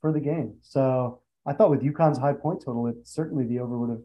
for 0.00 0.12
the 0.12 0.20
game. 0.20 0.56
So 0.62 1.20
I 1.46 1.52
thought 1.54 1.70
with 1.70 1.82
UConn's 1.82 2.18
high 2.18 2.34
point 2.34 2.62
total, 2.64 2.86
it 2.86 3.06
certainly 3.08 3.46
the 3.46 3.58
over 3.60 3.78
would 3.78 3.90
have 3.90 4.02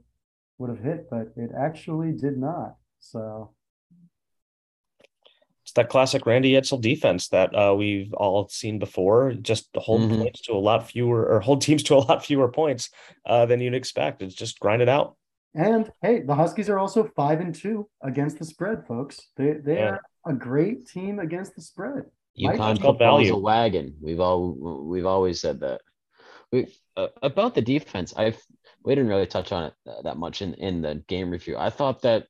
would 0.59 0.69
have 0.69 0.79
hit, 0.79 1.09
but 1.09 1.33
it 1.35 1.51
actually 1.57 2.13
did 2.13 2.37
not. 2.37 2.77
So 2.99 3.51
that 5.75 5.89
classic 5.89 6.25
Randy 6.25 6.53
Edsall 6.53 6.79
defense 6.81 7.29
that 7.29 7.53
uh, 7.55 7.73
we've 7.75 8.13
all 8.13 8.47
seen 8.47 8.79
before. 8.79 9.33
Just 9.33 9.69
hold 9.75 10.01
Mhm. 10.01 10.19
points 10.19 10.41
to 10.41 10.53
a 10.53 10.59
lot 10.59 10.87
fewer, 10.89 11.25
or 11.25 11.39
hold 11.39 11.61
teams 11.61 11.83
to 11.83 11.95
a 11.95 12.03
lot 12.07 12.23
fewer 12.25 12.47
points 12.49 12.89
uh, 13.25 13.45
than 13.45 13.59
you'd 13.61 13.73
expect. 13.73 14.21
It's 14.21 14.35
just 14.35 14.59
grind 14.59 14.81
it 14.81 14.89
out. 14.89 15.15
and 15.55 15.91
hey, 16.01 16.21
the 16.21 16.33
Huskies 16.33 16.67
are 16.67 16.79
also 16.79 17.03
five 17.15 17.39
and 17.39 17.53
two 17.53 17.87
against 18.01 18.39
the 18.39 18.45
spread, 18.45 18.87
folks. 18.87 19.19
They 19.37 19.53
they 19.53 19.75
Yeah. 19.77 19.89
are 19.91 20.01
a 20.25 20.33
great 20.33 20.87
team 20.87 21.19
against 21.19 21.55
the 21.55 21.61
spread. 21.61 22.05
Mike, 22.35 22.57
UConn 22.59 22.71
it's 22.71 22.81
called 22.81 22.97
football 22.97 23.19
is 23.19 23.29
a 23.29 23.37
wagon. 23.37 23.95
We've 24.01 24.19
all 24.19 24.41
we've 24.91 25.05
always 25.05 25.39
said 25.39 25.59
that. 25.59 25.81
We 26.51 26.67
uh, 26.97 27.09
about 27.21 27.53
the 27.53 27.61
defense. 27.61 28.13
I've 28.17 28.41
we 28.83 28.95
didn't 28.95 29.09
really 29.11 29.27
touch 29.27 29.51
on 29.51 29.65
it 29.65 29.73
uh, 29.87 30.01
that 30.01 30.17
much 30.17 30.41
in 30.41 30.55
in 30.55 30.81
the 30.81 30.95
game 31.07 31.29
review. 31.29 31.55
I 31.57 31.69
thought 31.69 32.01
that 32.01 32.25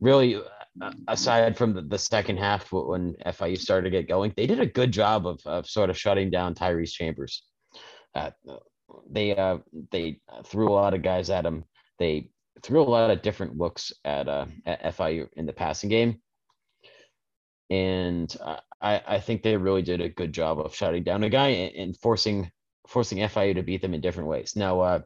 really, 0.00 0.40
aside 1.06 1.56
from 1.56 1.74
the, 1.74 1.82
the 1.82 1.98
second 1.98 2.38
half 2.38 2.72
when 2.72 3.14
FIU 3.26 3.58
started 3.58 3.90
to 3.90 3.96
get 3.96 4.08
going, 4.08 4.32
they 4.36 4.46
did 4.46 4.60
a 4.60 4.66
good 4.66 4.92
job 4.92 5.26
of 5.26 5.40
of 5.46 5.66
sort 5.66 5.90
of 5.90 5.98
shutting 5.98 6.30
down 6.30 6.54
Tyrese 6.54 6.92
Chambers. 6.92 7.42
Uh, 8.14 8.30
they 9.10 9.36
uh 9.36 9.58
they 9.90 10.20
threw 10.44 10.68
a 10.68 10.72
lot 10.72 10.94
of 10.94 11.02
guys 11.02 11.30
at 11.30 11.46
him. 11.46 11.64
They 11.98 12.30
threw 12.62 12.82
a 12.82 12.84
lot 12.84 13.10
of 13.10 13.22
different 13.22 13.56
looks 13.56 13.92
at 14.04 14.28
uh 14.28 14.46
at 14.66 14.96
FIU 14.96 15.28
in 15.36 15.46
the 15.46 15.52
passing 15.52 15.90
game, 15.90 16.20
and 17.70 18.34
I 18.80 19.02
I 19.06 19.20
think 19.20 19.42
they 19.42 19.56
really 19.56 19.82
did 19.82 20.00
a 20.00 20.08
good 20.08 20.32
job 20.32 20.58
of 20.60 20.74
shutting 20.74 21.04
down 21.04 21.24
a 21.24 21.28
guy 21.28 21.48
and, 21.48 21.74
and 21.74 21.96
forcing 21.96 22.50
forcing 22.86 23.18
FIU 23.18 23.54
to 23.54 23.62
beat 23.62 23.82
them 23.82 23.94
in 23.94 24.00
different 24.00 24.28
ways. 24.28 24.56
Now, 24.56 24.80
uh, 24.80 25.00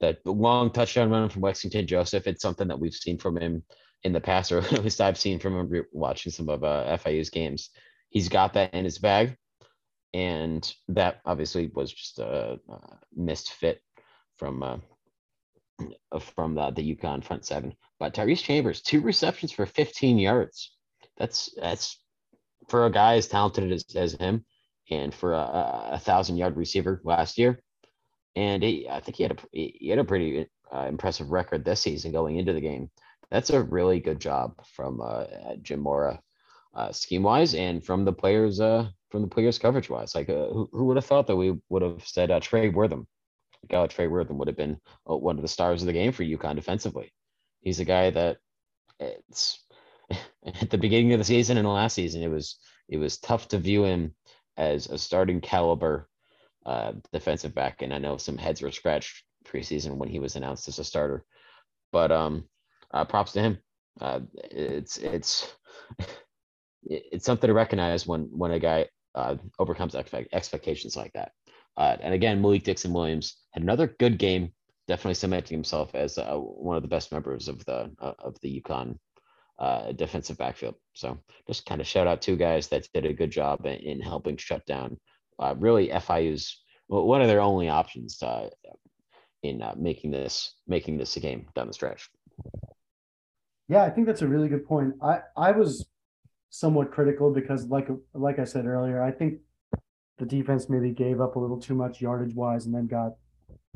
the 0.00 0.16
long 0.24 0.70
touchdown 0.70 1.10
run 1.10 1.28
from 1.28 1.42
Lexington 1.42 1.86
Joseph, 1.86 2.26
it's 2.26 2.40
something 2.40 2.68
that 2.68 2.78
we've 2.78 2.94
seen 2.94 3.18
from 3.18 3.36
him 3.36 3.62
in 4.04 4.12
the 4.12 4.20
past, 4.20 4.52
or 4.52 4.58
at 4.72 4.84
least 4.84 5.00
I've 5.00 5.18
seen 5.18 5.38
from 5.38 5.70
watching 5.92 6.32
some 6.32 6.48
of 6.48 6.62
uh, 6.62 6.96
FIU's 6.98 7.30
games. 7.30 7.70
He's 8.10 8.28
got 8.28 8.52
that 8.54 8.74
in 8.74 8.84
his 8.84 8.98
bag, 8.98 9.36
and 10.12 10.72
that 10.88 11.20
obviously 11.24 11.70
was 11.74 11.92
just 11.92 12.18
a, 12.18 12.58
a 12.68 12.78
missed 13.14 13.52
fit 13.52 13.82
from 14.36 14.62
uh, 14.62 14.76
from 16.20 16.54
the, 16.54 16.70
the 16.70 16.94
UConn 16.94 17.24
front 17.24 17.44
seven. 17.44 17.74
But 17.98 18.14
Tyrese 18.14 18.42
Chambers, 18.42 18.82
two 18.82 19.00
receptions 19.00 19.52
for 19.52 19.66
15 19.66 20.18
yards. 20.18 20.72
That's 21.16 21.50
that's 21.60 21.98
for 22.68 22.86
a 22.86 22.90
guy 22.90 23.16
as 23.16 23.28
talented 23.28 23.72
as, 23.72 23.84
as 23.94 24.12
him 24.14 24.44
and 24.90 25.14
for 25.14 25.32
a, 25.32 25.90
a 25.92 25.98
thousand 25.98 26.36
yard 26.36 26.56
receiver 26.56 27.00
last 27.04 27.38
year. 27.38 27.60
And 28.36 28.62
he, 28.62 28.88
I 28.88 29.00
think 29.00 29.16
he 29.16 29.22
had 29.22 29.32
a 29.32 29.36
he 29.52 29.88
had 29.88 29.98
a 29.98 30.04
pretty 30.04 30.48
uh, 30.72 30.86
impressive 30.88 31.30
record 31.30 31.64
this 31.64 31.80
season 31.80 32.12
going 32.12 32.36
into 32.36 32.52
the 32.52 32.60
game. 32.60 32.90
That's 33.30 33.50
a 33.50 33.62
really 33.62 34.00
good 34.00 34.20
job 34.20 34.54
from 34.74 35.00
uh, 35.00 35.24
Jim 35.62 35.80
Mora, 35.80 36.20
uh, 36.74 36.92
scheme 36.92 37.22
wise, 37.22 37.54
and 37.54 37.84
from 37.84 38.04
the 38.04 38.12
players 38.12 38.60
uh, 38.60 38.88
from 39.10 39.22
the 39.22 39.28
players 39.28 39.58
coverage 39.58 39.90
wise. 39.90 40.14
Like, 40.14 40.28
uh, 40.28 40.48
who, 40.48 40.68
who 40.72 40.84
would 40.86 40.96
have 40.96 41.06
thought 41.06 41.26
that 41.28 41.36
we 41.36 41.56
would 41.68 41.82
have 41.82 42.06
said 42.06 42.30
uh, 42.30 42.40
Trey 42.40 42.68
Wortham? 42.68 43.06
God, 43.70 43.90
Trey 43.90 44.06
Wortham 44.06 44.38
would 44.38 44.48
have 44.48 44.56
been 44.56 44.78
uh, 45.08 45.16
one 45.16 45.36
of 45.36 45.42
the 45.42 45.48
stars 45.48 45.82
of 45.82 45.86
the 45.86 45.92
game 45.92 46.12
for 46.12 46.24
UConn 46.24 46.56
defensively. 46.56 47.12
He's 47.60 47.80
a 47.80 47.84
guy 47.84 48.10
that 48.10 48.38
it's 49.00 49.64
at 50.44 50.70
the 50.70 50.78
beginning 50.78 51.12
of 51.12 51.18
the 51.18 51.24
season 51.24 51.56
and 51.56 51.66
the 51.66 51.70
last 51.70 51.94
season, 51.94 52.22
it 52.22 52.28
was 52.28 52.58
it 52.88 52.98
was 52.98 53.18
tough 53.18 53.48
to 53.48 53.58
view 53.58 53.84
him 53.84 54.14
as 54.56 54.86
a 54.86 54.98
starting 54.98 55.40
caliber 55.40 56.08
uh, 56.66 56.92
defensive 57.12 57.54
back. 57.54 57.82
And 57.82 57.92
I 57.92 57.98
know 57.98 58.16
some 58.16 58.38
heads 58.38 58.62
were 58.62 58.70
scratched 58.70 59.24
preseason 59.46 59.96
when 59.96 60.08
he 60.08 60.18
was 60.18 60.36
announced 60.36 60.68
as 60.68 60.78
a 60.78 60.84
starter. 60.84 61.24
But 61.92 62.12
um, 62.12 62.44
uh, 62.94 63.04
props 63.04 63.32
to 63.32 63.40
him. 63.40 63.58
Uh, 64.00 64.20
it's 64.34 64.96
it's 64.96 65.52
it's 66.84 67.26
something 67.26 67.48
to 67.48 67.54
recognize 67.54 68.06
when 68.06 68.30
when 68.32 68.52
a 68.52 68.58
guy 68.58 68.86
uh, 69.14 69.36
overcomes 69.58 69.94
expect, 69.94 70.32
expectations 70.32 70.96
like 70.96 71.12
that. 71.12 71.32
Uh, 71.76 71.96
and 72.00 72.14
again, 72.14 72.40
Malik 72.40 72.64
Dixon 72.64 72.92
Williams 72.92 73.36
had 73.52 73.62
another 73.62 73.94
good 73.98 74.18
game, 74.18 74.52
definitely 74.88 75.14
cementing 75.14 75.56
himself 75.56 75.94
as 75.94 76.18
uh, 76.18 76.36
one 76.36 76.76
of 76.76 76.82
the 76.82 76.88
best 76.88 77.12
members 77.12 77.48
of 77.48 77.64
the 77.64 77.90
uh, 78.00 78.14
of 78.18 78.36
the 78.40 78.60
UConn 78.60 78.98
uh, 79.58 79.92
defensive 79.92 80.38
backfield. 80.38 80.76
So 80.94 81.18
just 81.46 81.66
kind 81.66 81.80
of 81.80 81.86
shout 81.86 82.06
out 82.06 82.22
two 82.22 82.36
guys 82.36 82.68
that 82.68 82.88
did 82.94 83.06
a 83.06 83.12
good 83.12 83.30
job 83.30 83.66
in, 83.66 83.74
in 83.74 84.00
helping 84.00 84.36
shut 84.36 84.64
down 84.66 84.98
uh, 85.38 85.54
really 85.58 85.88
FIU's 85.88 86.62
well, 86.88 87.06
one 87.06 87.22
of 87.22 87.28
their 87.28 87.40
only 87.40 87.68
options 87.68 88.22
in 89.42 89.62
making 89.76 90.10
this 90.10 90.54
making 90.66 90.96
this 90.96 91.16
a 91.16 91.20
game 91.20 91.46
down 91.54 91.66
the 91.66 91.72
stretch. 91.72 92.08
Yeah, 93.68 93.84
I 93.84 93.90
think 93.90 94.06
that's 94.06 94.22
a 94.22 94.28
really 94.28 94.48
good 94.48 94.66
point. 94.66 94.94
I 95.02 95.20
I 95.36 95.52
was 95.52 95.86
somewhat 96.50 96.92
critical 96.92 97.32
because 97.32 97.66
like 97.66 97.88
like 98.12 98.38
I 98.38 98.44
said 98.44 98.66
earlier, 98.66 99.02
I 99.02 99.10
think 99.10 99.40
the 100.18 100.26
defense 100.26 100.68
maybe 100.68 100.90
gave 100.90 101.20
up 101.20 101.36
a 101.36 101.38
little 101.38 101.60
too 101.60 101.74
much 101.74 102.00
yardage 102.00 102.34
wise 102.34 102.66
and 102.66 102.74
then 102.74 102.86
got 102.86 103.12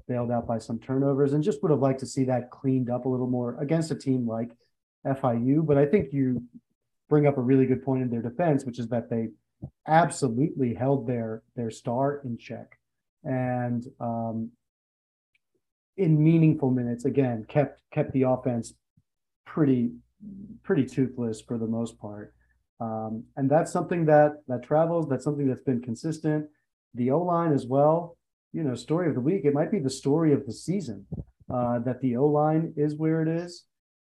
bailed 0.07 0.31
out 0.31 0.47
by 0.47 0.59
some 0.59 0.79
turnovers 0.79 1.33
and 1.33 1.43
just 1.43 1.63
would 1.63 1.71
have 1.71 1.81
liked 1.81 2.01
to 2.01 2.07
see 2.07 2.25
that 2.25 2.51
cleaned 2.51 2.91
up 2.91 3.05
a 3.05 3.09
little 3.09 3.27
more 3.27 3.61
against 3.61 3.91
a 3.91 3.95
team 3.95 4.27
like 4.27 4.51
FIU. 5.05 5.67
But 5.67 5.79
I 5.79 5.87
think 5.87 6.13
you 6.13 6.43
bring 7.09 7.27
up 7.27 7.39
a 7.39 7.43
really 7.43 7.67
good 7.67 7.85
point 7.85 8.03
in 8.03 8.11
their 8.11 8.23
defense, 8.23 8.65
which 8.65 8.79
is 8.79 8.89
that 8.89 9.11
they 9.11 9.29
absolutely 9.87 10.75
held 10.75 11.07
their 11.07 11.43
their 11.57 11.71
star 11.71 12.21
in 12.25 12.39
check 12.39 12.79
and 13.25 13.87
um, 14.01 14.51
in 15.97 16.23
meaningful 16.23 16.71
minutes 16.71 17.05
again 17.05 17.45
kept 17.49 17.83
kept 17.91 18.13
the 18.13 18.23
offense 18.23 18.75
pretty 19.55 19.91
pretty 20.63 20.85
toothless 20.85 21.41
for 21.41 21.59
the 21.59 21.67
most 21.67 21.99
part 21.99 22.35
um, 22.81 23.25
and 23.37 23.51
that's 23.51 23.73
something 23.73 24.05
that 24.05 24.33
that 24.49 24.63
travels 24.63 25.09
that's 25.09 25.25
something 25.25 25.49
that's 25.49 25.63
been 25.63 25.81
consistent 25.81 26.47
the 26.95 27.11
o 27.11 27.21
line 27.21 27.53
as 27.53 27.67
well 27.67 28.17
you 28.53 28.63
know 28.63 28.75
story 28.75 29.09
of 29.09 29.15
the 29.15 29.21
week 29.21 29.43
it 29.45 29.55
might 29.55 29.71
be 29.71 29.79
the 29.79 29.91
story 30.03 30.33
of 30.33 30.45
the 30.47 30.53
season 30.53 31.07
uh, 31.53 31.79
that 31.79 32.01
the 32.01 32.17
o 32.17 32.27
line 32.27 32.73
is 32.77 32.97
where 32.97 33.23
it 33.23 33.29
is 33.29 33.65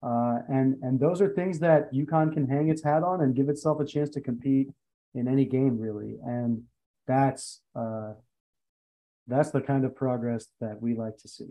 uh, 0.04 0.40
and 0.48 0.76
and 0.84 1.00
those 1.00 1.22
are 1.22 1.34
things 1.34 1.60
that 1.60 1.92
UConn 1.92 2.32
can 2.32 2.48
hang 2.48 2.70
its 2.70 2.84
hat 2.84 3.04
on 3.04 3.22
and 3.22 3.36
give 3.36 3.50
itself 3.50 3.80
a 3.80 3.86
chance 3.86 4.10
to 4.12 4.22
compete 4.22 4.70
in 5.16 5.28
any 5.28 5.46
game 5.46 5.80
really. 5.80 6.18
And 6.24 6.64
that's 7.08 7.62
uh, 7.76 8.14
that's 9.28 9.52
the 9.52 9.62
kind 9.62 9.86
of 9.86 9.96
progress 9.96 10.48
that 10.62 10.82
we 10.82 10.94
like 10.96 11.18
to 11.18 11.28
see. 11.28 11.50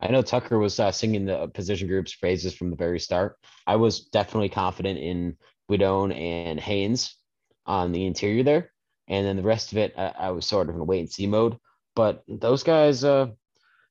I 0.00 0.08
know 0.08 0.22
Tucker 0.22 0.58
was 0.58 0.78
uh, 0.78 0.92
singing 0.92 1.24
the 1.24 1.48
position 1.48 1.88
group's 1.88 2.12
phrases 2.12 2.54
from 2.54 2.70
the 2.70 2.76
very 2.76 3.00
start. 3.00 3.38
I 3.66 3.76
was 3.76 4.00
definitely 4.00 4.50
confident 4.50 4.98
in 4.98 5.36
Guidon 5.68 6.12
and 6.12 6.60
Haynes 6.60 7.16
on 7.64 7.92
the 7.92 8.06
interior 8.06 8.42
there, 8.42 8.72
and 9.08 9.26
then 9.26 9.36
the 9.36 9.42
rest 9.42 9.72
of 9.72 9.78
it, 9.78 9.94
I, 9.96 10.12
I 10.18 10.30
was 10.30 10.46
sort 10.46 10.68
of 10.68 10.74
in 10.74 10.80
a 10.80 10.84
wait 10.84 11.00
and 11.00 11.10
see 11.10 11.26
mode. 11.26 11.58
But 11.94 12.22
those 12.28 12.62
guys, 12.62 13.04
uh, 13.04 13.28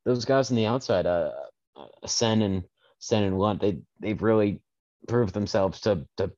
those 0.05 0.25
guys 0.25 0.51
on 0.51 0.57
the 0.57 0.67
outside, 0.67 1.07
uh, 1.07 1.31
Sen 2.05 2.41
and 2.43 2.63
Sen 2.99 3.23
and 3.23 3.39
Lundt, 3.39 3.61
they 3.61 3.79
they've 3.99 4.21
really 4.21 4.61
proved 5.07 5.33
themselves 5.33 5.81
to 5.81 6.05
to 6.17 6.31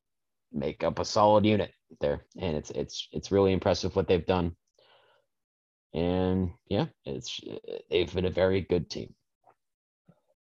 make 0.54 0.84
up 0.84 1.00
a 1.00 1.06
solid 1.06 1.46
unit 1.46 1.72
there, 2.00 2.26
and 2.40 2.56
it's 2.56 2.72
it's 2.72 3.10
it's 3.12 3.32
really 3.32 3.52
impressive 3.52 3.96
what 3.96 4.08
they've 4.08 4.26
done. 4.26 4.56
And 5.94 6.52
yeah, 6.70 6.86
it's 7.06 7.42
they've 7.90 8.14
been 8.14 8.26
a 8.26 8.30
very 8.30 8.62
good 8.62 8.90
team. 8.90 9.14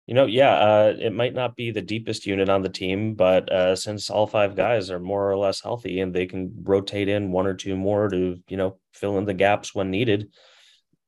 You 0.06 0.14
know, 0.14 0.26
yeah, 0.26 0.52
uh, 0.52 0.96
it 0.98 1.14
might 1.14 1.32
not 1.32 1.56
be 1.56 1.70
the 1.70 1.80
deepest 1.80 2.26
unit 2.26 2.50
on 2.50 2.60
the 2.60 2.68
team, 2.68 3.14
but 3.14 3.50
uh, 3.50 3.74
since 3.74 4.10
all 4.10 4.26
five 4.26 4.54
guys 4.54 4.90
are 4.90 5.00
more 5.00 5.30
or 5.30 5.36
less 5.38 5.62
healthy 5.62 6.00
and 6.00 6.14
they 6.14 6.26
can 6.26 6.52
rotate 6.62 7.08
in 7.08 7.32
one 7.32 7.46
or 7.46 7.54
two 7.54 7.74
more 7.74 8.08
to, 8.10 8.36
you 8.48 8.56
know, 8.58 8.78
fill 8.92 9.16
in 9.16 9.24
the 9.24 9.32
gaps 9.32 9.74
when 9.74 9.90
needed, 9.90 10.28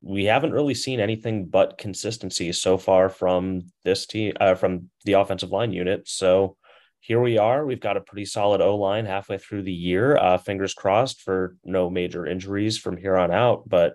we 0.01 0.25
haven't 0.25 0.53
really 0.53 0.75
seen 0.75 0.99
anything 0.99 1.47
but 1.47 1.77
consistency 1.77 2.53
so 2.53 2.79
far 2.79 3.11
from 3.11 3.63
this 3.85 4.07
team, 4.07 4.33
uh, 4.41 4.55
from 4.55 4.89
the 5.05 5.15
offensive 5.15 5.51
line 5.51 5.73
unit. 5.73 6.09
So 6.09 6.57
here 7.01 7.21
we 7.21 7.37
are. 7.37 7.67
We've 7.67 7.81
got 7.81 7.97
a 7.97 8.01
pretty 8.01 8.25
solid 8.25 8.63
O 8.63 8.77
line 8.77 9.05
halfway 9.05 9.37
through 9.37 9.63
the 9.63 9.73
year. 9.73 10.17
Uh, 10.17 10.39
fingers 10.39 10.75
crossed 10.75 11.21
for 11.21 11.57
no 11.65 11.91
major 11.91 12.27
injuries 12.27 12.79
from 12.79 12.97
here 12.97 13.17
on 13.17 13.31
out, 13.31 13.69
but 13.69 13.95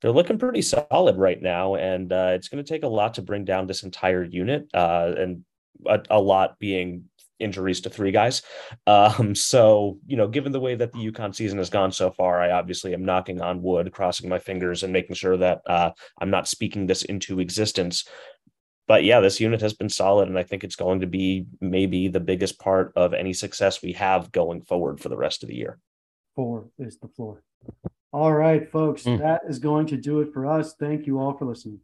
they're 0.00 0.12
looking 0.12 0.38
pretty 0.38 0.62
solid 0.62 1.16
right 1.16 1.40
now. 1.40 1.74
And 1.76 2.12
uh, 2.12 2.32
it's 2.34 2.48
going 2.48 2.62
to 2.62 2.68
take 2.68 2.84
a 2.84 2.88
lot 2.88 3.14
to 3.14 3.22
bring 3.22 3.44
down 3.44 3.66
this 3.66 3.82
entire 3.82 4.24
unit, 4.24 4.68
uh, 4.74 5.12
and 5.16 5.44
a, 5.86 6.00
a 6.10 6.20
lot 6.20 6.58
being 6.58 7.04
injuries 7.38 7.80
to 7.82 7.90
three 7.90 8.12
guys. 8.12 8.42
Um, 8.88 9.34
so, 9.34 9.98
you 10.06 10.16
know, 10.16 10.28
given 10.28 10.52
the 10.52 10.60
way 10.60 10.76
that 10.76 10.92
the 10.92 11.10
UConn 11.10 11.34
season 11.34 11.58
has 11.58 11.70
gone 11.70 11.90
so 11.90 12.10
far, 12.12 12.40
I 12.40 12.52
obviously 12.52 12.94
am 12.94 13.04
knocking 13.04 13.40
on 13.40 13.62
wood, 13.62 13.92
crossing 13.92 14.28
my 14.28 14.38
fingers, 14.38 14.84
and 14.84 14.92
making 14.92 15.16
sure 15.16 15.36
that 15.36 15.60
uh, 15.66 15.90
I'm 16.20 16.30
not 16.30 16.46
speaking 16.46 16.86
this 16.86 17.02
into 17.02 17.40
existence. 17.40 18.06
But 18.86 19.02
yeah, 19.02 19.18
this 19.18 19.40
unit 19.40 19.60
has 19.60 19.74
been 19.74 19.88
solid, 19.88 20.28
and 20.28 20.38
I 20.38 20.44
think 20.44 20.62
it's 20.62 20.76
going 20.76 21.00
to 21.00 21.06
be 21.08 21.46
maybe 21.60 22.06
the 22.06 22.20
biggest 22.20 22.60
part 22.60 22.92
of 22.94 23.12
any 23.12 23.32
success 23.32 23.82
we 23.82 23.92
have 23.94 24.30
going 24.30 24.62
forward 24.62 25.00
for 25.00 25.08
the 25.08 25.16
rest 25.16 25.42
of 25.42 25.48
the 25.48 25.56
year. 25.56 25.78
Four 26.36 26.68
is 26.78 26.98
the 26.98 27.08
floor. 27.08 27.42
All 28.16 28.32
right, 28.32 28.66
folks, 28.72 29.02
mm. 29.02 29.18
that 29.18 29.42
is 29.46 29.58
going 29.58 29.88
to 29.88 29.96
do 29.98 30.20
it 30.20 30.32
for 30.32 30.46
us. 30.46 30.72
Thank 30.72 31.06
you 31.06 31.18
all 31.18 31.36
for 31.36 31.44
listening. 31.44 31.80